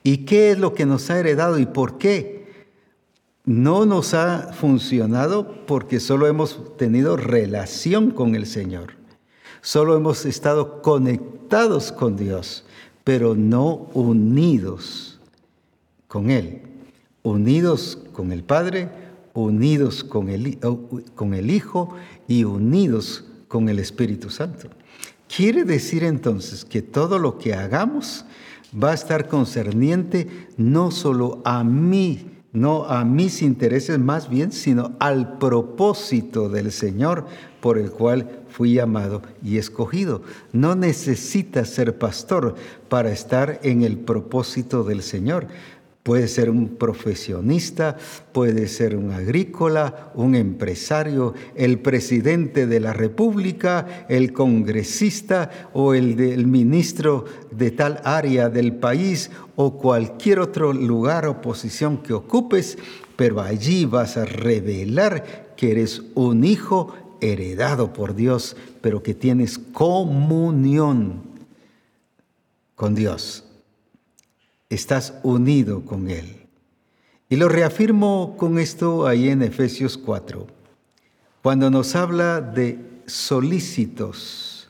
¿Y 0.04 0.26
qué 0.26 0.52
es 0.52 0.60
lo 0.60 0.74
que 0.74 0.86
nos 0.86 1.10
ha 1.10 1.20
heredado 1.20 1.60
y 1.60 1.66
por 1.66 1.98
qué? 1.98 2.41
No 3.46 3.86
nos 3.86 4.14
ha 4.14 4.54
funcionado 4.54 5.66
porque 5.66 6.00
solo 6.00 6.28
hemos 6.28 6.78
tenido 6.78 7.18
relación 7.18 8.12
con 8.12 8.36
el 8.36 8.46
Señor. 8.46 8.94
Solo 9.62 9.96
hemos 9.96 10.26
estado 10.26 10.82
conectados 10.82 11.92
con 11.92 12.18
Dios, 12.18 12.66
pero 13.04 13.36
no 13.36 13.90
unidos 13.94 15.20
con 16.08 16.30
Él. 16.30 16.64
Unidos 17.24 18.00
con 18.14 18.32
el 18.32 18.44
Padre, 18.44 18.90
unidos 19.34 20.04
con 20.04 20.30
el, 20.30 20.58
con 21.16 21.34
el 21.34 21.52
Hijo 21.52 21.96
y 22.28 22.44
unidos 22.44 23.26
con 23.48 23.70
el 23.70 23.80
Espíritu 23.80 24.30
Santo. 24.30 24.70
Quiere 25.34 25.64
decir 25.64 26.04
entonces 26.04 26.66
que 26.66 26.82
todo 26.82 27.20
lo 27.20 27.38
que 27.38 27.54
hagamos 27.54 28.26
va 28.82 28.92
a 28.92 28.96
estar 28.96 29.28
concerniente 29.28 30.48
no 30.58 30.92
solo 30.92 31.42
a 31.46 31.64
mí, 31.64 32.31
no 32.54 32.86
a 32.86 33.06
mis 33.06 33.42
intereses 33.42 33.98
más 34.00 34.30
bien, 34.30 34.52
sino 34.52 34.96
al 35.00 35.38
propósito 35.38 36.50
del 36.50 36.72
Señor 36.72 37.26
por 37.62 37.78
el 37.78 37.92
cual 37.92 38.42
fui 38.50 38.74
llamado 38.74 39.22
y 39.44 39.58
escogido. 39.58 40.22
No 40.52 40.76
necesitas 40.76 41.70
ser 41.70 41.98
pastor 41.98 42.56
para 42.90 43.12
estar 43.12 43.60
en 43.64 43.84
el 43.84 43.98
propósito 43.98 44.84
del 44.84 45.02
Señor. 45.02 45.48
Puede 46.04 46.28
ser 46.28 46.50
un 46.50 46.78
profesionista, 46.78 47.96
puede 48.32 48.68
ser 48.68 48.96
un 48.96 49.12
agrícola, 49.12 50.12
un 50.16 50.34
empresario, 50.34 51.36
el 51.56 51.78
presidente 51.78 52.66
de 52.66 52.80
la 52.80 52.92
República, 52.92 54.06
el 54.10 54.34
congresista 54.34 55.70
o 55.74 55.94
el, 55.94 56.16
del 56.16 56.48
ministro 56.48 57.26
de 57.52 57.70
tal 57.70 58.02
área 58.04 58.50
del 58.50 58.74
país 58.78 59.30
o 59.56 59.78
cualquier 59.78 60.40
otro 60.40 60.74
lugar 60.74 61.28
o 61.28 61.40
posición 61.40 62.00
que 62.00 62.14
ocupes, 62.14 62.80
pero 63.16 63.40
allí 63.40 63.86
vas 63.86 64.18
a 64.18 64.26
revelar 64.26 65.54
que 65.56 65.70
eres 65.70 66.02
un 66.16 66.44
hijo 66.44 66.96
heredado 67.22 67.94
por 67.94 68.16
Dios, 68.16 68.58
pero 68.82 69.04
que 69.04 69.14
tienes 69.14 69.60
comunión 69.60 71.22
con 72.74 72.96
Dios 72.96 73.46
estás 74.72 75.14
unido 75.24 75.82
con 75.82 76.10
Él. 76.10 76.48
Y 77.30 77.36
lo 77.36 77.50
reafirmo 77.50 78.36
con 78.38 78.58
esto 78.58 79.06
ahí 79.06 79.30
en 79.30 79.42
Efesios 79.42 79.98
4, 79.98 80.48
cuando 81.42 81.70
nos 81.70 81.96
habla 81.96 82.42
de 82.42 82.80
solícitos, 83.06 84.70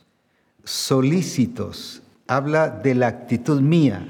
solícitos, 0.64 2.02
habla 2.28 2.70
de 2.70 2.95
la 2.95 3.08
actitud 3.08 3.62
mía, 3.62 4.08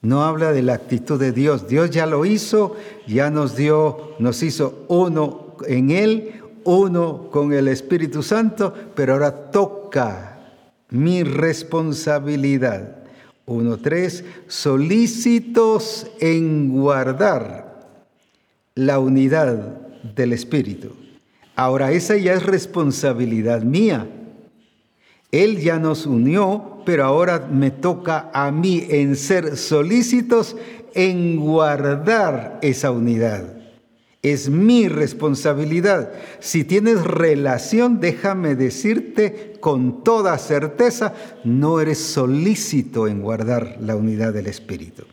no 0.00 0.24
habla 0.24 0.52
de 0.52 0.62
la 0.62 0.74
actitud 0.74 1.18
de 1.18 1.32
Dios. 1.32 1.68
Dios 1.68 1.90
ya 1.90 2.06
lo 2.06 2.24
hizo, 2.24 2.76
ya 3.06 3.30
nos 3.30 3.56
dio, 3.56 4.14
nos 4.18 4.42
hizo 4.42 4.84
uno 4.88 5.56
en 5.66 5.90
Él, 5.90 6.42
uno 6.64 7.30
con 7.30 7.52
el 7.52 7.68
Espíritu 7.68 8.22
Santo, 8.22 8.74
pero 8.94 9.14
ahora 9.14 9.50
toca 9.50 10.38
mi 10.90 11.22
responsabilidad 11.22 12.97
1.3, 13.48 14.24
solícitos 14.46 16.06
en 16.20 16.68
guardar 16.68 17.88
la 18.74 18.98
unidad 18.98 19.56
del 20.14 20.32
Espíritu. 20.32 20.92
Ahora, 21.56 21.90
esa 21.90 22.16
ya 22.16 22.34
es 22.34 22.44
responsabilidad 22.44 23.62
mía. 23.62 24.06
Él 25.32 25.58
ya 25.58 25.78
nos 25.78 26.06
unió, 26.06 26.82
pero 26.86 27.04
ahora 27.04 27.48
me 27.50 27.70
toca 27.70 28.30
a 28.32 28.50
mí 28.52 28.86
en 28.88 29.16
ser 29.16 29.56
solícitos 29.56 30.56
en 30.94 31.36
guardar 31.36 32.58
esa 32.62 32.90
unidad, 32.90 33.57
Es 34.22 34.50
mi 34.50 34.88
responsabilidad. 34.88 36.12
Si 36.40 36.64
tienes 36.64 37.04
relación, 37.04 38.00
déjame 38.00 38.56
decirte 38.56 39.54
con 39.60 40.02
toda 40.02 40.36
certeza, 40.38 41.14
no 41.44 41.80
eres 41.80 41.98
solícito 41.98 43.06
en 43.06 43.22
guardar 43.22 43.78
la 43.80 43.94
unidad 43.94 44.32
del 44.32 44.48
Espíritu. 44.48 45.04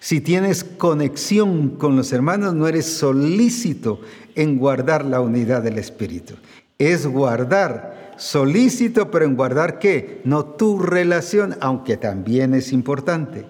Si 0.00 0.20
tienes 0.20 0.64
conexión 0.64 1.70
con 1.70 1.96
los 1.96 2.12
hermanos, 2.12 2.54
no 2.54 2.68
eres 2.68 2.86
solícito 2.86 4.00
en 4.34 4.58
guardar 4.58 5.04
la 5.04 5.20
unidad 5.20 5.62
del 5.62 5.78
Espíritu. 5.78 6.34
Es 6.78 7.06
guardar, 7.06 8.14
solícito, 8.16 9.10
pero 9.10 9.24
en 9.24 9.36
guardar 9.36 9.78
qué? 9.78 10.20
No 10.24 10.44
tu 10.44 10.78
relación, 10.78 11.56
aunque 11.60 11.96
también 11.96 12.54
es 12.54 12.72
importante. 12.72 13.44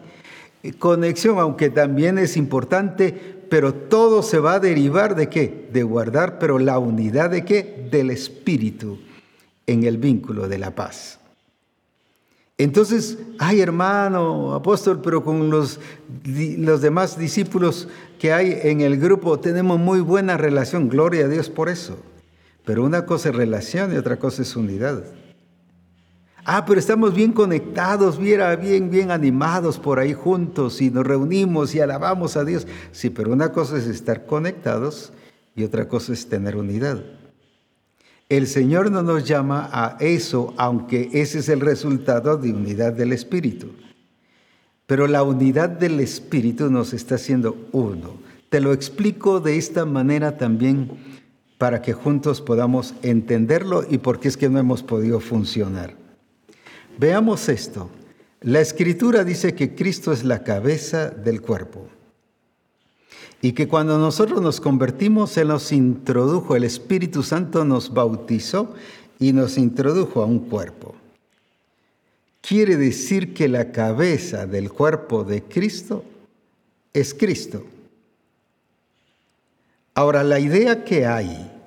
Conexión, 0.78 1.38
aunque 1.38 1.70
también 1.70 2.18
es 2.18 2.36
importante, 2.36 3.38
pero 3.49 3.74
todo 3.74 4.22
se 4.22 4.38
va 4.38 4.55
a 4.55 4.61
derivar 4.61 5.14
de 5.14 5.28
qué? 5.28 5.68
De 5.72 5.82
guardar, 5.82 6.38
pero 6.38 6.59
la 6.59 6.78
unidad 6.78 7.30
de 7.30 7.44
qué? 7.44 7.88
Del 7.90 8.11
Espíritu 8.11 8.99
en 9.66 9.84
el 9.84 9.99
vínculo 9.99 10.49
de 10.49 10.59
la 10.59 10.74
paz. 10.74 11.18
Entonces, 12.57 13.18
ay 13.38 13.61
hermano, 13.61 14.53
apóstol, 14.55 15.01
pero 15.03 15.22
con 15.22 15.49
los, 15.49 15.78
los 16.24 16.80
demás 16.80 17.16
discípulos 17.16 17.88
que 18.18 18.32
hay 18.32 18.59
en 18.64 18.80
el 18.80 18.99
grupo 18.99 19.38
tenemos 19.38 19.78
muy 19.78 20.01
buena 20.01 20.36
relación, 20.36 20.88
gloria 20.88 21.26
a 21.26 21.28
Dios 21.28 21.51
por 21.51 21.68
eso. 21.68 21.96
Pero 22.64 22.84
una 22.84 23.07
cosa 23.07 23.28
es 23.28 23.36
relación 23.36 23.94
y 23.94 23.96
otra 23.96 24.18
cosa 24.18 24.42
es 24.42 24.57
unidad. 24.57 25.05
Ah, 26.51 26.64
pero 26.64 26.80
estamos 26.80 27.12
bien 27.12 27.32
conectados, 27.32 28.18
bien, 28.18 28.88
bien, 28.90 29.11
animados 29.11 29.78
por 29.78 29.99
ahí 29.99 30.14
juntos 30.14 30.80
y 30.80 30.90
nos 30.90 31.07
reunimos 31.07 31.74
y 31.74 31.80
alabamos 31.80 32.38
a 32.38 32.44
Dios. 32.46 32.66
Sí, 32.90 33.11
pero 33.11 33.34
una 33.34 33.53
cosa 33.53 33.76
es 33.76 33.86
estar 33.86 34.24
conectados 34.24 35.12
y 35.55 35.64
otra 35.64 35.88
cosa 35.88 36.14
es 36.14 36.26
tener 36.26 36.57
unidad. 36.57 37.05
El 38.30 38.46
Señor 38.46 38.90
no 38.90 39.03
nos 39.03 39.24
llama 39.24 39.68
a 39.70 39.99
eso, 40.01 40.55
aunque 40.57 41.11
ese 41.12 41.40
es 41.40 41.51
el 41.51 41.61
resultado 41.61 42.38
de 42.38 42.51
unidad 42.51 42.94
del 42.94 43.12
Espíritu. 43.12 43.72
Pero 44.86 45.07
la 45.07 45.22
unidad 45.24 45.68
del 45.68 46.01
Espíritu 46.01 46.70
nos 46.70 46.94
está 46.94 47.16
haciendo 47.16 47.59
uno. 47.72 48.14
Te 48.49 48.62
lo 48.62 48.72
explico 48.72 49.40
de 49.40 49.59
esta 49.59 49.84
manera 49.84 50.38
también 50.38 50.92
para 51.59 51.82
que 51.82 51.92
juntos 51.92 52.40
podamos 52.40 52.94
entenderlo 53.03 53.84
y 53.86 53.99
por 53.99 54.18
qué 54.18 54.28
es 54.28 54.38
que 54.38 54.49
no 54.49 54.59
hemos 54.59 54.82
podido 54.82 55.20
funcionar. 55.20 56.07
Veamos 56.99 57.49
esto. 57.49 57.88
La 58.40 58.61
escritura 58.61 59.24
dice 59.24 59.55
que 59.55 59.74
Cristo 59.74 60.12
es 60.12 60.24
la 60.24 60.42
cabeza 60.42 61.11
del 61.11 61.40
cuerpo 61.40 61.88
y 63.40 63.53
que 63.53 63.68
cuando 63.68 63.99
nosotros 63.99 64.42
nos 64.42 64.61
convertimos, 64.61 65.36
Él 65.36 65.49
nos 65.49 65.70
introdujo, 65.70 66.57
el 66.57 66.64
Espíritu 66.64 67.22
Santo 67.22 67.64
nos 67.64 67.94
bautizó 67.94 68.74
y 69.20 69.32
nos 69.32 69.59
introdujo 69.59 70.22
a 70.22 70.26
un 70.26 70.40
cuerpo. 70.40 70.96
Quiere 72.40 72.76
decir 72.76 73.32
que 73.32 73.49
la 73.49 73.70
cabeza 73.70 74.46
del 74.46 74.72
cuerpo 74.72 75.22
de 75.22 75.42
Cristo 75.42 76.05
es 76.92 77.14
Cristo. 77.14 77.64
Ahora, 79.94 80.24
la 80.24 80.40
idea 80.40 80.84
que 80.84 81.07
hay 81.07 81.57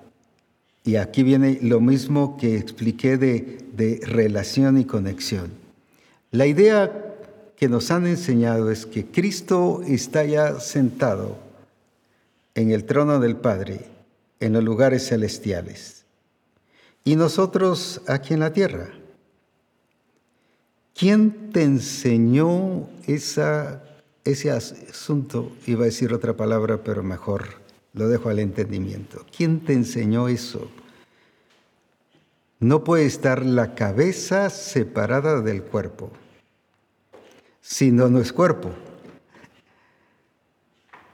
y 0.83 0.95
aquí 0.95 1.23
viene 1.23 1.59
lo 1.61 1.79
mismo 1.79 2.37
que 2.37 2.57
expliqué 2.57 3.17
de, 3.17 3.59
relación 4.03 4.77
y 4.77 4.85
conexión. 4.85 5.51
La 6.31 6.45
idea 6.45 7.15
que 7.55 7.67
nos 7.67 7.89
han 7.89 8.05
enseñado 8.05 8.69
es 8.69 8.85
que 8.85 9.05
Cristo 9.05 9.81
está 9.87 10.23
ya 10.23 10.59
sentado 10.59 11.37
en 12.53 12.71
el 12.71 12.85
trono 12.85 13.19
del 13.19 13.37
Padre, 13.37 13.85
en 14.39 14.53
los 14.53 14.63
lugares 14.63 15.07
celestiales, 15.07 16.03
y 17.03 17.15
nosotros 17.15 18.01
aquí 18.07 18.33
en 18.35 18.39
la 18.41 18.53
tierra. 18.53 18.89
¿Quién 20.93 21.51
te 21.51 21.63
enseñó 21.63 22.87
esa, 23.07 23.81
ese 24.23 24.51
asunto? 24.51 25.51
Iba 25.65 25.83
a 25.83 25.85
decir 25.85 26.13
otra 26.13 26.35
palabra, 26.35 26.83
pero 26.83 27.01
mejor 27.01 27.60
lo 27.93 28.07
dejo 28.07 28.29
al 28.29 28.39
entendimiento. 28.39 29.25
¿Quién 29.35 29.59
te 29.61 29.73
enseñó 29.73 30.27
eso? 30.27 30.69
No 32.59 32.83
puede 32.83 33.05
estar 33.05 33.45
la 33.45 33.73
cabeza 33.73 34.49
separada 34.49 35.41
del 35.41 35.63
cuerpo, 35.63 36.11
si 37.61 37.91
no, 37.91 38.07
no 38.07 38.19
es 38.19 38.31
cuerpo. 38.31 38.71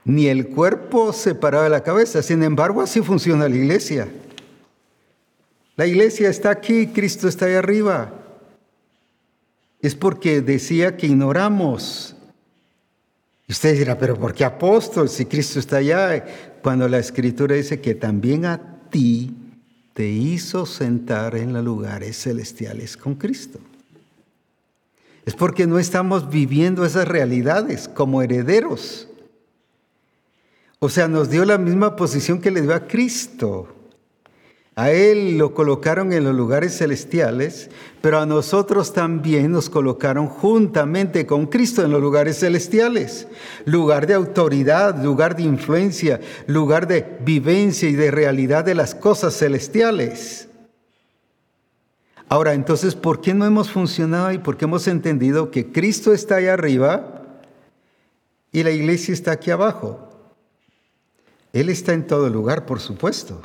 Ni 0.04 0.26
el 0.26 0.48
cuerpo 0.48 1.12
separado 1.12 1.64
de 1.64 1.70
la 1.70 1.82
cabeza. 1.82 2.22
Sin 2.22 2.42
embargo, 2.42 2.80
así 2.80 3.02
funciona 3.02 3.48
la 3.48 3.54
iglesia. 3.54 4.08
La 5.76 5.86
iglesia 5.86 6.30
está 6.30 6.50
aquí, 6.50 6.86
Cristo 6.88 7.28
está 7.28 7.44
ahí 7.44 7.54
arriba. 7.54 8.12
Es 9.80 9.94
porque 9.94 10.40
decía 10.40 10.96
que 10.96 11.06
ignoramos 11.06 12.16
y 13.48 13.52
usted 13.52 13.78
dirá, 13.78 13.98
pero 13.98 14.14
¿por 14.14 14.34
qué 14.34 14.44
apóstol 14.44 15.08
si 15.08 15.24
Cristo 15.24 15.58
está 15.58 15.78
allá? 15.78 16.26
Cuando 16.68 16.86
la 16.86 16.98
escritura 16.98 17.54
dice 17.54 17.80
que 17.80 17.94
también 17.94 18.44
a 18.44 18.60
ti 18.90 19.34
te 19.94 20.06
hizo 20.06 20.66
sentar 20.66 21.34
en 21.34 21.54
los 21.54 21.64
lugares 21.64 22.22
celestiales 22.22 22.94
con 22.98 23.14
Cristo. 23.14 23.58
Es 25.24 25.32
porque 25.32 25.66
no 25.66 25.78
estamos 25.78 26.28
viviendo 26.28 26.84
esas 26.84 27.08
realidades 27.08 27.88
como 27.88 28.20
herederos. 28.20 29.08
O 30.78 30.90
sea, 30.90 31.08
nos 31.08 31.30
dio 31.30 31.46
la 31.46 31.56
misma 31.56 31.96
posición 31.96 32.38
que 32.38 32.50
le 32.50 32.60
dio 32.60 32.74
a 32.74 32.86
Cristo. 32.86 33.74
A 34.78 34.92
Él 34.92 35.38
lo 35.38 35.54
colocaron 35.54 36.12
en 36.12 36.22
los 36.22 36.36
lugares 36.36 36.78
celestiales, 36.78 37.68
pero 38.00 38.20
a 38.20 38.26
nosotros 38.26 38.92
también 38.92 39.50
nos 39.50 39.68
colocaron 39.68 40.28
juntamente 40.28 41.26
con 41.26 41.46
Cristo 41.46 41.84
en 41.84 41.90
los 41.90 42.00
lugares 42.00 42.38
celestiales. 42.38 43.26
Lugar 43.64 44.06
de 44.06 44.14
autoridad, 44.14 45.02
lugar 45.02 45.34
de 45.34 45.42
influencia, 45.42 46.20
lugar 46.46 46.86
de 46.86 47.18
vivencia 47.24 47.88
y 47.88 47.96
de 47.96 48.12
realidad 48.12 48.64
de 48.64 48.76
las 48.76 48.94
cosas 48.94 49.36
celestiales. 49.36 50.46
Ahora, 52.28 52.54
entonces, 52.54 52.94
¿por 52.94 53.20
qué 53.20 53.34
no 53.34 53.46
hemos 53.46 53.72
funcionado 53.72 54.30
y 54.30 54.38
por 54.38 54.56
qué 54.56 54.66
hemos 54.66 54.86
entendido 54.86 55.50
que 55.50 55.72
Cristo 55.72 56.12
está 56.12 56.36
ahí 56.36 56.46
arriba 56.46 57.40
y 58.52 58.62
la 58.62 58.70
iglesia 58.70 59.12
está 59.12 59.32
aquí 59.32 59.50
abajo? 59.50 60.08
Él 61.52 61.68
está 61.68 61.94
en 61.94 62.06
todo 62.06 62.30
lugar, 62.30 62.64
por 62.64 62.78
supuesto. 62.78 63.42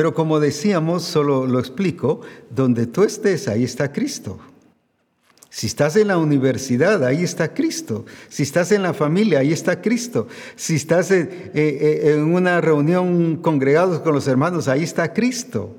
Pero 0.00 0.14
como 0.14 0.40
decíamos, 0.40 1.02
solo 1.02 1.46
lo 1.46 1.58
explico, 1.58 2.22
donde 2.48 2.86
tú 2.86 3.02
estés, 3.02 3.48
ahí 3.48 3.64
está 3.64 3.92
Cristo. 3.92 4.38
Si 5.50 5.66
estás 5.66 5.94
en 5.96 6.08
la 6.08 6.16
universidad, 6.16 7.04
ahí 7.04 7.22
está 7.22 7.52
Cristo. 7.52 8.06
Si 8.30 8.44
estás 8.44 8.72
en 8.72 8.82
la 8.82 8.94
familia, 8.94 9.40
ahí 9.40 9.52
está 9.52 9.82
Cristo. 9.82 10.26
Si 10.56 10.76
estás 10.76 11.10
en, 11.10 11.28
eh, 11.52 12.00
eh, 12.02 12.16
una 12.16 12.62
reunión 12.62 13.36
congregados 13.42 14.00
con 14.00 14.14
los 14.14 14.26
hermanos, 14.26 14.68
ahí 14.68 14.84
está 14.84 15.12
Cristo. 15.12 15.76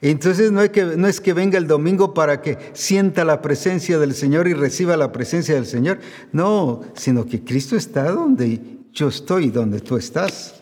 Entonces 0.00 0.50
no, 0.50 0.62
que, 0.72 0.84
no 0.84 1.06
es 1.06 1.20
que 1.20 1.34
venga 1.34 1.58
el 1.58 1.66
domingo 1.66 2.14
para 2.14 2.40
que 2.40 2.56
sienta 2.72 3.22
la 3.22 3.42
presencia 3.42 3.98
del 3.98 4.14
Señor 4.14 4.48
y 4.48 4.54
reciba 4.54 4.96
la 4.96 5.12
presencia 5.12 5.56
del 5.56 5.66
Señor. 5.66 5.98
No, 6.32 6.80
sino 6.94 7.26
que 7.26 7.44
Cristo 7.44 7.76
está 7.76 8.10
donde 8.12 8.78
yo 8.94 9.08
estoy, 9.08 9.50
donde 9.50 9.80
tú 9.80 9.98
estás. 9.98 10.54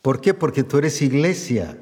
¿Por 0.00 0.22
qué? 0.22 0.32
Porque 0.32 0.62
tú 0.62 0.78
eres 0.78 1.02
iglesia 1.02 1.76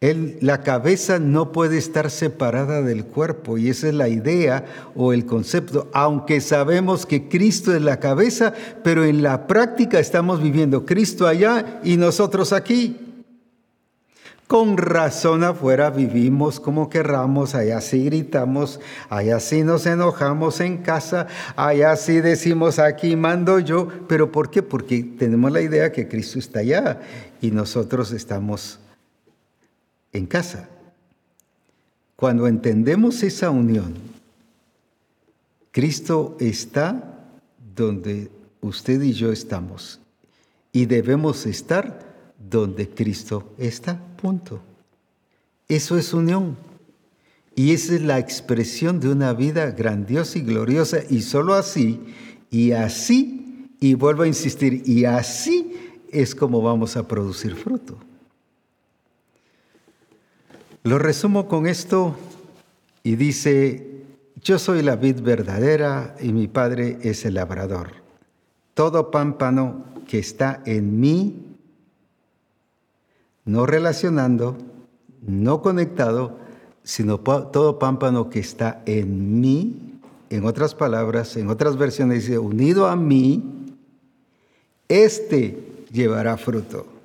la 0.00 0.60
cabeza 0.60 1.18
no 1.18 1.52
puede 1.52 1.78
estar 1.78 2.10
separada 2.10 2.82
del 2.82 3.06
cuerpo 3.06 3.56
y 3.56 3.70
esa 3.70 3.88
es 3.88 3.94
la 3.94 4.08
idea 4.08 4.66
o 4.94 5.14
el 5.14 5.24
concepto, 5.24 5.88
aunque 5.94 6.42
sabemos 6.42 7.06
que 7.06 7.28
Cristo 7.28 7.74
es 7.74 7.80
la 7.80 7.98
cabeza, 7.98 8.52
pero 8.84 9.04
en 9.04 9.22
la 9.22 9.46
práctica 9.46 9.98
estamos 9.98 10.42
viviendo 10.42 10.84
Cristo 10.84 11.26
allá 11.26 11.80
y 11.82 11.96
nosotros 11.96 12.52
aquí. 12.52 13.00
Con 14.46 14.76
razón 14.76 15.42
afuera 15.42 15.90
vivimos 15.90 16.60
como 16.60 16.90
querramos, 16.90 17.54
allá 17.54 17.80
sí 17.80 18.04
gritamos, 18.04 18.80
allá 19.08 19.40
sí 19.40 19.64
nos 19.64 19.86
enojamos 19.86 20.60
en 20.60 20.76
casa, 20.76 21.26
allá 21.56 21.96
sí 21.96 22.20
decimos 22.20 22.78
aquí 22.78 23.16
mando 23.16 23.58
yo, 23.60 23.88
pero 24.06 24.30
¿por 24.30 24.50
qué? 24.50 24.62
Porque 24.62 25.02
tenemos 25.18 25.50
la 25.50 25.62
idea 25.62 25.90
que 25.90 26.06
Cristo 26.06 26.38
está 26.38 26.60
allá 26.60 27.00
y 27.40 27.50
nosotros 27.50 28.12
estamos 28.12 28.78
en 30.16 30.26
casa. 30.26 30.68
Cuando 32.16 32.46
entendemos 32.46 33.22
esa 33.22 33.50
unión, 33.50 33.94
Cristo 35.70 36.36
está 36.40 37.28
donde 37.74 38.30
usted 38.60 39.02
y 39.02 39.12
yo 39.12 39.32
estamos 39.32 40.00
y 40.72 40.86
debemos 40.86 41.46
estar 41.46 42.32
donde 42.38 42.88
Cristo 42.88 43.52
está. 43.58 43.98
Punto. 44.16 44.60
Eso 45.68 45.98
es 45.98 46.12
unión. 46.14 46.56
Y 47.54 47.72
esa 47.72 47.94
es 47.94 48.02
la 48.02 48.18
expresión 48.18 49.00
de 49.00 49.08
una 49.08 49.32
vida 49.32 49.70
grandiosa 49.70 50.38
y 50.38 50.42
gloriosa. 50.42 50.98
Y 51.08 51.22
solo 51.22 51.54
así, 51.54 52.00
y 52.50 52.72
así, 52.72 53.70
y 53.80 53.94
vuelvo 53.94 54.22
a 54.22 54.26
insistir, 54.26 54.82
y 54.86 55.06
así 55.06 55.74
es 56.10 56.34
como 56.34 56.60
vamos 56.62 56.96
a 56.96 57.08
producir 57.08 57.54
fruto. 57.54 57.98
Lo 60.86 61.00
resumo 61.00 61.48
con 61.48 61.66
esto 61.66 62.14
y 63.02 63.16
dice, 63.16 64.04
yo 64.40 64.56
soy 64.56 64.82
la 64.82 64.94
vid 64.94 65.20
verdadera 65.20 66.14
y 66.20 66.32
mi 66.32 66.46
padre 66.46 66.98
es 67.02 67.24
el 67.24 67.34
labrador. 67.34 67.88
Todo 68.72 69.10
pámpano 69.10 69.84
que 70.06 70.20
está 70.20 70.62
en 70.64 71.00
mí, 71.00 71.42
no 73.44 73.66
relacionando, 73.66 74.56
no 75.26 75.60
conectado, 75.60 76.38
sino 76.84 77.18
todo 77.18 77.80
pámpano 77.80 78.30
que 78.30 78.38
está 78.38 78.80
en 78.86 79.40
mí, 79.40 79.98
en 80.30 80.46
otras 80.46 80.76
palabras, 80.76 81.36
en 81.36 81.48
otras 81.50 81.76
versiones 81.76 82.26
dice, 82.26 82.38
unido 82.38 82.86
a 82.86 82.94
mí, 82.94 83.74
este 84.86 85.84
llevará 85.90 86.36
fruto. 86.36 86.95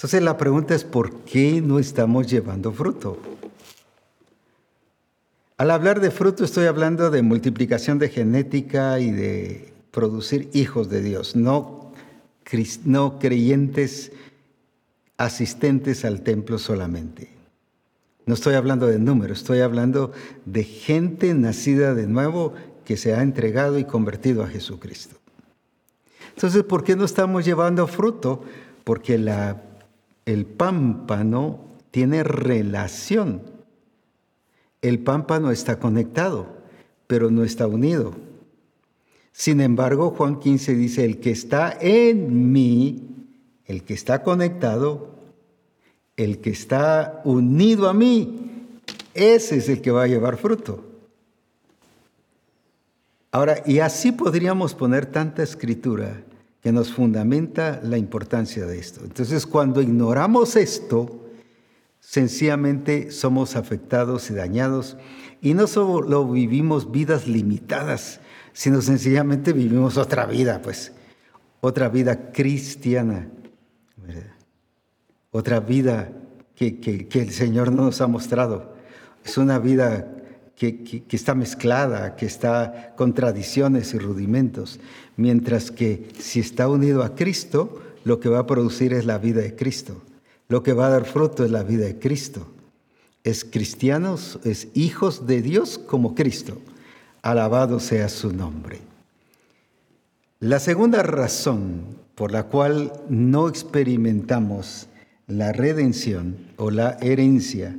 Entonces 0.00 0.22
la 0.22 0.38
pregunta 0.38 0.74
es, 0.74 0.82
¿por 0.82 1.12
qué 1.24 1.60
no 1.60 1.78
estamos 1.78 2.26
llevando 2.26 2.72
fruto? 2.72 3.18
Al 5.58 5.70
hablar 5.70 6.00
de 6.00 6.10
fruto 6.10 6.42
estoy 6.42 6.64
hablando 6.64 7.10
de 7.10 7.20
multiplicación 7.20 7.98
de 7.98 8.08
genética 8.08 8.98
y 8.98 9.10
de 9.10 9.74
producir 9.90 10.48
hijos 10.54 10.88
de 10.88 11.02
Dios, 11.02 11.36
no, 11.36 11.92
no 12.86 13.18
creyentes 13.18 14.12
asistentes 15.18 16.06
al 16.06 16.22
templo 16.22 16.56
solamente. 16.56 17.28
No 18.24 18.32
estoy 18.32 18.54
hablando 18.54 18.86
de 18.86 18.98
números, 18.98 19.40
estoy 19.40 19.60
hablando 19.60 20.12
de 20.46 20.64
gente 20.64 21.34
nacida 21.34 21.92
de 21.92 22.06
nuevo 22.06 22.54
que 22.86 22.96
se 22.96 23.12
ha 23.12 23.20
entregado 23.20 23.78
y 23.78 23.84
convertido 23.84 24.44
a 24.44 24.48
Jesucristo. 24.48 25.16
Entonces, 26.34 26.64
¿por 26.64 26.84
qué 26.84 26.96
no 26.96 27.04
estamos 27.04 27.44
llevando 27.44 27.86
fruto? 27.86 28.42
Porque 28.82 29.18
la, 29.18 29.60
el 30.26 30.46
pámpano 30.46 31.64
tiene 31.90 32.22
relación. 32.22 33.42
El 34.82 35.00
pámpano 35.00 35.50
está 35.50 35.78
conectado, 35.78 36.46
pero 37.06 37.30
no 37.30 37.44
está 37.44 37.66
unido. 37.66 38.14
Sin 39.32 39.60
embargo, 39.60 40.10
Juan 40.10 40.38
15 40.38 40.74
dice, 40.74 41.04
el 41.04 41.20
que 41.20 41.30
está 41.30 41.76
en 41.80 42.52
mí, 42.52 43.08
el 43.66 43.84
que 43.84 43.94
está 43.94 44.22
conectado, 44.22 45.10
el 46.16 46.40
que 46.40 46.50
está 46.50 47.22
unido 47.24 47.88
a 47.88 47.94
mí, 47.94 48.50
ese 49.14 49.56
es 49.56 49.68
el 49.68 49.80
que 49.80 49.90
va 49.90 50.04
a 50.04 50.08
llevar 50.08 50.36
fruto. 50.36 50.84
Ahora, 53.32 53.62
y 53.64 53.78
así 53.78 54.12
podríamos 54.12 54.74
poner 54.74 55.06
tanta 55.06 55.42
escritura 55.42 56.24
que 56.62 56.72
nos 56.72 56.92
fundamenta 56.92 57.80
la 57.82 57.96
importancia 57.96 58.66
de 58.66 58.78
esto. 58.78 59.00
Entonces, 59.04 59.46
cuando 59.46 59.80
ignoramos 59.80 60.56
esto, 60.56 61.28
sencillamente 62.00 63.10
somos 63.10 63.56
afectados 63.56 64.30
y 64.30 64.34
dañados 64.34 64.96
y 65.40 65.54
no 65.54 65.66
solo 65.66 66.28
vivimos 66.28 66.90
vidas 66.90 67.26
limitadas, 67.26 68.20
sino 68.52 68.82
sencillamente 68.82 69.52
vivimos 69.52 69.96
otra 69.96 70.26
vida, 70.26 70.60
pues, 70.62 70.92
otra 71.60 71.88
vida 71.88 72.32
cristiana, 72.32 73.28
otra 75.30 75.60
vida 75.60 76.12
que, 76.54 76.78
que, 76.78 77.20
el 77.20 77.30
Señor 77.30 77.72
no 77.72 77.84
nos 77.84 78.00
ha 78.00 78.06
mostrado. 78.06 78.74
Es 79.24 79.38
una 79.38 79.58
vida 79.58 80.19
que, 80.60 81.06
está 81.12 81.34
mezclada, 81.34 82.16
que 82.16 82.26
está 82.26 82.92
con 82.94 83.14
tradiciones 83.14 83.94
y 83.94 83.98
rudimentos, 83.98 84.78
mientras 85.16 85.70
que 85.70 86.10
si 86.18 86.40
está 86.40 86.68
unido 86.68 87.02
a 87.02 87.14
Cristo, 87.14 87.80
lo 88.04 88.20
que 88.20 88.28
va 88.28 88.40
a 88.40 88.46
producir 88.46 88.92
es 88.92 89.06
la 89.06 89.16
vida 89.16 89.40
de 89.40 89.56
Cristo. 89.56 90.02
Lo 90.48 90.62
que 90.62 90.74
va 90.74 90.88
a 90.88 90.90
dar 90.90 91.06
fruto 91.06 91.46
es 91.46 91.50
la 91.50 91.62
vida 91.62 91.86
de 91.86 91.98
Cristo. 91.98 92.46
Es 93.24 93.46
cristianos, 93.46 94.38
es 94.44 94.68
hijos 94.74 95.26
de 95.26 95.40
Dios 95.40 95.78
como 95.78 96.14
Cristo. 96.14 96.58
Alabado 97.22 97.80
sea 97.80 98.10
su 98.10 98.30
nombre. 98.30 98.80
La 100.40 100.58
segunda 100.58 101.02
razón 101.02 101.84
por 102.14 102.32
la 102.32 102.44
cual 102.44 102.92
no 103.08 103.48
experimentamos 103.48 104.88
la 105.26 105.52
redención 105.52 106.36
o 106.58 106.70
la 106.70 106.98
herencia 107.00 107.74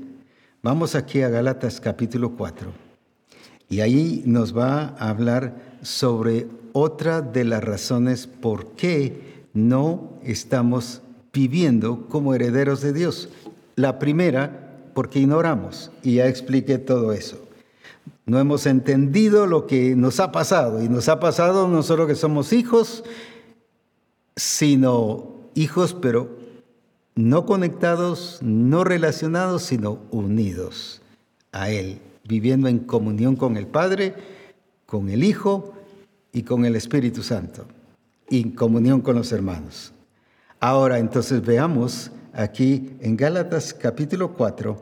Vamos 0.63 0.93
aquí 0.93 1.23
a 1.23 1.29
Gálatas 1.29 1.81
capítulo 1.81 2.33
4 2.37 2.71
y 3.67 3.79
ahí 3.79 4.21
nos 4.27 4.55
va 4.55 4.95
a 4.99 5.09
hablar 5.09 5.55
sobre 5.81 6.45
otra 6.71 7.21
de 7.21 7.45
las 7.45 7.63
razones 7.63 8.27
por 8.27 8.67
qué 8.73 9.47
no 9.55 10.19
estamos 10.23 11.01
viviendo 11.33 12.05
como 12.09 12.35
herederos 12.35 12.81
de 12.81 12.93
Dios. 12.93 13.29
La 13.75 13.97
primera, 13.97 14.91
porque 14.93 15.17
ignoramos, 15.17 15.89
y 16.03 16.15
ya 16.17 16.27
expliqué 16.27 16.77
todo 16.77 17.11
eso. 17.11 17.39
No 18.27 18.37
hemos 18.37 18.67
entendido 18.67 19.47
lo 19.47 19.65
que 19.65 19.95
nos 19.95 20.19
ha 20.19 20.31
pasado, 20.31 20.83
y 20.83 20.89
nos 20.89 21.09
ha 21.09 21.19
pasado 21.19 21.67
no 21.67 21.81
solo 21.81 22.05
que 22.05 22.13
somos 22.13 22.53
hijos, 22.53 23.03
sino 24.35 25.49
hijos, 25.55 25.95
pero 25.99 26.40
no 27.15 27.45
conectados, 27.45 28.39
no 28.41 28.83
relacionados, 28.83 29.63
sino 29.63 29.99
unidos 30.11 31.01
a 31.51 31.69
Él, 31.69 31.99
viviendo 32.23 32.67
en 32.67 32.79
comunión 32.79 33.35
con 33.35 33.57
el 33.57 33.67
Padre, 33.67 34.15
con 34.85 35.09
el 35.09 35.23
Hijo 35.23 35.73
y 36.31 36.43
con 36.43 36.65
el 36.65 36.75
Espíritu 36.75 37.23
Santo, 37.23 37.65
y 38.29 38.41
en 38.41 38.51
comunión 38.51 39.01
con 39.01 39.15
los 39.15 39.31
hermanos. 39.31 39.93
Ahora 40.59 40.99
entonces 40.99 41.41
veamos 41.43 42.11
aquí 42.33 42.91
en 43.01 43.17
Gálatas 43.17 43.73
capítulo 43.73 44.33
4 44.33 44.79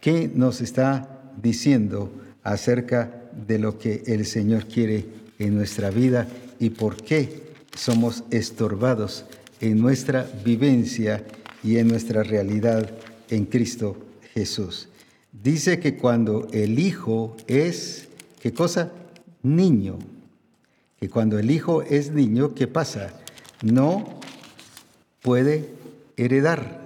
qué 0.00 0.30
nos 0.34 0.60
está 0.60 1.20
diciendo 1.40 2.10
acerca 2.42 3.30
de 3.46 3.58
lo 3.58 3.78
que 3.78 4.02
el 4.06 4.26
Señor 4.26 4.66
quiere 4.66 5.06
en 5.38 5.54
nuestra 5.54 5.90
vida 5.90 6.26
y 6.58 6.70
por 6.70 6.96
qué 6.96 7.54
somos 7.74 8.24
estorbados 8.30 9.24
en 9.60 9.78
nuestra 9.80 10.26
vivencia 10.44 11.24
y 11.62 11.78
en 11.78 11.88
nuestra 11.88 12.22
realidad 12.22 12.90
en 13.28 13.46
Cristo 13.46 13.96
Jesús. 14.34 14.88
Dice 15.32 15.80
que 15.80 15.96
cuando 15.96 16.48
el 16.52 16.78
Hijo 16.78 17.36
es, 17.46 18.08
¿qué 18.40 18.52
cosa? 18.52 18.92
Niño. 19.42 19.98
Que 21.00 21.08
cuando 21.08 21.38
el 21.38 21.50
Hijo 21.50 21.82
es 21.82 22.10
niño, 22.10 22.54
¿qué 22.54 22.66
pasa? 22.66 23.14
No 23.62 24.20
puede 25.22 25.68
heredar. 26.16 26.82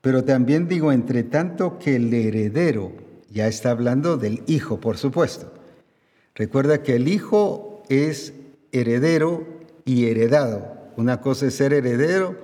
Pero 0.00 0.24
también 0.24 0.68
digo, 0.68 0.92
entre 0.92 1.22
tanto 1.22 1.78
que 1.78 1.96
el 1.96 2.12
heredero, 2.12 2.92
ya 3.30 3.48
está 3.48 3.70
hablando 3.70 4.16
del 4.16 4.42
Hijo, 4.46 4.80
por 4.80 4.98
supuesto. 4.98 5.52
Recuerda 6.34 6.82
que 6.82 6.96
el 6.96 7.08
Hijo 7.08 7.82
es 7.88 8.32
heredero 8.72 9.46
y 9.84 10.06
heredado. 10.06 10.76
Una 10.96 11.20
cosa 11.20 11.46
es 11.46 11.54
ser 11.54 11.72
heredero 11.72 12.36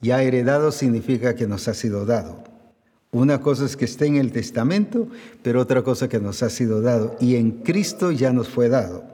ya 0.00 0.22
heredado 0.22 0.72
significa 0.72 1.34
que 1.34 1.46
nos 1.46 1.68
ha 1.68 1.74
sido 1.74 2.06
dado. 2.06 2.44
Una 3.10 3.40
cosa 3.40 3.64
es 3.64 3.76
que 3.76 3.86
esté 3.86 4.06
en 4.06 4.16
el 4.16 4.32
testamento, 4.32 5.08
pero 5.42 5.60
otra 5.60 5.82
cosa 5.82 6.08
que 6.08 6.20
nos 6.20 6.42
ha 6.42 6.50
sido 6.50 6.82
dado. 6.82 7.16
Y 7.20 7.36
en 7.36 7.50
Cristo 7.62 8.12
ya 8.12 8.32
nos 8.32 8.48
fue 8.48 8.68
dado. 8.68 9.04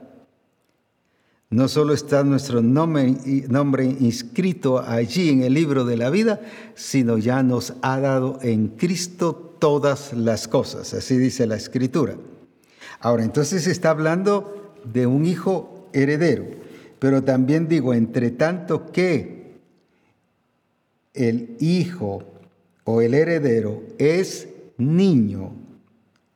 No 1.51 1.69
solo 1.69 1.95
está 1.95 2.25
nuestro 2.25 2.63
nombre, 2.63 3.15
nombre 3.49 3.85
inscrito 3.85 4.81
allí 4.81 5.31
en 5.31 5.43
el 5.43 5.55
libro 5.55 5.85
de 5.85 5.97
la 5.97 6.11
vida, 6.11 6.41
sino 6.75 7.19
ya 7.19 7.45
nos 7.45 7.75
ha 7.83 8.01
dado 8.01 8.41
en 8.43 8.69
Cristo 8.69 9.57
todas 9.61 10.13
las 10.13 10.49
cosas. 10.49 10.93
Así 10.95 11.17
dice 11.17 11.47
la 11.47 11.55
Escritura. 11.55 12.17
Ahora, 12.99 13.23
entonces 13.23 13.69
está 13.69 13.91
hablando 13.91 14.75
de 14.93 15.07
un 15.07 15.27
hijo 15.27 15.89
heredero. 15.93 16.47
Pero 16.99 17.23
también 17.23 17.69
digo, 17.69 17.95
entre 17.95 18.33
tanto 18.33 18.91
que 18.91 19.44
el 21.15 21.57
hijo 21.61 22.25
o 22.85 23.01
el 23.01 23.15
heredero 23.15 23.83
es 23.99 24.49
niño, 24.77 25.53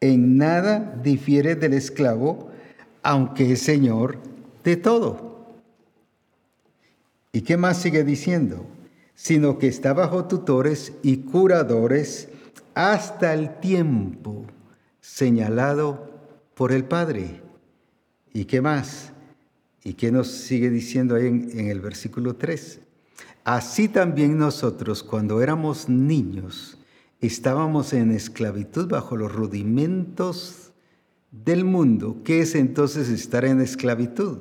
en 0.01 0.37
nada 0.37 0.99
difiere 1.03 1.57
del 1.57 1.75
esclavo, 1.75 2.51
aunque 3.03 3.53
es 3.53 3.61
señor 3.61 4.19
de 4.65 4.77
todo. 4.77 5.47
¿Y 7.33 7.43
qué 7.43 7.57
más 7.57 7.83
sigue 7.83 8.05
diciendo? 8.05 8.65
Sino 9.15 9.59
que 9.59 9.69
está 9.69 9.93
bajo 9.93 10.27
tutores 10.27 10.93
y 11.03 11.19
curadores 11.19 12.29
hasta 12.75 13.35
el 13.35 13.59
tiempo 13.59 14.45
señalado 15.01 16.11
por 16.55 16.73
el 16.73 16.85
Padre. 16.85 17.43
¿Y 18.33 18.45
qué 18.45 18.61
más? 18.61 19.13
¿Y 19.83 19.95
qué 19.95 20.13
nos 20.13 20.29
sigue 20.29 20.71
diciendo 20.71 21.17
ahí 21.17 21.27
en, 21.27 21.69
el 21.69 21.81
versículo 21.81 22.37
3? 22.37 22.81
Así 23.49 23.89
también 23.89 24.37
nosotros, 24.37 25.03
cuando 25.03 25.41
éramos 25.41 25.89
niños, 25.89 26.77
estábamos 27.23 27.95
en 27.95 28.11
esclavitud 28.11 28.91
bajo 28.91 29.17
los 29.17 29.33
rudimentos 29.35 30.73
del 31.31 31.65
mundo. 31.65 32.19
¿Qué 32.25 32.43
es 32.43 32.55
entonces 32.55 33.09
estar 33.09 33.47
en 33.47 33.63
esclavitud? 33.63 34.41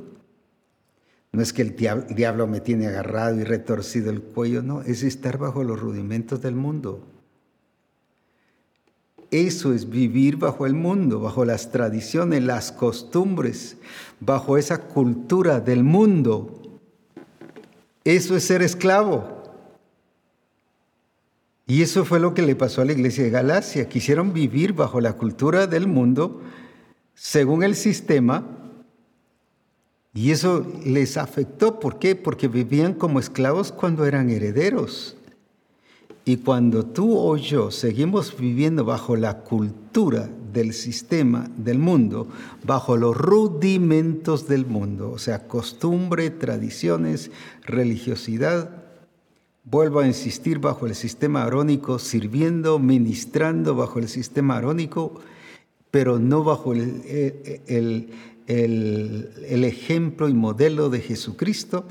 No 1.32 1.41
es 1.41 1.53
que 1.53 1.62
el 1.62 1.78
diablo 2.14 2.47
me 2.47 2.60
tiene 2.60 2.88
agarrado 2.88 3.39
y 3.39 3.45
retorcido 3.45 4.10
el 4.10 4.22
cuello, 4.22 4.62
no, 4.62 4.82
es 4.82 5.03
estar 5.03 5.38
bajo 5.38 5.64
los 5.64 5.80
rudimentos 5.80 6.41
del 6.41 6.55
mundo. 6.55 7.08
Eso 9.32 9.74
es 9.74 9.89
vivir 9.89 10.36
bajo 10.36 10.66
el 10.66 10.74
mundo, 10.74 11.22
bajo 11.22 11.45
las 11.45 11.72
tradiciones, 11.72 12.43
las 12.43 12.74
costumbres, 12.74 13.78
bajo 14.20 14.58
esa 14.58 14.80
cultura 14.89 15.62
del 15.62 15.86
mundo. 15.86 16.57
Eso 18.08 18.38
es 18.38 18.45
ser 18.45 18.62
esclavo. 18.62 19.43
Y 21.66 21.82
eso 21.82 22.05
fue 22.05 22.22
lo 22.22 22.34
que 22.34 22.41
le 22.41 22.55
pasó 22.55 22.80
a 22.80 22.86
la 22.86 22.93
iglesia 22.93 23.26
de 23.26 23.32
Galacia. 23.32 23.89
Quisieron 23.89 24.32
vivir 24.32 24.72
bajo 24.72 25.01
la 25.01 25.18
cultura 25.18 25.68
del 25.68 25.88
mundo, 25.88 26.41
según 27.16 27.64
el 27.64 27.76
sistema, 27.76 28.45
y 30.14 30.32
eso 30.32 30.66
les 30.86 31.18
afectó. 31.18 31.82
¿Por 31.82 31.99
qué? 31.99 32.16
Porque 32.16 32.47
vivían 32.47 32.93
como 32.93 33.20
esclavos 33.20 33.74
cuando 33.74 34.05
eran 34.05 34.30
herederos. 34.30 35.16
Y 36.28 36.36
cuando 36.36 36.86
tú 36.86 37.17
o 37.17 37.38
yo 37.38 37.71
seguimos 37.71 38.38
viviendo 38.38 38.84
bajo 38.84 39.15
la 39.15 39.43
cultura 39.43 40.30
del 40.51 40.73
sistema 40.73 41.49
del 41.55 41.80
mundo, 41.80 42.28
bajo 42.65 42.97
los 42.97 43.15
rudimentos 43.15 44.45
del 44.45 44.65
mundo, 44.65 45.09
o 45.09 45.19
sea, 45.19 45.47
costumbre, 45.47 46.30
tradiciones, 46.30 47.32
religiosidad, 47.63 48.84
vuelvo 49.63 50.01
a 50.01 50.07
insistir 50.07 50.59
bajo 50.59 50.86
el 50.86 50.95
sistema 50.95 51.43
arónico, 51.43 51.97
sirviendo, 51.97 52.78
ministrando 52.78 53.73
bajo 53.75 53.99
el 53.99 54.09
sistema 54.09 54.57
arónico, 54.57 55.21
pero 55.91 56.19
no 56.19 56.43
bajo 56.43 56.73
el, 56.73 57.03
el, 57.67 58.09
el 58.47 59.63
ejemplo 59.63 60.28
y 60.28 60.34
modelo 60.34 60.89
de 60.89 60.99
Jesucristo, 60.99 61.86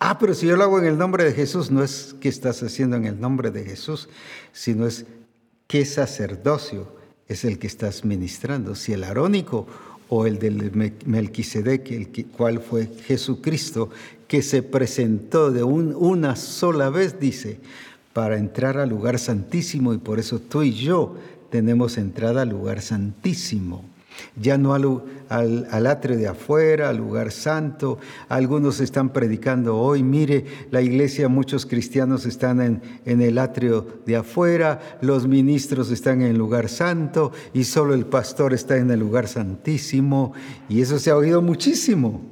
Ah, 0.00 0.18
pero 0.18 0.32
si 0.32 0.46
yo 0.46 0.56
lo 0.56 0.62
hago 0.62 0.78
en 0.78 0.84
el 0.84 0.96
nombre 0.96 1.24
de 1.24 1.32
Jesús, 1.32 1.70
no 1.70 1.82
es 1.82 2.14
que 2.20 2.28
estás 2.28 2.62
haciendo 2.62 2.96
en 2.96 3.04
el 3.04 3.20
nombre 3.20 3.50
de 3.50 3.64
Jesús, 3.64 4.08
sino 4.52 4.86
es 4.86 5.06
qué 5.66 5.84
sacerdocio 5.84 6.92
es 7.26 7.44
el 7.44 7.58
que 7.58 7.66
estás 7.66 8.04
ministrando. 8.04 8.76
Si 8.76 8.92
el 8.92 9.02
arónico 9.02 9.66
o 10.08 10.26
el 10.26 10.38
del 10.38 10.94
Melquisedec, 11.04 11.90
el 11.90 12.26
cual 12.26 12.60
fue 12.60 12.86
Jesucristo, 13.06 13.90
que 14.28 14.42
se 14.42 14.62
presentó 14.62 15.50
de 15.50 15.64
una 15.64 16.36
sola 16.36 16.90
vez, 16.90 17.18
dice, 17.18 17.58
para 18.12 18.38
entrar 18.38 18.78
al 18.78 18.90
lugar 18.90 19.18
santísimo, 19.18 19.92
y 19.94 19.98
por 19.98 20.20
eso 20.20 20.38
tú 20.38 20.62
y 20.62 20.72
yo 20.72 21.16
tenemos 21.50 21.98
entrada 21.98 22.42
al 22.42 22.50
lugar 22.50 22.82
santísimo 22.82 23.84
ya 24.40 24.58
no 24.58 24.74
al, 24.74 25.66
al, 25.70 25.86
atrio 25.86 26.16
de 26.16 26.28
afuera, 26.28 26.88
al 26.88 26.96
lugar 26.96 27.32
santo. 27.32 27.98
Algunos 28.28 28.80
están 28.80 29.12
predicando 29.12 29.76
hoy, 29.76 30.02
mire, 30.02 30.44
la 30.70 30.82
iglesia, 30.82 31.28
muchos 31.28 31.66
cristianos 31.66 32.26
están 32.26 32.60
en, 32.60 32.82
en 33.04 33.20
el 33.22 33.38
atrio 33.38 33.86
de 34.06 34.16
afuera, 34.16 34.98
los 35.00 35.26
ministros 35.26 35.90
están 35.90 36.22
en 36.22 36.28
el 36.28 36.38
lugar 36.38 36.68
santo 36.68 37.32
y 37.52 37.64
solo 37.64 37.94
el 37.94 38.06
pastor 38.06 38.54
está 38.54 38.76
en 38.76 38.90
el 38.90 39.00
lugar 39.00 39.28
santísimo. 39.28 40.32
Y 40.68 40.80
eso 40.82 40.98
se 40.98 41.10
ha 41.10 41.16
oído 41.16 41.42
muchísimo. 41.42 42.22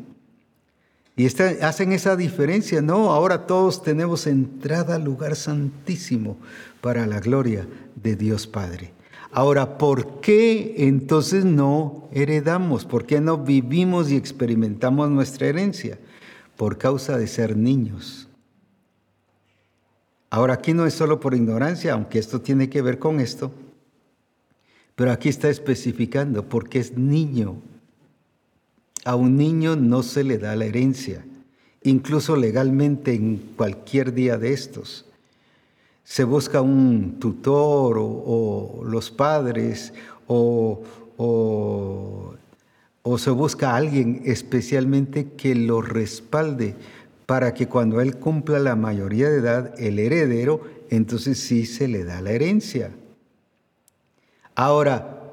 Y 1.17 1.27
hacen 1.63 1.93
esa 1.93 2.15
diferencia, 2.15 2.83
no, 2.83 3.11
ahora 3.11 3.47
todos 3.47 3.83
tenemos 3.83 4.27
entrada 4.27 4.97
al 4.97 5.05
lugar 5.05 5.35
santísimo 5.35 6.37
para 6.83 7.07
la 7.07 7.21
gloria 7.21 7.67
de 7.95 8.17
Dios 8.17 8.47
Padre. 8.47 8.96
Ahora, 9.37 9.77
¿por 9.77 10.23
qué 10.23 10.77
entonces 10.79 11.45
no 11.45 12.09
heredamos? 12.11 12.87
¿Por 12.87 13.05
qué 13.05 13.21
no 13.21 13.37
vivimos 13.37 14.11
y 14.11 14.17
experimentamos 14.17 15.11
nuestra 15.11 15.47
herencia? 15.47 15.99
Por 16.57 16.79
causa 16.79 17.19
de 17.19 17.27
ser 17.27 17.55
niños. 17.55 18.29
Ahora, 20.31 20.55
aquí 20.55 20.73
no 20.73 20.87
es 20.87 20.95
solo 20.95 21.21
por 21.21 21.35
ignorancia, 21.35 21.93
aunque 21.93 22.19
esto 22.19 22.41
tiene 22.41 22.71
que 22.71 22.81
ver 22.81 22.99
con 22.99 23.21
esto, 23.21 23.53
pero 24.95 25.13
aquí 25.13 25.29
está 25.29 25.51
especificando 25.51 26.49
porque 26.49 26.79
es 26.79 26.97
niño. 26.97 27.57
A 29.05 29.17
un 29.17 29.37
niño 29.37 29.77
no 29.77 30.03
se 30.03 30.25
le 30.25 30.39
da 30.39 30.57
la 30.57 30.65
herencia, 30.65 31.27
incluso 31.83 32.37
legalmente 32.37 33.13
en 33.13 33.37
cualquier 33.55 34.15
día 34.15 34.39
de 34.39 34.55
estos 34.55 35.06
se 36.07 36.23
busca 36.23 36.63
un 36.63 37.19
tutor 37.19 37.97
o, 37.99 38.85
los 38.87 39.11
padres 39.11 39.93
o, 40.29 40.81
o, 41.17 42.33
se 43.19 43.31
busca 43.31 43.75
alguien 43.75 44.23
especialmente 44.25 45.33
que 45.33 45.57
lo 45.57 45.83
respalde 45.83 46.77
para 47.27 47.55
que 47.55 47.67
cuando 47.67 48.01
él 48.01 48.19
cumpla 48.19 48.61
la 48.61 48.77
mayoría 48.77 49.29
de 49.29 49.39
edad, 49.39 49.75
el 49.81 49.99
heredero, 49.99 50.61
entonces 50.91 51.39
sí 51.39 51.67
se 51.67 51.89
le 51.89 52.05
da 52.05 52.23
la 52.23 52.31
herencia. 52.31 52.93
Ahora, 54.55 55.33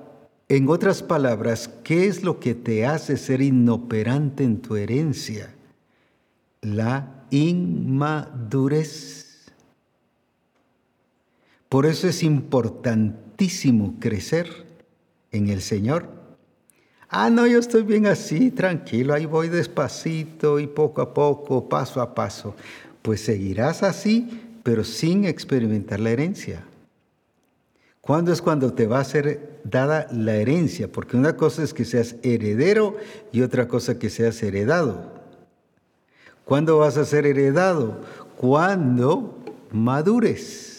en 0.49 0.67
otras 0.69 1.03
palabras, 1.03 1.69
¿qué 1.83 2.07
es 2.07 2.23
lo 2.23 2.39
que 2.39 2.55
te 2.55 2.87
hace 2.87 3.17
ser 3.17 3.43
inoperante 3.43 4.43
en 4.43 4.59
tu 4.59 4.75
herencia? 4.75 5.53
La 6.61 7.25
inmadurez. 7.29 9.22
Por 11.73 11.87
eso 11.87 12.07
es 12.07 12.21
importantísimo 12.21 13.95
crecer 13.99 14.47
en 15.31 15.49
el 15.49 15.59
Señor. 15.59 16.07
Ah, 17.09 17.31
no, 17.31 17.47
yo 17.47 17.57
estoy 17.57 17.81
bien 17.81 18.05
así, 18.05 18.51
tranquilo, 18.51 19.11
ahí 19.11 19.25
voy 19.25 19.49
despacito 19.49 20.59
y 20.59 20.67
poco 20.67 21.01
a 21.01 21.15
poco, 21.15 21.67
paso 21.67 21.99
a 21.99 22.13
paso. 22.13 22.53
Pues 23.01 23.21
seguirás 23.21 23.81
así, 23.81 24.39
pero 24.61 24.83
sin 24.83 25.25
experimentar 25.25 25.99
la 25.99 26.11
herencia. 26.11 26.63
¿Cuándo 28.01 28.31
es 28.31 28.43
cuando 28.43 28.73
te 28.73 28.85
va 28.85 28.99
a 28.99 29.03
ser 29.03 29.59
dada 29.63 30.07
la 30.11 30.35
herencia? 30.35 30.91
Porque 30.91 31.17
una 31.17 31.35
cosa 31.37 31.63
es 31.63 31.73
que 31.73 31.85
seas 31.85 32.17
heredero 32.21 32.97
y 33.31 33.41
otra 33.41 33.67
cosa 33.67 33.97
que 33.97 34.11
seas 34.11 34.43
heredado. 34.43 35.11
¿Cuándo 36.45 36.77
vas 36.77 36.97
a 36.97 37.05
ser 37.05 37.25
heredado? 37.25 37.99
Cuando 38.37 39.39
madures. 39.71 40.72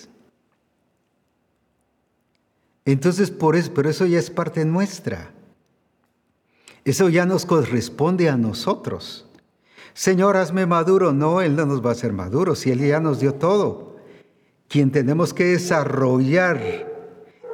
Entonces, 2.85 3.31
por 3.31 3.57
eso, 3.57 3.73
pero 3.75 3.89
eso 3.89 4.07
ya 4.07 4.19
es 4.19 4.31
parte 4.31 4.65
nuestra. 4.65 5.31
Eso 6.85 7.09
ya 7.09 7.25
nos 7.25 7.47
corresponde 7.47 8.29
a 8.29 8.37
nosotros. 8.37 9.27
Señor, 9.95 10.37
hazme 10.37 10.67
maduro. 10.67 11.13
No, 11.13 11.41
Él 11.41 11.57
no 11.57 11.65
nos 11.65 11.85
va 11.85 11.91
a 11.91 11.93
hacer 11.93 12.13
maduros, 12.13 12.59
si 12.59 12.71
Él 12.71 12.81
ya 12.81 13.01
nos 13.01 13.21
dio 13.21 13.35
todo. 13.35 13.97
Quien 14.69 14.91
tenemos 14.91 15.33
que 15.33 15.45
desarrollar 15.45 16.93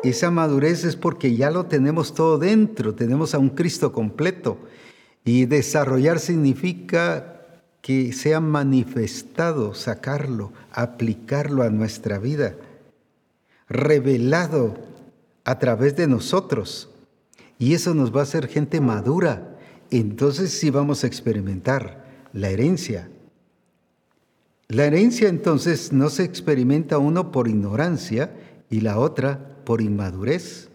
esa 0.02 0.30
madurez 0.30 0.84
es 0.84 0.96
porque 0.96 1.36
ya 1.36 1.50
lo 1.50 1.66
tenemos 1.66 2.14
todo 2.14 2.38
dentro, 2.38 2.94
tenemos 2.94 3.34
a 3.34 3.38
un 3.38 3.50
Cristo 3.50 3.92
completo. 3.92 4.58
Y 5.24 5.44
desarrollar 5.44 6.18
significa 6.18 7.36
que 7.82 8.12
sea 8.12 8.40
manifestado, 8.40 9.74
sacarlo, 9.74 10.52
aplicarlo 10.72 11.62
a 11.62 11.70
nuestra 11.70 12.18
vida, 12.18 12.56
revelado 13.68 14.89
a 15.50 15.58
través 15.58 15.96
de 15.96 16.06
nosotros. 16.06 16.90
Y 17.58 17.74
eso 17.74 17.92
nos 17.92 18.14
va 18.14 18.20
a 18.20 18.22
hacer 18.22 18.46
gente 18.46 18.80
madura. 18.80 19.58
Entonces 19.90 20.52
sí 20.52 20.70
vamos 20.70 21.02
a 21.02 21.08
experimentar 21.08 22.04
la 22.32 22.50
herencia. 22.50 23.10
La 24.68 24.84
herencia 24.84 25.28
entonces 25.28 25.92
no 25.92 26.08
se 26.08 26.22
experimenta 26.22 26.98
uno 26.98 27.32
por 27.32 27.48
ignorancia 27.48 28.32
y 28.70 28.82
la 28.82 29.00
otra 29.00 29.56
por 29.64 29.80
inmadurez. 29.80 30.68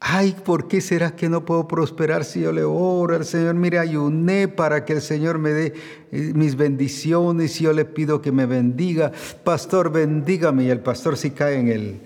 Ay, 0.00 0.34
¿por 0.44 0.66
qué 0.66 0.80
será 0.80 1.14
que 1.14 1.28
no 1.28 1.44
puedo 1.44 1.68
prosperar 1.68 2.24
si 2.24 2.40
yo 2.40 2.50
le 2.50 2.64
oro 2.64 3.14
al 3.14 3.24
Señor? 3.24 3.54
Mire, 3.54 3.78
ayuné 3.78 4.48
para 4.48 4.84
que 4.84 4.94
el 4.94 5.00
Señor 5.00 5.38
me 5.38 5.50
dé 5.50 5.74
eh, 6.10 6.32
mis 6.34 6.56
bendiciones 6.56 7.60
y 7.60 7.64
yo 7.64 7.72
le 7.72 7.84
pido 7.84 8.20
que 8.20 8.32
me 8.32 8.46
bendiga. 8.46 9.12
Pastor, 9.44 9.92
bendígame. 9.92 10.64
Y 10.64 10.70
el 10.70 10.80
pastor 10.80 11.16
sí 11.16 11.30
cae 11.30 11.58
en 11.58 11.68
el, 11.68 12.00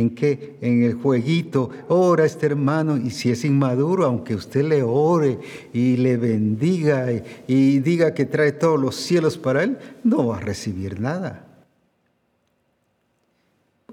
¿En 0.00 0.14
qué? 0.14 0.56
En 0.62 0.82
el 0.82 0.94
jueguito. 0.94 1.68
Ora 1.88 2.24
este 2.24 2.46
hermano 2.46 2.96
y 2.96 3.10
si 3.10 3.30
es 3.30 3.44
inmaduro, 3.44 4.06
aunque 4.06 4.34
usted 4.34 4.64
le 4.64 4.82
ore 4.82 5.38
y 5.74 5.98
le 5.98 6.16
bendiga 6.16 7.06
y, 7.46 7.78
diga 7.80 8.14
que 8.14 8.24
trae 8.24 8.52
todos 8.52 8.80
los 8.80 8.96
cielos 8.96 9.36
para 9.36 9.62
él, 9.62 9.76
no 10.02 10.28
va 10.28 10.38
a 10.38 10.40
recibir 10.40 10.98
nada. 11.00 11.46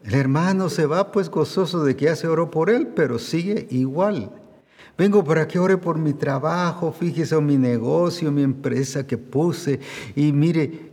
El 0.06 0.16
hermano 0.16 0.70
se 0.70 0.86
va 0.86 1.12
pues 1.12 1.30
gozoso 1.30 1.84
de 1.84 1.98
que 1.98 2.06
ya 2.06 2.16
se 2.16 2.30
oró 2.30 2.50
por 2.50 2.70
él, 2.70 2.88
pero 2.96 3.20
sigue 3.20 3.68
igual. 3.70 4.32
Vengo 4.98 5.26
para 5.26 5.46
que 5.46 5.60
ore 5.60 5.78
por 5.78 5.98
mi 5.98 6.14
trabajo, 6.14 6.94
fíjese 6.94 7.36
en 7.36 7.46
mi 7.46 7.58
negocio, 7.58 8.32
mi 8.32 8.44
empresa 8.44 9.06
que 9.06 9.18
puse 9.18 9.82
y 10.16 10.32
mire, 10.32 10.92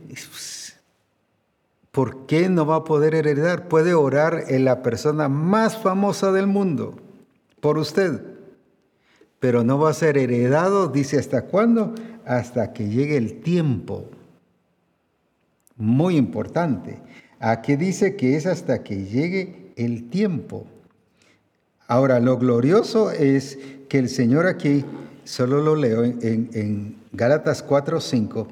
¿por 1.95 2.25
qué 2.25 2.49
no 2.49 2.65
va 2.65 2.75
a 2.75 2.83
poder 2.83 3.15
heredar? 3.15 3.69
Puede 3.69 3.93
orar 3.93 4.43
en 4.49 4.65
la 4.65 4.83
persona 4.83 5.29
más 5.29 5.77
famosa 5.77 6.33
del 6.33 6.45
mundo 6.45 6.97
por 7.61 7.77
usted, 7.77 8.21
pero 9.39 9.63
no 9.63 9.79
va 9.79 9.91
a 9.91 9.93
ser 9.93 10.17
heredado, 10.17 10.89
dice, 10.89 11.17
¿hasta 11.17 11.43
cuándo? 11.43 11.95
hasta 12.25 12.73
que 12.73 12.89
llegue 12.89 13.17
el 13.17 13.39
tiempo. 13.41 14.05
Muy 15.77 16.17
importante. 16.17 16.99
Aquí 17.39 17.75
dice 17.75 18.15
que 18.15 18.35
es 18.35 18.45
hasta 18.45 18.83
que 18.83 19.05
llegue 19.05 19.71
el 19.75 20.09
tiempo. 20.09 20.65
Ahora, 21.87 22.19
lo 22.19 22.37
glorioso 22.37 23.11
es 23.11 23.57
que 23.87 23.99
el 23.99 24.09
Señor 24.09 24.47
aquí, 24.47 24.83
solo 25.23 25.61
lo 25.61 25.75
leo 25.75 26.03
en, 26.03 26.49
en 26.53 26.95
Gálatas 27.13 27.61
4, 27.61 28.01
5, 28.01 28.47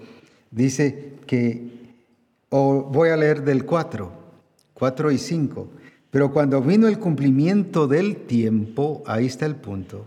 dice 0.51 1.13
que, 1.25 1.72
o 2.55 2.83
voy 2.83 3.09
a 3.09 3.17
leer 3.17 3.43
del 3.43 3.65
4, 3.65 4.11
4 4.75 5.11
y 5.11 5.17
5, 5.17 5.69
pero 6.11 6.31
cuando 6.31 6.61
vino 6.61 6.87
el 6.87 6.99
cumplimiento 6.99 7.87
del 7.87 8.27
tiempo, 8.27 9.01
ahí 9.07 9.25
está 9.25 9.47
el 9.47 9.55
punto, 9.55 10.05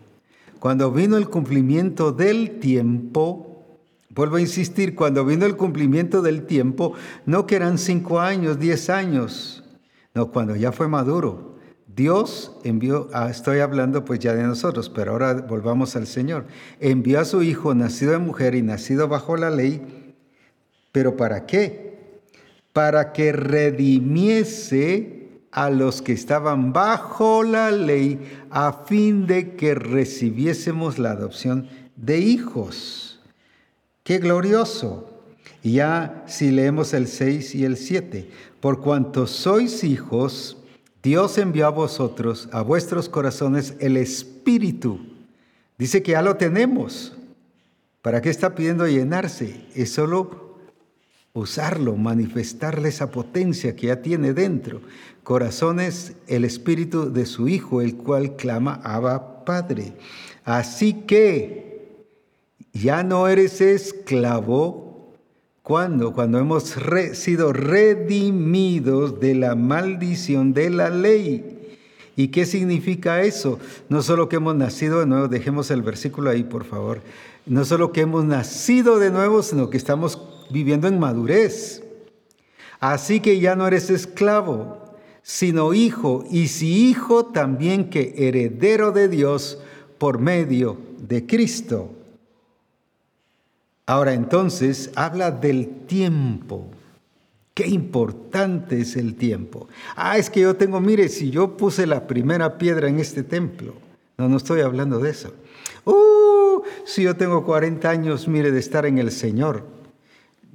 cuando 0.60 0.92
vino 0.92 1.16
el 1.16 1.28
cumplimiento 1.28 2.12
del 2.12 2.60
tiempo, 2.60 3.80
vuelvo 4.10 4.36
a 4.36 4.40
insistir, 4.40 4.94
cuando 4.94 5.24
vino 5.24 5.44
el 5.44 5.56
cumplimiento 5.56 6.22
del 6.22 6.46
tiempo, 6.46 6.92
no 7.24 7.48
que 7.48 7.56
eran 7.56 7.78
cinco 7.78 8.20
años, 8.20 8.60
diez 8.60 8.90
años, 8.90 9.64
no, 10.14 10.30
cuando 10.30 10.54
ya 10.54 10.70
fue 10.70 10.86
maduro, 10.86 11.56
Dios 11.88 12.52
envió, 12.62 13.08
estoy 13.28 13.58
hablando 13.58 14.04
pues 14.04 14.20
ya 14.20 14.34
de 14.34 14.44
nosotros, 14.44 14.88
pero 14.88 15.12
ahora 15.12 15.34
volvamos 15.34 15.96
al 15.96 16.06
Señor. 16.06 16.44
Envió 16.78 17.18
a 17.18 17.24
su 17.24 17.42
Hijo, 17.42 17.74
nacido 17.74 18.12
de 18.12 18.18
mujer 18.18 18.54
y 18.54 18.62
nacido 18.62 19.08
bajo 19.08 19.36
la 19.36 19.50
ley, 19.50 20.14
pero 20.92 21.16
¿para 21.16 21.46
qué? 21.46 21.95
Para 22.76 23.14
que 23.14 23.32
redimiese 23.32 25.30
a 25.50 25.70
los 25.70 26.02
que 26.02 26.12
estaban 26.12 26.74
bajo 26.74 27.42
la 27.42 27.70
ley, 27.70 28.20
a 28.50 28.84
fin 28.84 29.26
de 29.26 29.56
que 29.56 29.74
recibiésemos 29.74 30.98
la 30.98 31.12
adopción 31.12 31.70
de 31.96 32.18
hijos. 32.18 33.18
¡Qué 34.02 34.18
glorioso! 34.18 35.22
Y 35.62 35.76
ya 35.76 36.22
si 36.26 36.50
leemos 36.50 36.92
el 36.92 37.06
6 37.06 37.54
y 37.54 37.64
el 37.64 37.78
7, 37.78 38.28
por 38.60 38.82
cuanto 38.82 39.26
sois 39.26 39.82
hijos, 39.82 40.58
Dios 41.02 41.38
envió 41.38 41.68
a 41.68 41.70
vosotros, 41.70 42.50
a 42.52 42.60
vuestros 42.60 43.08
corazones, 43.08 43.72
el 43.80 43.96
Espíritu. 43.96 45.00
Dice 45.78 46.02
que 46.02 46.12
ya 46.12 46.20
lo 46.20 46.36
tenemos. 46.36 47.16
¿Para 48.02 48.20
qué 48.20 48.28
está 48.28 48.54
pidiendo 48.54 48.86
llenarse? 48.86 49.64
Es 49.74 49.94
solo 49.94 50.45
usarlo, 51.40 51.96
manifestarle 51.96 52.88
esa 52.88 53.10
potencia 53.10 53.76
que 53.76 53.88
ya 53.88 54.02
tiene 54.02 54.32
dentro. 54.32 54.80
Corazones, 55.22 56.14
el 56.26 56.44
Espíritu 56.44 57.12
de 57.12 57.26
su 57.26 57.48
Hijo, 57.48 57.80
el 57.82 57.96
cual 57.96 58.36
clama 58.36 58.80
Abba 58.84 59.44
Padre. 59.44 59.94
Así 60.44 60.92
que 61.06 62.06
ya 62.72 63.02
no 63.02 63.28
eres 63.28 63.60
esclavo 63.60 64.86
¿Cuándo? 65.66 66.12
Cuando 66.12 66.38
hemos 66.38 66.76
sido 67.14 67.52
redimidos 67.52 69.18
de 69.18 69.34
la 69.34 69.56
maldición 69.56 70.52
de 70.52 70.70
la 70.70 70.90
ley. 70.90 71.76
¿Y 72.14 72.28
qué 72.28 72.46
significa 72.46 73.22
eso? 73.22 73.58
No 73.88 74.00
solo 74.02 74.28
que 74.28 74.36
hemos 74.36 74.54
nacido 74.54 75.00
de 75.00 75.06
nuevo, 75.06 75.26
dejemos 75.26 75.72
el 75.72 75.82
versículo 75.82 76.30
ahí, 76.30 76.44
por 76.44 76.66
favor. 76.66 77.00
No 77.46 77.64
solo 77.64 77.90
que 77.90 78.02
hemos 78.02 78.24
nacido 78.24 79.00
de 79.00 79.10
nuevo, 79.10 79.42
sino 79.42 79.68
que 79.68 79.76
estamos 79.76 80.16
viviendo 80.50 80.88
en 80.88 80.98
madurez. 80.98 81.82
Así 82.80 83.20
que 83.20 83.40
ya 83.40 83.56
no 83.56 83.66
eres 83.66 83.90
esclavo, 83.90 84.94
sino 85.22 85.74
hijo, 85.74 86.24
y 86.30 86.48
si 86.48 86.88
hijo, 86.88 87.26
también 87.26 87.90
que 87.90 88.14
heredero 88.16 88.92
de 88.92 89.08
Dios 89.08 89.58
por 89.98 90.18
medio 90.18 90.78
de 90.98 91.26
Cristo. 91.26 91.90
Ahora 93.86 94.14
entonces 94.14 94.90
habla 94.94 95.30
del 95.30 95.86
tiempo. 95.86 96.68
Qué 97.54 97.66
importante 97.68 98.80
es 98.80 98.96
el 98.96 99.14
tiempo. 99.14 99.68
Ah, 99.94 100.18
es 100.18 100.28
que 100.28 100.40
yo 100.40 100.56
tengo, 100.56 100.80
mire, 100.80 101.08
si 101.08 101.30
yo 101.30 101.56
puse 101.56 101.86
la 101.86 102.06
primera 102.06 102.58
piedra 102.58 102.88
en 102.88 102.98
este 102.98 103.22
templo. 103.22 103.74
No, 104.18 104.28
no 104.28 104.36
estoy 104.36 104.60
hablando 104.60 104.98
de 104.98 105.10
eso. 105.10 105.32
Uh, 105.84 106.62
si 106.84 107.02
yo 107.02 107.16
tengo 107.16 107.44
40 107.44 107.88
años, 107.88 108.28
mire, 108.28 108.50
de 108.50 108.58
estar 108.58 108.86
en 108.86 108.98
el 108.98 109.10
Señor. 109.10 109.75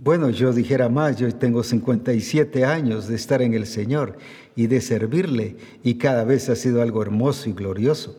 Bueno, 0.03 0.31
yo 0.31 0.51
dijera 0.51 0.89
más, 0.89 1.17
yo 1.17 1.31
tengo 1.31 1.61
57 1.61 2.65
años 2.65 3.07
de 3.07 3.13
estar 3.13 3.43
en 3.43 3.53
el 3.53 3.67
Señor 3.67 4.17
y 4.55 4.65
de 4.65 4.81
servirle 4.81 5.57
y 5.83 5.99
cada 5.99 6.23
vez 6.23 6.49
ha 6.49 6.55
sido 6.55 6.81
algo 6.81 7.03
hermoso 7.03 7.51
y 7.51 7.53
glorioso. 7.53 8.17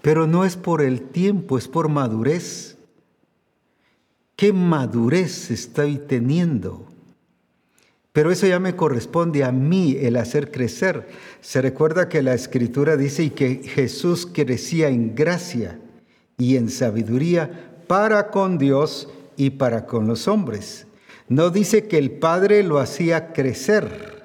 Pero 0.00 0.26
no 0.26 0.46
es 0.46 0.56
por 0.56 0.80
el 0.80 1.02
tiempo, 1.02 1.58
es 1.58 1.68
por 1.68 1.90
madurez. 1.90 2.78
¿Qué 4.34 4.54
madurez 4.54 5.50
estoy 5.50 5.98
teniendo? 5.98 6.86
Pero 8.14 8.30
eso 8.30 8.46
ya 8.46 8.58
me 8.58 8.74
corresponde 8.74 9.44
a 9.44 9.52
mí 9.52 9.98
el 10.00 10.16
hacer 10.16 10.50
crecer. 10.50 11.06
Se 11.42 11.60
recuerda 11.60 12.08
que 12.08 12.22
la 12.22 12.32
escritura 12.32 12.96
dice 12.96 13.24
y 13.24 13.30
que 13.30 13.56
Jesús 13.56 14.26
crecía 14.26 14.88
en 14.88 15.14
gracia 15.14 15.78
y 16.38 16.56
en 16.56 16.70
sabiduría 16.70 17.74
para 17.86 18.30
con 18.30 18.56
Dios 18.56 19.10
y 19.36 19.50
para 19.50 19.84
con 19.84 20.06
los 20.06 20.26
hombres. 20.26 20.86
No 21.30 21.48
dice 21.48 21.88
que 21.88 21.96
el 21.96 22.10
Padre 22.10 22.62
lo 22.62 22.78
hacía 22.78 23.32
crecer 23.32 24.20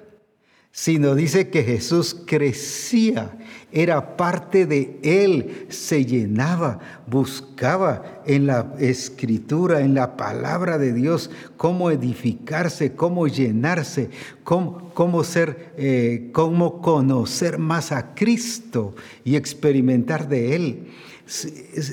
sino 0.78 1.16
dice 1.16 1.50
que 1.50 1.64
Jesús 1.64 2.18
crecía, 2.28 3.38
era 3.72 4.18
parte 4.18 4.66
de 4.66 5.00
Él, 5.04 5.68
se 5.70 6.06
llenaba, 6.06 6.80
buscaba 7.08 8.22
en 8.26 8.48
la 8.48 8.74
escritura, 8.78 9.80
en 9.80 9.94
la 9.94 10.18
palabra 10.18 10.78
de 10.78 10.92
Dios, 10.92 11.32
cómo 11.56 11.92
edificarse, 11.92 12.94
cómo 12.94 13.30
llenarse, 13.30 14.10
cómo, 14.44 15.24
ser, 15.24 15.72
eh, 15.78 16.30
cómo 16.34 16.82
conocer 16.82 17.58
más 17.58 17.94
a 17.94 18.14
Cristo 18.14 18.96
y 19.24 19.38
experimentar 19.38 20.28
de 20.28 20.58
Él. 20.58 20.88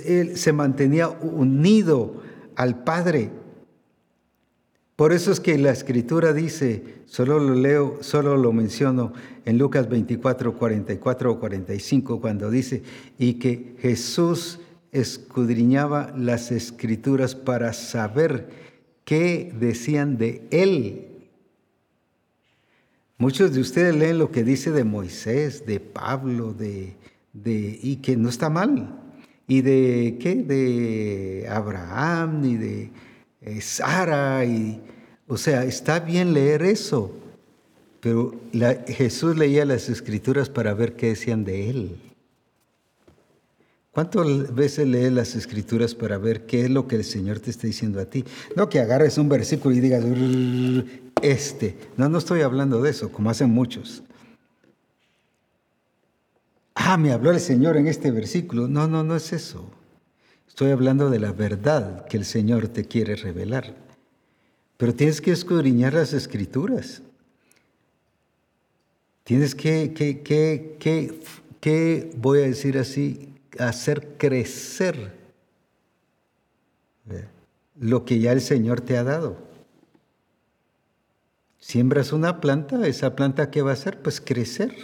Él 0.07 0.37
se 0.37 0.53
mantenía 0.53 1.09
unido 1.09 2.21
al 2.57 2.83
Padre 2.83 3.31
por 4.97 5.13
eso 5.13 5.33
es 5.33 5.41
que 5.41 5.57
la 5.59 5.71
escritura 5.71 6.33
dice, 6.33 6.83
solo 7.07 7.39
lo 7.39 7.55
leo, 7.55 7.99
solo 8.03 8.37
lo 8.37 8.53
menciono 8.53 9.13
en 9.45 9.59
Lucas 9.59 9.89
24, 9.89 10.55
44 10.55 11.33
o 11.33 11.41
45, 11.41 12.21
cuando 12.21 12.51
dice, 12.51 12.83
y 13.19 13.35
que 13.35 13.75
Jesús 13.81 14.61
escudriñaba 14.93 16.13
las 16.17 16.53
escrituras 16.53 17.35
para 17.35 17.73
saber 17.73 18.49
qué 19.05 19.53
decían 19.59 20.19
de 20.19 20.47
él. 20.51 21.09
Muchos 23.17 23.55
de 23.55 23.61
ustedes 23.61 23.97
leen 23.97 24.19
lo 24.19 24.31
que 24.31 24.45
dice 24.45 24.71
de 24.73 24.85
Moisés, 24.85 25.65
de 25.65 25.81
Pablo, 25.81 26.53
de, 26.53 26.97
de 27.33 27.79
y 27.83 27.97
que 27.97 28.17
no 28.17 28.29
está 28.29 28.51
mal. 28.51 28.99
Y 29.49 29.63
de 29.63 30.19
qué? 30.21 30.35
De 30.37 31.47
Abraham 31.49 32.45
y 32.45 32.57
de 32.57 32.91
eh, 33.43 33.61
Sara, 33.61 34.45
y, 34.45 34.81
o 35.27 35.37
sea, 35.37 35.65
está 35.65 36.01
bien 36.01 36.33
leer 36.33 36.63
eso, 36.63 37.15
pero 38.01 38.35
Jesús 38.87 39.37
leía 39.37 39.65
las 39.65 39.89
escrituras 39.89 40.49
para 40.49 40.75
ver 40.75 40.95
qué 40.97 41.09
decían 41.09 41.45
de 41.45 41.71
él. 41.71 42.01
¿Cuántas 43.93 44.55
veces 44.55 44.89
lees 44.89 45.13
las 45.13 45.35
escrituras 45.35 45.95
para 45.95 46.17
ver 46.17 46.47
qué 46.47 46.63
es 46.65 46.71
lo 46.71 46.89
que 46.89 46.97
el 46.97 47.05
Señor 47.05 47.41
te 47.41 47.51
está 47.51 47.67
diciendo 47.67 48.01
a 48.01 48.07
ti? 48.07 48.25
No 48.57 48.71
que 48.71 48.81
agarres 48.81 49.19
un 49.19 49.29
versículo 49.29 49.75
y 49.75 49.81
digas, 49.81 50.03
este. 51.21 51.77
No, 51.99 52.09
no 52.09 52.17
estoy 52.19 52.41
hablando 52.41 52.81
de 52.81 52.91
eso, 52.91 53.13
como 53.13 53.29
hacen 53.29 53.51
muchos. 53.51 54.03
Ah, 56.75 56.97
me 56.97 57.13
habló 57.13 57.31
el 57.31 57.41
Señor 57.41 57.77
en 57.77 57.87
este 57.87 58.11
versículo. 58.11 58.67
No, 58.67 58.89
no, 58.89 59.05
no 59.05 59.15
es 59.15 59.33
eso. 59.35 59.71
Estoy 60.53 60.71
hablando 60.71 61.09
de 61.09 61.19
la 61.19 61.33
verdad 61.33 62.07
que 62.09 62.19
el 62.19 62.27
Señor 62.27 62.69
te 62.69 62.85
quiere 62.85 63.17
revelar. 63.17 63.75
Pero 64.77 64.95
tienes 64.95 65.23
que 65.23 65.33
escudriñar 65.33 65.95
las 65.95 66.13
escrituras. 66.13 67.01
Tienes 69.25 69.55
que, 69.55 69.95
que, 69.95 70.21
que, 70.21 70.77
que, 70.79 71.21
que 71.59 72.13
voy 72.19 72.41
a 72.41 72.43
decir 72.43 72.77
así, 72.77 73.33
hacer 73.59 74.19
crecer 74.19 75.15
lo 77.81 78.05
que 78.05 78.19
ya 78.19 78.33
el 78.33 78.43
Señor 78.43 78.83
te 78.83 78.99
ha 78.99 79.05
dado. 79.05 79.39
Siembras 81.61 82.13
una 82.13 82.43
planta, 82.43 82.87
esa 82.87 83.17
planta 83.17 83.51
¿qué 83.51 83.63
va 83.63 83.71
a 83.71 83.73
hacer? 83.73 84.03
Pues 84.03 84.21
crecer. 84.21 84.77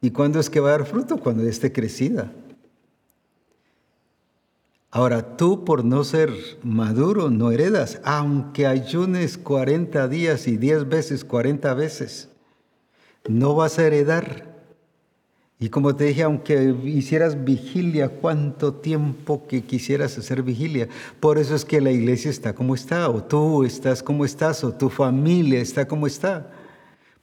¿Y 0.00 0.10
cuándo 0.10 0.40
es 0.40 0.48
que 0.48 0.60
va 0.60 0.70
a 0.70 0.78
dar 0.78 0.86
fruto? 0.86 1.18
Cuando 1.18 1.42
esté 1.42 1.70
crecida. 1.70 2.32
Ahora, 4.94 5.38
tú 5.38 5.64
por 5.64 5.86
no 5.86 6.04
ser 6.04 6.30
maduro 6.62 7.30
no 7.30 7.50
heredas, 7.50 7.98
aunque 8.04 8.66
ayunes 8.66 9.38
40 9.38 10.06
días 10.06 10.46
y 10.46 10.58
10 10.58 10.86
veces, 10.90 11.24
40 11.24 11.72
veces, 11.72 12.28
no 13.26 13.54
vas 13.54 13.78
a 13.78 13.86
heredar. 13.86 14.52
Y 15.58 15.70
como 15.70 15.96
te 15.96 16.04
dije, 16.04 16.24
aunque 16.24 16.76
hicieras 16.84 17.42
vigilia, 17.42 18.10
cuánto 18.10 18.74
tiempo 18.74 19.46
que 19.46 19.62
quisieras 19.62 20.18
hacer 20.18 20.42
vigilia. 20.42 20.88
Por 21.20 21.38
eso 21.38 21.54
es 21.54 21.64
que 21.64 21.80
la 21.80 21.90
iglesia 21.90 22.30
está 22.30 22.54
como 22.54 22.74
está, 22.74 23.08
o 23.08 23.24
tú 23.24 23.64
estás 23.64 24.02
como 24.02 24.26
estás, 24.26 24.62
o 24.62 24.74
tu 24.74 24.90
familia 24.90 25.62
está 25.62 25.88
como 25.88 26.06
está. 26.06 26.50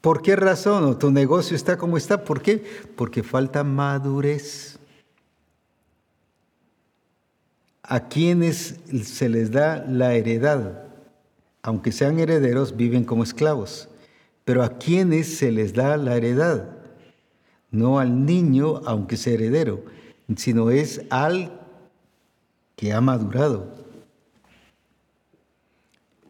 ¿Por 0.02 0.24
qué 0.24 0.36
razón? 0.36 0.86
O 0.86 0.98
tu 0.98 1.12
negocio 1.12 1.56
está 1.56 1.78
como 1.78 1.98
está. 1.98 2.24
¿Por 2.24 2.42
qué? 2.42 2.64
Porque 2.96 3.22
falta 3.22 3.64
madurez. 3.64 4.79
A 7.92 8.08
quienes 8.08 8.76
se 9.04 9.30
les 9.30 9.52
da 9.52 9.84
la 9.88 10.14
heredad, 10.14 10.84
aunque 11.64 11.92
sean 11.92 12.20
herederos, 12.20 12.78
viven 12.78 13.04
como 13.04 13.24
esclavos. 13.24 13.90
Pero 14.46 14.64
a 14.64 14.78
quienes 14.78 15.38
se 15.38 15.52
les 15.52 15.74
da 15.74 15.98
la 15.98 16.16
heredad 16.16 16.70
no 17.72 18.00
al 18.00 18.26
niño, 18.26 18.82
aunque 18.86 19.18
sea 19.18 19.34
heredero, 19.34 19.84
sino 20.36 20.70
es 20.70 21.02
al 21.10 21.60
que 22.76 22.94
ha 22.94 23.02
madurado. 23.02 23.68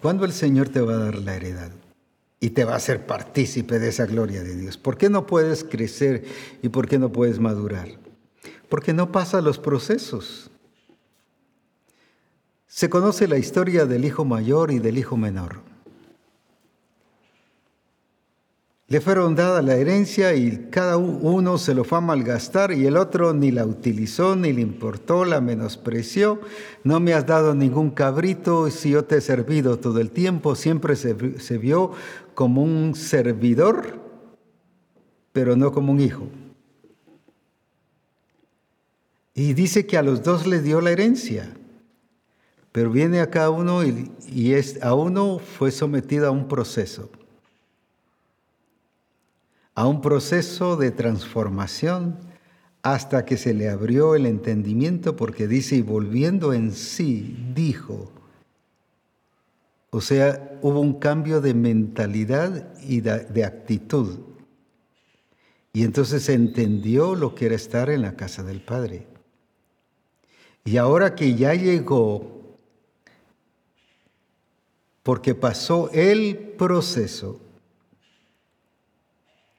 ¿Cuándo 0.02 0.26
el 0.26 0.32
Señor 0.32 0.70
te 0.70 0.82
va 0.82 0.94
a 0.94 0.98
dar 0.98 1.16
la 1.16 1.36
heredad? 1.36 1.72
Y 2.40 2.52
te 2.52 2.64
va 2.64 2.74
a 2.74 2.78
hacer 2.78 3.06
partícipe 3.06 3.80
de 3.80 3.90
esa 3.90 4.06
gloria 4.06 4.44
de 4.44 4.56
Dios. 4.56 4.78
¿Por 4.78 4.98
qué 4.98 5.10
no 5.10 5.28
puedes 5.28 5.66
crecer 5.66 6.24
y 6.62 6.70
por 6.70 6.88
qué 6.88 6.98
no 6.98 7.12
puedes 7.12 7.38
madurar? 7.40 7.90
Porque 8.70 8.94
no 8.94 9.12
pasa 9.12 9.42
los 9.42 9.60
procesos. 9.60 10.50
Se 12.72 12.88
conoce 12.88 13.28
la 13.28 13.40
historia 13.40 13.88
del 13.88 14.06
hijo 14.06 14.24
mayor 14.26 14.70
y 14.70 14.78
del 14.78 15.00
hijo 15.00 15.18
menor. 15.18 15.64
Le 18.88 19.02
fueron 19.02 19.36
dada 19.36 19.64
la 19.64 19.76
herencia 19.76 20.36
y 20.36 20.68
cada 20.70 20.98
uno 20.98 21.58
se 21.58 21.74
lo 21.74 21.84
fue 21.84 21.98
a 21.98 22.02
malgastar 22.02 22.72
y 22.72 22.86
el 22.86 22.96
otro 22.96 23.34
ni 23.34 23.50
la 23.52 23.66
utilizó, 23.66 24.36
ni 24.36 24.54
le 24.54 24.62
importó, 24.62 25.26
la 25.26 25.42
menospreció. 25.42 26.42
No 26.84 27.00
me 27.00 27.14
has 27.14 27.26
dado 27.26 27.56
ningún 27.56 27.90
cabrito 27.90 28.70
si 28.70 28.92
yo 28.92 29.04
te 29.04 29.18
he 29.18 29.22
servido 29.22 29.80
todo 29.80 30.00
el 30.00 30.12
tiempo. 30.12 30.56
Siempre 30.56 30.96
se, 30.96 31.40
se 31.40 31.58
vio 31.58 31.92
como 32.36 32.64
un 32.64 32.94
servidor, 32.94 34.00
pero 35.32 35.56
no 35.56 35.72
como 35.72 35.92
un 35.92 36.02
hijo. 36.02 36.28
Y 39.34 39.54
dice 39.54 39.88
que 39.88 39.98
a 39.98 40.04
los 40.04 40.22
dos 40.22 40.46
le 40.46 40.62
dio 40.62 40.82
la 40.82 40.92
herencia. 40.92 41.56
Pero 42.72 42.92
viene 42.92 43.20
a 43.20 43.30
cada 43.30 43.50
uno 43.50 43.84
y, 43.84 44.12
y 44.28 44.54
es, 44.54 44.82
a 44.84 44.94
uno 44.94 45.40
fue 45.40 45.72
sometido 45.72 46.28
a 46.28 46.32
un 46.32 46.48
proceso 46.48 47.10
a 49.80 49.88
un 49.88 50.02
proceso 50.02 50.76
de 50.76 50.92
transformación 50.92 52.18
hasta 52.82 53.24
que 53.24 53.38
se 53.38 53.54
le 53.54 53.70
abrió 53.70 54.14
el 54.14 54.26
entendimiento 54.26 55.16
porque 55.16 55.48
dice, 55.48 55.78
y 55.78 55.82
volviendo 55.82 56.52
en 56.52 56.74
sí, 56.74 57.54
dijo, 57.56 58.12
o 59.90 60.02
sea, 60.02 60.60
hubo 60.62 60.82
un 60.82 61.00
cambio 61.00 61.40
de 61.40 61.54
mentalidad 61.54 62.74
y 62.84 63.00
de, 63.00 63.46
actitud. 63.46 64.20
Y 65.72 65.86
entonces 65.86 66.28
entendió 66.28 67.16
lo 67.16 67.34
que 67.34 67.46
era 67.46 67.56
estar 67.56 67.90
en 67.90 68.02
la 68.02 68.18
casa 68.18 68.44
del 68.44 68.60
Padre. 68.60 69.08
Y 70.66 70.76
ahora 70.76 71.16
que 71.16 71.36
ya 71.36 71.54
llegó, 71.54 72.39
porque 75.10 75.34
pasó 75.34 75.90
el 75.92 76.38
proceso, 76.56 77.40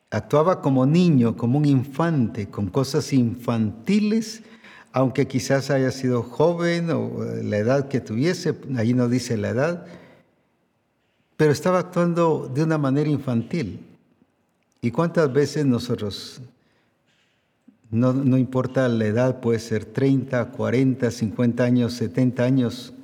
Actuaba 0.09 0.61
como 0.61 0.87
niño, 0.87 1.37
como 1.37 1.59
un 1.59 1.65
infante, 1.65 2.49
con 2.49 2.69
cosas 2.69 3.13
infantiles, 3.13 4.45
aunque 4.93 5.27
quizás 5.27 5.71
haya 5.71 5.91
sido 5.91 6.23
joven 6.23 6.91
o 6.91 7.25
eh, 7.25 7.43
la 7.43 7.57
edad 7.57 7.89
que 7.89 8.01
tuviese, 8.01 8.57
ahí 8.77 8.95
no 8.95 9.09
dice 9.09 9.37
la 9.37 9.49
edad, 9.49 9.87
pero 11.37 11.51
estaba 11.51 11.81
actuando 11.81 12.49
de 12.55 12.63
una 12.63 12.79
manera 12.79 13.11
infantil. 13.11 13.81
¿Y 14.81 14.93
cuántas 14.93 15.33
veces 15.33 15.67
nosotros, 15.67 16.41
no, 17.91 18.13
no 18.13 18.39
importa 18.39 18.89
la 18.89 19.07
edad, 19.07 19.41
puede 19.41 19.59
ser 19.59 19.85
30, 19.85 20.53
40, 20.53 21.11
50 21.11 21.65
años, 21.65 21.95
70 21.95 22.45
años, 22.45 22.95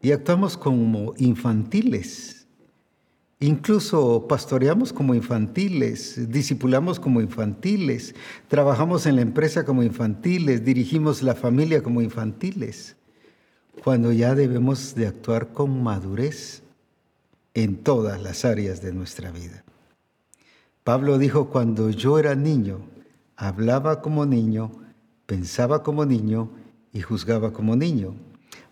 y 0.00 0.12
actuamos 0.12 0.56
como 0.56 1.14
infantiles? 1.18 2.46
Incluso 3.42 4.26
pastoreamos 4.28 4.92
como 4.92 5.14
infantiles, 5.14 6.30
discipulamos 6.30 7.00
como 7.00 7.22
infantiles, 7.22 8.14
trabajamos 8.48 9.06
en 9.06 9.16
la 9.16 9.22
empresa 9.22 9.64
como 9.64 9.82
infantiles, 9.82 10.62
dirigimos 10.62 11.22
la 11.22 11.34
familia 11.34 11.82
como 11.82 12.02
infantiles, 12.02 12.96
cuando 13.82 14.12
ya 14.12 14.34
debemos 14.34 14.94
de 14.94 15.06
actuar 15.06 15.54
con 15.54 15.82
madurez 15.82 16.62
en 17.54 17.78
todas 17.78 18.20
las 18.22 18.44
áreas 18.44 18.82
de 18.82 18.92
nuestra 18.92 19.30
vida. 19.30 19.64
Pablo 20.84 21.16
dijo, 21.16 21.48
cuando 21.48 21.88
yo 21.88 22.18
era 22.18 22.34
niño, 22.34 22.80
hablaba 23.36 24.02
como 24.02 24.26
niño, 24.26 24.70
pensaba 25.24 25.82
como 25.82 26.04
niño 26.04 26.50
y 26.92 27.00
juzgaba 27.00 27.54
como 27.54 27.74
niño. 27.74 28.14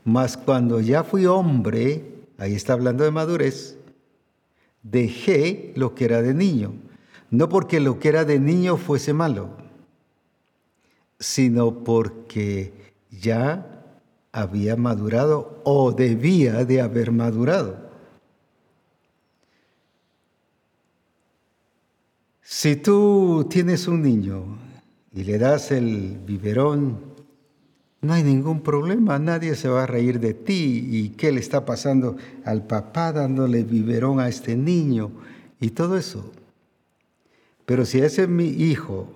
Mas 0.09 0.39
cuando 0.39 0.81
ya 0.81 1.05
fui 1.05 1.27
hombre, 1.27 2.03
ahí 2.39 2.55
está 2.55 2.73
hablando 2.73 3.05
de 3.05 3.11
madurez, 3.11 3.77
dejé 4.83 5.75
lo 5.77 5.95
que 5.95 6.07
era 6.07 6.23
de 6.23 6.33
niño. 6.33 6.73
No 7.31 7.51
porque 7.51 7.79
lo 7.79 7.99
que 7.99 8.09
era 8.09 8.25
de 8.25 8.41
niño 8.41 8.79
fuese 8.79 9.13
malo, 9.13 9.51
sino 11.19 11.85
porque 11.85 12.73
ya 13.11 13.85
había 14.33 14.77
madurado 14.77 15.61
o 15.65 15.93
debía 15.93 16.65
de 16.65 16.81
haber 16.81 17.13
madurado. 17.13 17.77
Si 22.41 22.77
tú 22.77 23.47
tienes 23.51 23.87
un 23.87 24.01
niño 24.01 24.57
y 25.13 25.25
le 25.25 25.37
das 25.37 25.71
el 25.71 26.19
biberón 26.25 27.08
no 28.01 28.13
hay 28.13 28.23
ningún 28.23 28.63
problema, 28.63 29.19
nadie 29.19 29.57
se 29.57 29.69
va 29.69 29.83
a 29.83 29.87
reír 29.87 30.21
de 30.21 30.35
ti. 30.35 30.87
¿Y 30.91 31.09
qué 31.11 31.33
le 31.33 31.41
está 31.41 31.65
pasando 31.65 32.17
al 32.45 32.67
papá 32.67 33.13
dándole 33.13 33.65
biberón 33.65 34.21
a 34.21 34.29
este 34.29 34.57
niño? 34.57 35.11
Y 35.61 35.71
todo 35.71 35.99
eso. 35.99 36.31
Pero 37.67 37.85
si 37.85 37.99
ese 37.99 38.23
es 38.23 38.29
mi 38.29 38.47
hijo, 38.47 39.15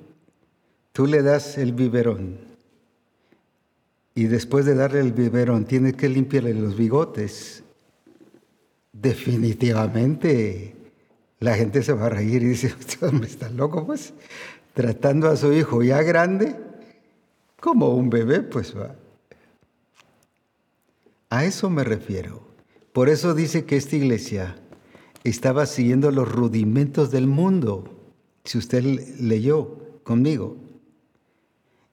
tú 0.93 1.07
le 1.07 1.23
das 1.23 1.59
el 1.59 1.73
biberón 1.73 2.53
y 4.15 4.25
después 4.25 4.67
de 4.67 4.75
darle 4.75 5.01
el 5.01 5.13
biberón 5.13 5.65
tienes 5.65 5.95
que 5.95 6.09
limpiarle 6.09 6.53
los 6.53 6.77
bigotes, 6.77 7.63
definitivamente 8.93 10.77
la 11.41 11.55
gente 11.55 11.83
se 11.83 11.95
va 11.95 12.07
a 12.07 12.11
reír 12.11 12.43
y 12.43 12.49
dice, 12.49 12.67
este 12.79 13.07
hombre 13.07 13.29
está 13.29 13.49
loco 13.49 13.87
pues, 13.87 14.13
tratando 14.75 15.29
a 15.29 15.37
su 15.37 15.53
hijo 15.53 15.83
ya 15.83 16.03
grande 16.03 16.57
como 17.63 17.95
un 17.95 18.11
bebé, 18.11 18.43
pues 18.43 18.77
va. 18.77 18.97
A 21.31 21.45
eso 21.45 21.71
me 21.71 21.85
refiero. 21.85 22.43
Por 22.93 23.09
eso 23.09 23.35
dice 23.35 23.65
que 23.65 23.77
esta 23.77 23.95
iglesia 23.95 24.57
estaba 25.23 25.65
siguiendo 25.67 26.11
los 26.11 26.31
rudimentos 26.31 27.13
del 27.13 27.29
mundo, 27.29 27.85
si 28.45 28.59
usted 28.59 28.83
leyó 29.21 29.79
conmigo. 30.03 30.57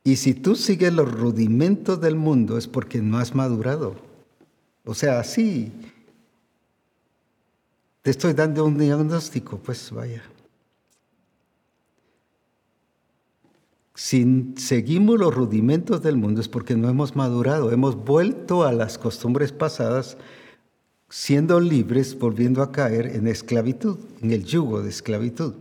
Y 0.04 0.16
si 0.16 0.34
tú 0.34 0.56
sigues 0.56 0.92
los 0.92 1.10
rudimentos 1.10 2.02
del 2.02 2.16
mundo 2.16 2.58
es 2.58 2.68
porque 2.68 3.00
no 3.00 3.20
has 3.20 3.36
madurado. 3.36 3.96
O 4.86 4.96
sea, 4.96 5.24
sí, 5.24 5.72
te 8.02 8.10
estoy 8.10 8.34
dando 8.34 8.66
un 8.66 8.80
diagnóstico, 8.80 9.60
pues 9.60 9.92
vaya. 9.92 10.24
Si 14.02 14.54
seguimos 14.56 15.20
los 15.20 15.36
rudimentos 15.36 16.02
del 16.02 16.16
mundo 16.16 16.40
es 16.40 16.48
porque 16.48 16.78
no 16.78 16.88
hemos 16.88 17.18
madurado, 17.18 17.74
hemos 17.74 17.98
vuelto 17.98 18.64
a 18.64 18.72
las 18.72 18.98
costumbres 18.98 19.52
pasadas, 19.52 20.16
siendo 21.10 21.60
libres, 21.60 22.18
volviendo 22.18 22.62
a 22.64 22.72
caer 22.72 23.08
en 23.08 23.28
esclavitud, 23.28 23.98
en 24.22 24.32
el 24.32 24.46
yugo 24.46 24.82
de 24.82 24.90
esclavitud. 24.90 25.54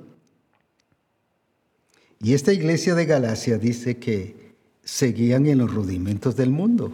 Y 2.21 2.35
esta 2.35 2.53
iglesia 2.53 2.95
de 2.95 3.07
Galacia 3.07 3.59
dice 3.59 3.99
que 3.99 4.55
seguían 4.85 5.47
en 5.47 5.59
los 5.59 5.75
rudimentos 5.75 6.37
del 6.37 6.51
mundo. 6.51 6.93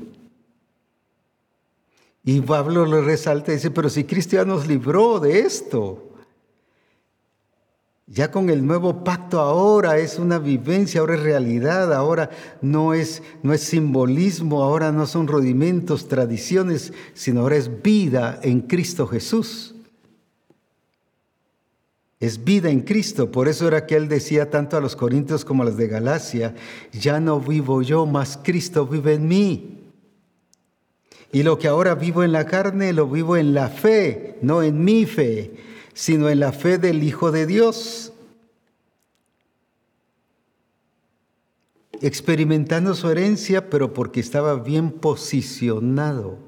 Y 2.24 2.40
Pablo 2.40 2.86
le 2.86 3.02
resalta 3.02 3.52
y 3.52 3.56
dice, 3.56 3.70
pero 3.70 3.90
si 3.90 4.04
Cristo 4.04 4.42
nos 4.46 4.66
libró 4.66 5.20
de 5.20 5.40
esto, 5.40 6.13
ya 8.06 8.31
con 8.31 8.51
el 8.51 8.66
nuevo 8.66 9.02
pacto 9.02 9.40
ahora 9.40 9.98
es 9.98 10.18
una 10.18 10.39
vivencia, 10.39 11.01
ahora 11.01 11.14
es 11.14 11.22
realidad, 11.22 11.93
ahora 11.93 12.31
no 12.60 12.93
es, 12.93 13.22
no 13.43 13.55
es 13.55 13.62
simbolismo, 13.62 14.62
ahora 14.62 14.93
no 14.93 15.06
son 15.06 15.26
rudimentos, 15.26 16.06
tradiciones, 16.09 16.93
sino 17.14 17.40
ahora 17.40 17.56
es 17.56 17.82
vida 17.82 18.39
en 18.43 18.60
Cristo 18.60 19.06
Jesús. 19.06 19.70
es 22.20 22.43
vida 22.43 22.70
en 22.70 22.81
Cristo. 22.81 23.31
Por 23.31 23.48
eso 23.48 23.68
era 23.68 23.85
que 23.86 23.97
él 23.97 24.09
decía 24.09 24.48
tanto 24.48 24.78
a 24.78 24.81
los 24.81 24.97
Corintios 24.97 25.44
como 25.44 25.62
a 25.62 25.66
los 25.66 25.76
de 25.76 25.89
Galacia, 25.89 26.55
ya 26.93 27.20
no 27.20 27.39
vivo 27.39 27.82
yo, 27.82 28.06
mas 28.06 28.39
Cristo 28.43 28.86
vive 28.86 29.14
en 29.14 29.28
mí. 29.28 29.81
Y 31.32 31.43
lo 31.43 31.59
que 31.59 31.68
ahora 31.68 31.94
vivo 31.94 32.22
en 32.22 32.32
la 32.32 32.47
carne, 32.47 32.93
lo 32.93 33.09
vivo 33.09 33.36
en 33.36 33.52
la 33.52 33.68
fe, 33.68 34.39
no 34.40 34.62
en 34.62 34.85
mi 34.85 35.05
fe, 35.05 35.52
sino 35.94 36.28
en 36.28 36.40
la 36.40 36.52
fe 36.52 36.76
del 36.76 37.02
Hijo 37.02 37.30
de 37.30 37.46
Dios. 37.46 38.12
Experimentando 42.00 42.94
su 42.94 43.08
herencia, 43.08 43.70
pero 43.70 43.94
porque 43.94 44.20
estaba 44.20 44.56
bien 44.56 44.90
posicionado. 44.90 46.38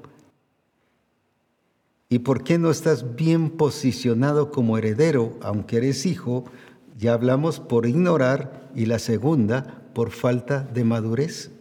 ¿Y 2.09 2.19
por 2.19 2.43
qué 2.43 2.57
no 2.57 2.69
estás 2.69 3.15
bien 3.15 3.49
posicionado 3.49 4.51
como 4.51 4.77
heredero, 4.77 5.37
aunque 5.41 5.77
eres 5.77 6.05
hijo? 6.05 6.45
Ya 6.97 7.13
hablamos 7.13 7.59
por 7.59 7.85
ignorar 7.85 8.69
y 8.75 8.85
la 8.85 8.99
segunda, 8.99 9.81
por 9.93 10.11
falta 10.11 10.61
de 10.61 10.83
madurez. 10.83 11.51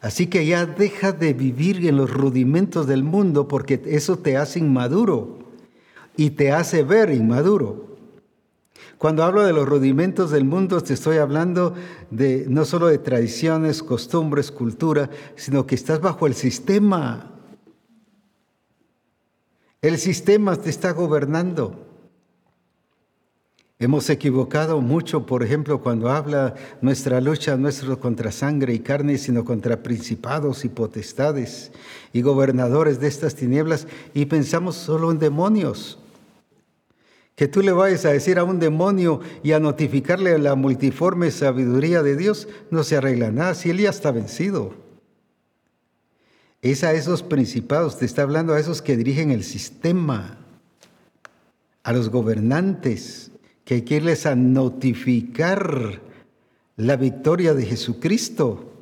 Así 0.00 0.26
que 0.26 0.44
ya 0.44 0.66
deja 0.66 1.12
de 1.12 1.32
vivir 1.32 1.86
en 1.86 1.96
los 1.96 2.10
rudimentos 2.10 2.86
del 2.86 3.04
mundo 3.04 3.48
porque 3.48 3.82
eso 3.86 4.18
te 4.18 4.36
hace 4.36 4.58
inmaduro 4.58 5.45
y 6.16 6.30
te 6.30 6.52
hace 6.52 6.82
ver 6.82 7.10
inmaduro. 7.10 7.86
Cuando 8.98 9.24
hablo 9.24 9.42
de 9.42 9.52
los 9.52 9.68
rudimentos 9.68 10.30
del 10.30 10.44
mundo, 10.44 10.80
te 10.80 10.94
estoy 10.94 11.18
hablando 11.18 11.74
de 12.10 12.46
no 12.48 12.64
solo 12.64 12.86
de 12.86 12.98
tradiciones, 12.98 13.82
costumbres, 13.82 14.50
cultura, 14.50 15.10
sino 15.36 15.66
que 15.66 15.74
estás 15.74 16.00
bajo 16.00 16.26
el 16.26 16.34
sistema. 16.34 17.30
El 19.82 19.98
sistema 19.98 20.56
te 20.56 20.70
está 20.70 20.92
gobernando. 20.92 21.82
Hemos 23.78 24.08
equivocado 24.08 24.80
mucho, 24.80 25.26
por 25.26 25.42
ejemplo, 25.42 25.82
cuando 25.82 26.10
habla 26.10 26.54
nuestra 26.80 27.20
lucha 27.20 27.58
no 27.58 27.68
es 27.68 27.82
contra 28.00 28.32
sangre 28.32 28.72
y 28.72 28.78
carne, 28.78 29.18
sino 29.18 29.44
contra 29.44 29.82
principados 29.82 30.64
y 30.64 30.70
potestades 30.70 31.72
y 32.14 32.22
gobernadores 32.22 33.00
de 33.00 33.08
estas 33.08 33.34
tinieblas 33.34 33.86
y 34.14 34.24
pensamos 34.24 34.76
solo 34.76 35.10
en 35.10 35.18
demonios. 35.18 35.98
Que 37.36 37.46
tú 37.48 37.62
le 37.62 37.70
vayas 37.70 38.04
a 38.06 38.12
decir 38.12 38.38
a 38.38 38.44
un 38.44 38.58
demonio 38.58 39.20
y 39.42 39.52
a 39.52 39.60
notificarle 39.60 40.36
la 40.38 40.54
multiforme 40.54 41.30
sabiduría 41.30 42.02
de 42.02 42.16
Dios, 42.16 42.48
no 42.70 42.82
se 42.82 42.96
arregla 42.96 43.30
nada 43.30 43.54
si 43.54 43.70
él 43.70 43.78
ya 43.78 43.90
está 43.90 44.10
vencido. 44.10 44.74
Es 46.62 46.82
a 46.82 46.94
esos 46.94 47.22
principados, 47.22 47.98
te 47.98 48.06
está 48.06 48.22
hablando 48.22 48.54
a 48.54 48.58
esos 48.58 48.82
que 48.82 48.96
dirigen 48.96 49.30
el 49.30 49.44
sistema, 49.44 50.38
a 51.82 51.92
los 51.92 52.08
gobernantes, 52.08 53.30
que 53.64 53.74
hay 53.74 53.82
que 53.82 53.96
irles 53.96 54.26
a 54.26 54.34
notificar 54.34 56.00
la 56.76 56.96
victoria 56.96 57.52
de 57.52 57.66
Jesucristo. 57.66 58.72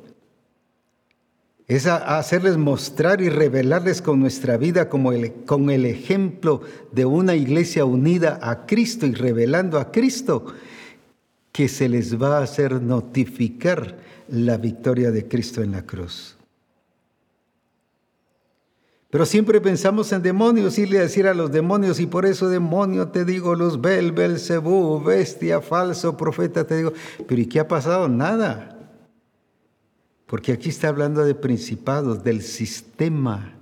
Es 1.67 1.87
a 1.87 2.17
hacerles 2.19 2.57
mostrar 2.57 3.21
y 3.21 3.29
revelarles 3.29 4.01
con 4.01 4.19
nuestra 4.19 4.55
vida 4.57 4.87
como 4.87 5.11
el, 5.11 5.33
con 5.45 5.71
el 5.71 5.85
ejemplo 5.85 6.61
de 6.91 7.05
una 7.05 7.33
iglesia 7.33 7.85
unida 7.85 8.39
a 8.41 8.67
Cristo 8.67 9.07
y 9.07 9.13
revelando 9.13 9.79
a 9.79 9.91
Cristo, 9.91 10.45
que 11.51 11.67
se 11.67 11.89
les 11.89 12.21
va 12.21 12.37
a 12.37 12.43
hacer 12.43 12.81
notificar 12.81 13.97
la 14.27 14.57
victoria 14.57 15.09
de 15.09 15.27
Cristo 15.27 15.63
en 15.63 15.71
la 15.71 15.81
cruz. 15.81 16.35
Pero 19.09 19.25
siempre 19.25 19.61
pensamos 19.61 20.11
en 20.11 20.21
demonios, 20.21 20.77
irle 20.77 20.99
a 20.99 21.03
decir 21.03 21.25
a 21.25 21.33
los 21.33 21.51
demonios, 21.51 21.99
y 21.99 22.05
por 22.05 22.25
eso 22.25 22.49
demonio 22.49 23.07
te 23.07 23.23
digo, 23.23 23.55
los 23.55 23.79
Bel, 23.81 24.11
Belcebú, 24.11 25.01
bestia, 25.01 25.61
falso, 25.61 26.17
profeta, 26.17 26.67
te 26.67 26.77
digo. 26.77 26.93
Pero 27.25 27.41
¿y 27.41 27.45
qué 27.45 27.61
ha 27.61 27.67
pasado? 27.67 28.09
Nada. 28.09 28.74
Porque 30.25 30.51
aquí 30.51 30.69
está 30.69 30.87
hablando 30.87 31.23
de 31.23 31.35
principados, 31.35 32.23
del 32.23 32.41
sistema, 32.41 33.53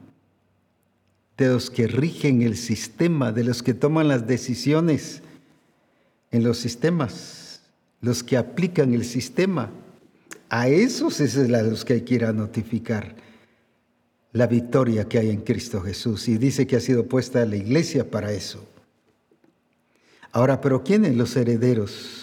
de 1.38 1.48
los 1.48 1.70
que 1.70 1.88
rigen 1.88 2.42
el 2.42 2.56
sistema, 2.56 3.32
de 3.32 3.44
los 3.44 3.64
que 3.64 3.74
toman 3.74 4.08
las 4.08 4.28
decisiones 4.28 5.22
en 6.32 6.44
los 6.44 6.58
sistemas, 6.58 7.62
los 8.02 8.24
que 8.24 8.38
aplican 8.38 8.94
el 8.94 9.04
sistema. 9.04 9.72
A 10.50 10.68
esos 10.68 11.20
es 11.20 11.38
a 11.38 11.64
los 11.64 11.84
que 11.84 11.94
hay 11.94 12.02
que 12.02 12.20
notificar 12.20 13.16
la 14.32 14.48
victoria 14.48 15.08
que 15.08 15.20
hay 15.20 15.30
en 15.30 15.42
Cristo 15.42 15.82
Jesús 15.82 16.28
y 16.28 16.38
dice 16.38 16.66
que 16.66 16.76
ha 16.76 16.80
sido 16.80 17.06
puesta 17.08 17.46
la 17.46 17.56
iglesia 17.56 18.10
para 18.10 18.32
eso. 18.32 18.66
Ahora, 20.32 20.60
pero 20.60 20.84
¿quiénes 20.84 21.16
los 21.16 21.36
herederos? 21.36 22.23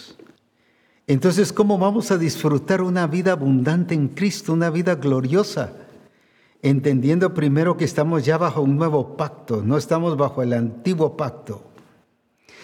Entonces, 1.11 1.51
¿cómo 1.51 1.77
vamos 1.77 2.09
a 2.11 2.17
disfrutar 2.17 2.81
una 2.81 3.05
vida 3.05 3.33
abundante 3.33 3.93
en 3.93 4.07
Cristo, 4.07 4.53
una 4.53 4.69
vida 4.69 4.95
gloriosa? 4.95 5.73
Entendiendo 6.61 7.33
primero 7.33 7.75
que 7.75 7.83
estamos 7.83 8.23
ya 8.23 8.37
bajo 8.37 8.61
un 8.61 8.77
nuevo 8.77 9.17
pacto, 9.17 9.61
no 9.61 9.77
estamos 9.77 10.15
bajo 10.15 10.41
el 10.41 10.53
antiguo 10.53 11.17
pacto, 11.17 11.65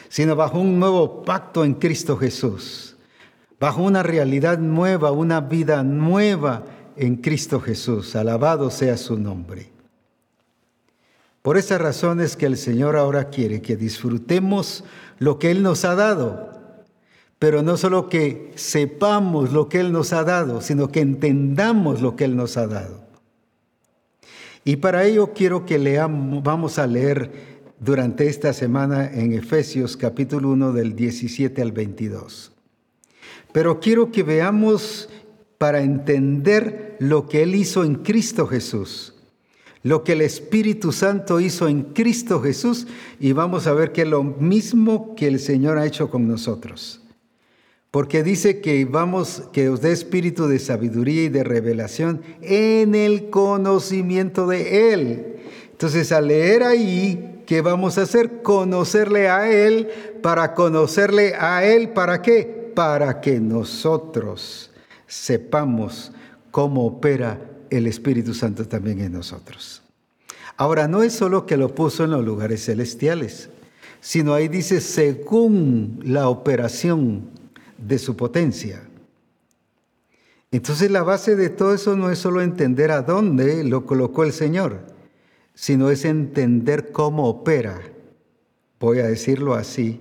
sino 0.07 0.37
bajo 0.37 0.59
un 0.59 0.79
nuevo 0.79 1.25
pacto 1.25 1.65
en 1.65 1.73
Cristo 1.73 2.15
Jesús, 2.15 2.95
bajo 3.59 3.81
una 3.83 4.01
realidad 4.01 4.59
nueva, 4.59 5.11
una 5.11 5.41
vida 5.41 5.83
nueva 5.83 6.63
en 6.95 7.17
Cristo 7.17 7.59
Jesús. 7.59 8.15
Alabado 8.15 8.71
sea 8.71 8.95
su 8.95 9.19
nombre. 9.19 9.73
Por 11.41 11.57
esa 11.57 11.77
razón 11.77 12.21
es 12.21 12.37
que 12.37 12.45
el 12.45 12.55
Señor 12.55 12.95
ahora 12.95 13.27
quiere 13.27 13.61
que 13.61 13.75
disfrutemos 13.75 14.85
lo 15.19 15.37
que 15.37 15.51
Él 15.51 15.63
nos 15.63 15.83
ha 15.83 15.95
dado, 15.95 16.56
pero 17.39 17.61
no 17.61 17.77
solo 17.77 18.09
que 18.09 18.51
sepamos 18.55 19.51
lo 19.51 19.69
que 19.69 19.79
Él 19.79 19.91
nos 19.91 20.13
ha 20.13 20.23
dado, 20.23 20.61
sino 20.61 20.91
que 20.91 21.01
entendamos 21.01 22.01
lo 22.01 22.15
que 22.15 22.25
Él 22.25 22.35
nos 22.35 22.57
ha 22.57 22.67
dado. 22.67 23.05
Y 24.65 24.77
para 24.77 25.05
ello 25.05 25.31
quiero 25.33 25.65
que 25.65 25.77
leamos, 25.77 26.43
vamos 26.43 26.79
a 26.79 26.87
leer 26.87 27.31
durante 27.79 28.27
esta 28.27 28.53
semana 28.53 29.09
en 29.13 29.33
Efesios 29.33 29.95
capítulo 29.95 30.49
1 30.49 30.73
del 30.73 30.95
17 30.95 31.61
al 31.61 31.71
22. 31.71 32.51
Pero 33.53 33.79
quiero 33.79 34.11
que 34.11 34.23
veamos 34.23 35.09
para 35.57 35.81
entender 35.81 36.97
lo 36.99 37.27
que 37.27 37.43
Él 37.43 37.55
hizo 37.55 37.83
en 37.83 37.95
Cristo 37.95 38.47
Jesús, 38.47 39.13
lo 39.83 40.03
que 40.03 40.13
el 40.13 40.21
Espíritu 40.21 40.91
Santo 40.91 41.39
hizo 41.39 41.67
en 41.67 41.83
Cristo 41.93 42.41
Jesús 42.41 42.87
y 43.19 43.31
vamos 43.31 43.67
a 43.67 43.73
ver 43.73 43.91
que 43.91 44.01
es 44.01 44.07
lo 44.07 44.23
mismo 44.23 45.15
que 45.15 45.27
el 45.27 45.39
Señor 45.39 45.77
ha 45.77 45.85
hecho 45.85 46.09
con 46.09 46.27
nosotros. 46.27 47.06
Porque 47.91 48.21
dice 48.23 48.59
que 48.59 48.83
vamos, 48.85 49.43
que 49.53 49.69
os 49.69 49.81
dé 49.81 49.91
espíritu 49.91 50.47
de 50.47 50.59
sabiduría 50.59 51.23
y 51.23 51.29
de 51.29 51.43
revelación 51.43 52.21
en 52.41 52.95
el 52.95 53.29
conocimiento 53.29 54.45
de 54.47 54.93
Él. 54.93 55.37
Entonces, 55.71 56.11
al 56.11 56.27
leer 56.27 56.63
ahí, 56.63 57.43
¿qué 57.45 57.61
vamos 57.61 57.97
a 57.97 58.01
hacer? 58.01 58.41
Conocerle 58.41 59.29
a 59.29 59.49
Él, 59.49 59.89
para 60.21 60.53
conocerle 60.53 61.35
a 61.35 61.63
Él, 61.63 61.89
¿para 61.89 62.21
qué? 62.21 62.71
Para 62.75 63.21
que 63.21 63.39
nosotros 63.39 64.71
sepamos 65.07 66.11
cómo 66.51 66.85
opera 66.85 67.39
el 67.69 67.87
Espíritu 67.87 68.33
Santo 68.33 68.67
también 68.67 68.99
en 68.99 69.13
nosotros. 69.13 69.81
Ahora, 70.57 70.87
no 70.87 71.03
es 71.03 71.13
solo 71.13 71.45
que 71.45 71.55
lo 71.55 71.73
puso 71.73 72.03
en 72.03 72.11
los 72.11 72.25
lugares 72.25 72.65
celestiales, 72.65 73.49
sino 74.01 74.33
ahí 74.33 74.47
dice 74.47 74.81
según 74.81 75.99
la 76.03 76.29
operación 76.29 77.36
de 77.77 77.99
su 77.99 78.15
potencia. 78.15 78.81
Entonces 80.51 80.89
la 80.91 81.03
base 81.03 81.35
de 81.35 81.49
todo 81.49 81.73
eso 81.73 81.95
no 81.95 82.09
es 82.09 82.19
solo 82.19 82.41
entender 82.41 82.91
a 82.91 83.01
dónde 83.01 83.63
lo 83.63 83.85
colocó 83.85 84.23
el 84.23 84.33
Señor, 84.33 84.81
sino 85.53 85.89
es 85.89 86.05
entender 86.05 86.91
cómo 86.91 87.27
opera. 87.27 87.81
Voy 88.79 88.99
a 88.99 89.07
decirlo 89.07 89.55
así, 89.55 89.99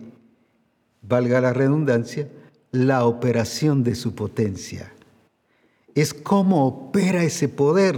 valga 1.03 1.41
la 1.41 1.53
redundancia, 1.53 2.29
la 2.71 3.07
operación 3.07 3.83
de 3.83 3.95
su 3.95 4.15
potencia 4.15 4.93
es 5.97 6.13
cómo 6.13 6.67
opera 6.67 7.25
ese 7.25 7.49
poder. 7.49 7.97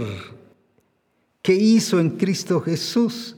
¿Qué 1.41 1.53
hizo 1.53 1.99
en 1.99 2.11
Cristo 2.11 2.61
Jesús? 2.61 3.35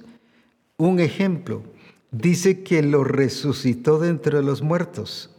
Un 0.78 1.00
ejemplo, 1.00 1.64
dice 2.12 2.62
que 2.62 2.84
lo 2.84 3.04
resucitó 3.04 3.98
de 3.98 4.10
entre 4.10 4.44
los 4.44 4.62
muertos. 4.62 5.32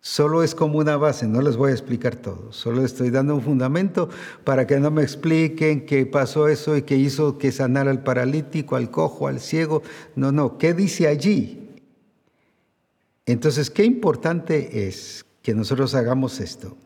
Solo 0.00 0.44
es 0.44 0.54
como 0.54 0.78
una 0.78 0.96
base, 0.96 1.26
no 1.26 1.42
les 1.42 1.56
voy 1.56 1.70
a 1.70 1.74
explicar 1.74 2.14
todo, 2.14 2.52
solo 2.52 2.84
estoy 2.84 3.10
dando 3.10 3.34
un 3.34 3.42
fundamento 3.42 4.08
para 4.44 4.66
que 4.66 4.78
no 4.78 4.92
me 4.92 5.02
expliquen 5.02 5.86
qué 5.86 6.06
pasó 6.06 6.46
eso 6.46 6.76
y 6.76 6.82
qué 6.82 6.96
hizo 6.96 7.36
que 7.36 7.50
sanara 7.50 7.90
al 7.90 8.04
paralítico, 8.04 8.76
al 8.76 8.90
cojo, 8.90 9.26
al 9.26 9.40
ciego. 9.40 9.82
No, 10.14 10.30
no, 10.30 10.56
¿qué 10.56 10.72
dice 10.72 11.08
allí? 11.08 11.68
Entonces, 13.26 13.70
qué 13.70 13.84
importante 13.84 14.86
es 14.86 15.26
que 15.42 15.52
nosotros 15.54 15.94
hagamos 15.94 16.40
esto. 16.40 16.76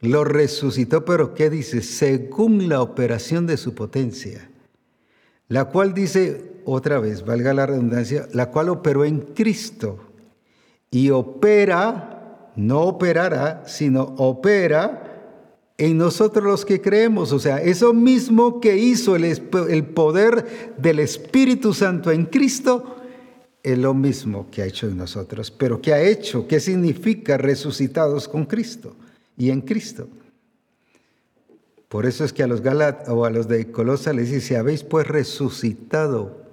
Lo 0.00 0.24
resucitó, 0.24 1.04
pero 1.04 1.34
¿qué 1.34 1.50
dice? 1.50 1.82
Según 1.82 2.68
la 2.68 2.80
operación 2.80 3.46
de 3.46 3.56
su 3.56 3.74
potencia. 3.74 4.50
la 5.48 5.66
cual 5.66 5.92
dice 5.92 6.52
otra 6.64 6.98
vez, 7.00 7.24
valga 7.24 7.52
la 7.52 7.66
redundancia, 7.66 8.28
la 8.32 8.50
cual 8.50 8.70
operó 8.70 9.04
en 9.04 9.20
Cristo 9.20 10.13
y 10.94 11.10
opera, 11.10 12.52
no 12.54 12.82
operará, 12.82 13.64
sino 13.66 14.14
opera 14.16 15.72
en 15.76 15.98
nosotros 15.98 16.44
los 16.44 16.64
que 16.64 16.80
creemos. 16.80 17.32
O 17.32 17.40
sea, 17.40 17.60
eso 17.60 17.92
mismo 17.92 18.60
que 18.60 18.76
hizo 18.76 19.16
el, 19.16 19.24
el 19.24 19.86
poder 19.86 20.72
del 20.78 21.00
Espíritu 21.00 21.74
Santo 21.74 22.12
en 22.12 22.26
Cristo, 22.26 22.94
es 23.60 23.76
lo 23.76 23.92
mismo 23.92 24.46
que 24.52 24.62
ha 24.62 24.66
hecho 24.66 24.86
en 24.86 24.96
nosotros. 24.96 25.50
Pero 25.50 25.82
¿qué 25.82 25.92
ha 25.92 26.00
hecho? 26.00 26.46
¿Qué 26.46 26.60
significa 26.60 27.38
resucitados 27.38 28.28
con 28.28 28.44
Cristo 28.44 28.94
y 29.36 29.50
en 29.50 29.62
Cristo? 29.62 30.06
Por 31.88 32.06
eso 32.06 32.24
es 32.24 32.32
que 32.32 32.44
a 32.44 32.46
los 32.46 32.60
Galat 32.60 33.08
o 33.08 33.24
a 33.24 33.30
los 33.30 33.48
de 33.48 33.72
Colosa 33.72 34.12
les 34.12 34.30
dice, 34.30 34.56
habéis 34.56 34.84
pues 34.84 35.08
resucitado 35.08 36.43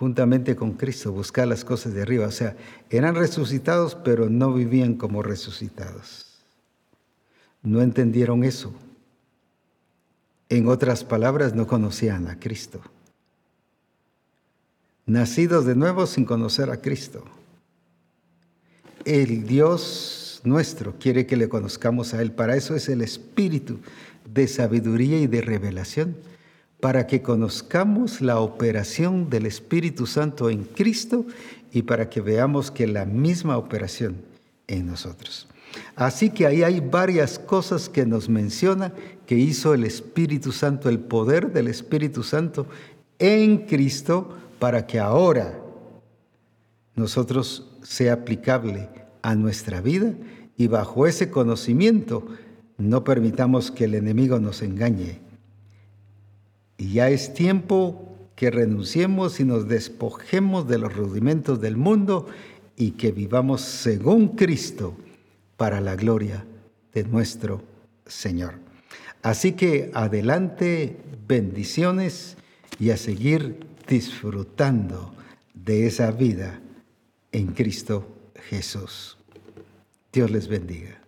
juntamente 0.00 0.56
con 0.56 0.72
Cristo, 0.72 1.12
buscar 1.12 1.46
las 1.46 1.62
cosas 1.62 1.92
de 1.92 2.00
arriba. 2.00 2.26
O 2.26 2.30
sea, 2.30 2.56
eran 2.88 3.14
resucitados, 3.14 3.94
pero 3.94 4.30
no 4.30 4.54
vivían 4.54 4.94
como 4.94 5.22
resucitados. 5.22 6.38
No 7.62 7.82
entendieron 7.82 8.42
eso. 8.42 8.72
En 10.48 10.68
otras 10.68 11.04
palabras, 11.04 11.54
no 11.54 11.66
conocían 11.66 12.28
a 12.28 12.40
Cristo. 12.40 12.80
Nacidos 15.04 15.66
de 15.66 15.76
nuevo 15.76 16.06
sin 16.06 16.24
conocer 16.24 16.70
a 16.70 16.80
Cristo. 16.80 17.22
El 19.04 19.46
Dios 19.46 20.40
nuestro 20.44 20.94
quiere 20.98 21.26
que 21.26 21.36
le 21.36 21.50
conozcamos 21.50 22.14
a 22.14 22.22
Él. 22.22 22.32
Para 22.32 22.56
eso 22.56 22.74
es 22.74 22.88
el 22.88 23.02
Espíritu 23.02 23.80
de 24.24 24.48
sabiduría 24.48 25.20
y 25.20 25.26
de 25.26 25.42
revelación, 25.42 26.16
para 26.80 27.06
que 27.06 27.22
conozcamos 27.22 28.20
la 28.20 28.40
operación 28.40 29.28
del 29.28 29.46
Espíritu 29.46 30.06
Santo 30.06 30.50
en 30.50 30.64
Cristo 30.64 31.26
y 31.72 31.82
para 31.82 32.08
que 32.08 32.20
veamos 32.20 32.70
que 32.70 32.86
la 32.86 33.04
misma 33.04 33.58
operación 33.58 34.16
en 34.66 34.86
nosotros. 34.86 35.46
Así 35.94 36.30
que 36.30 36.46
ahí 36.46 36.62
hay 36.62 36.80
varias 36.80 37.38
cosas 37.38 37.88
que 37.88 38.06
nos 38.06 38.28
menciona 38.28 38.92
que 39.26 39.36
hizo 39.36 39.74
el 39.74 39.84
Espíritu 39.84 40.52
Santo, 40.52 40.88
el 40.88 40.98
poder 40.98 41.52
del 41.52 41.68
Espíritu 41.68 42.22
Santo 42.22 42.66
en 43.18 43.58
Cristo 43.66 44.36
para 44.58 44.86
que 44.86 44.98
ahora 44.98 45.58
nosotros 46.96 47.68
sea 47.82 48.14
aplicable 48.14 48.88
a 49.22 49.34
nuestra 49.34 49.80
vida 49.80 50.14
y 50.56 50.66
bajo 50.66 51.06
ese 51.06 51.30
conocimiento 51.30 52.26
no 52.78 53.04
permitamos 53.04 53.70
que 53.70 53.84
el 53.84 53.94
enemigo 53.94 54.40
nos 54.40 54.62
engañe. 54.62 55.29
Y 56.80 56.94
ya 56.94 57.10
es 57.10 57.34
tiempo 57.34 58.16
que 58.34 58.50
renunciemos 58.50 59.38
y 59.38 59.44
nos 59.44 59.68
despojemos 59.68 60.66
de 60.66 60.78
los 60.78 60.96
rudimentos 60.96 61.60
del 61.60 61.76
mundo 61.76 62.26
y 62.74 62.92
que 62.92 63.12
vivamos 63.12 63.60
según 63.60 64.28
Cristo 64.28 64.96
para 65.58 65.82
la 65.82 65.94
gloria 65.94 66.46
de 66.94 67.04
nuestro 67.04 67.62
Señor. 68.06 68.54
Así 69.20 69.52
que 69.52 69.90
adelante, 69.92 70.96
bendiciones 71.28 72.38
y 72.78 72.88
a 72.92 72.96
seguir 72.96 73.66
disfrutando 73.86 75.12
de 75.52 75.86
esa 75.86 76.12
vida 76.12 76.60
en 77.30 77.48
Cristo 77.48 78.08
Jesús. 78.48 79.18
Dios 80.10 80.30
les 80.30 80.48
bendiga. 80.48 80.99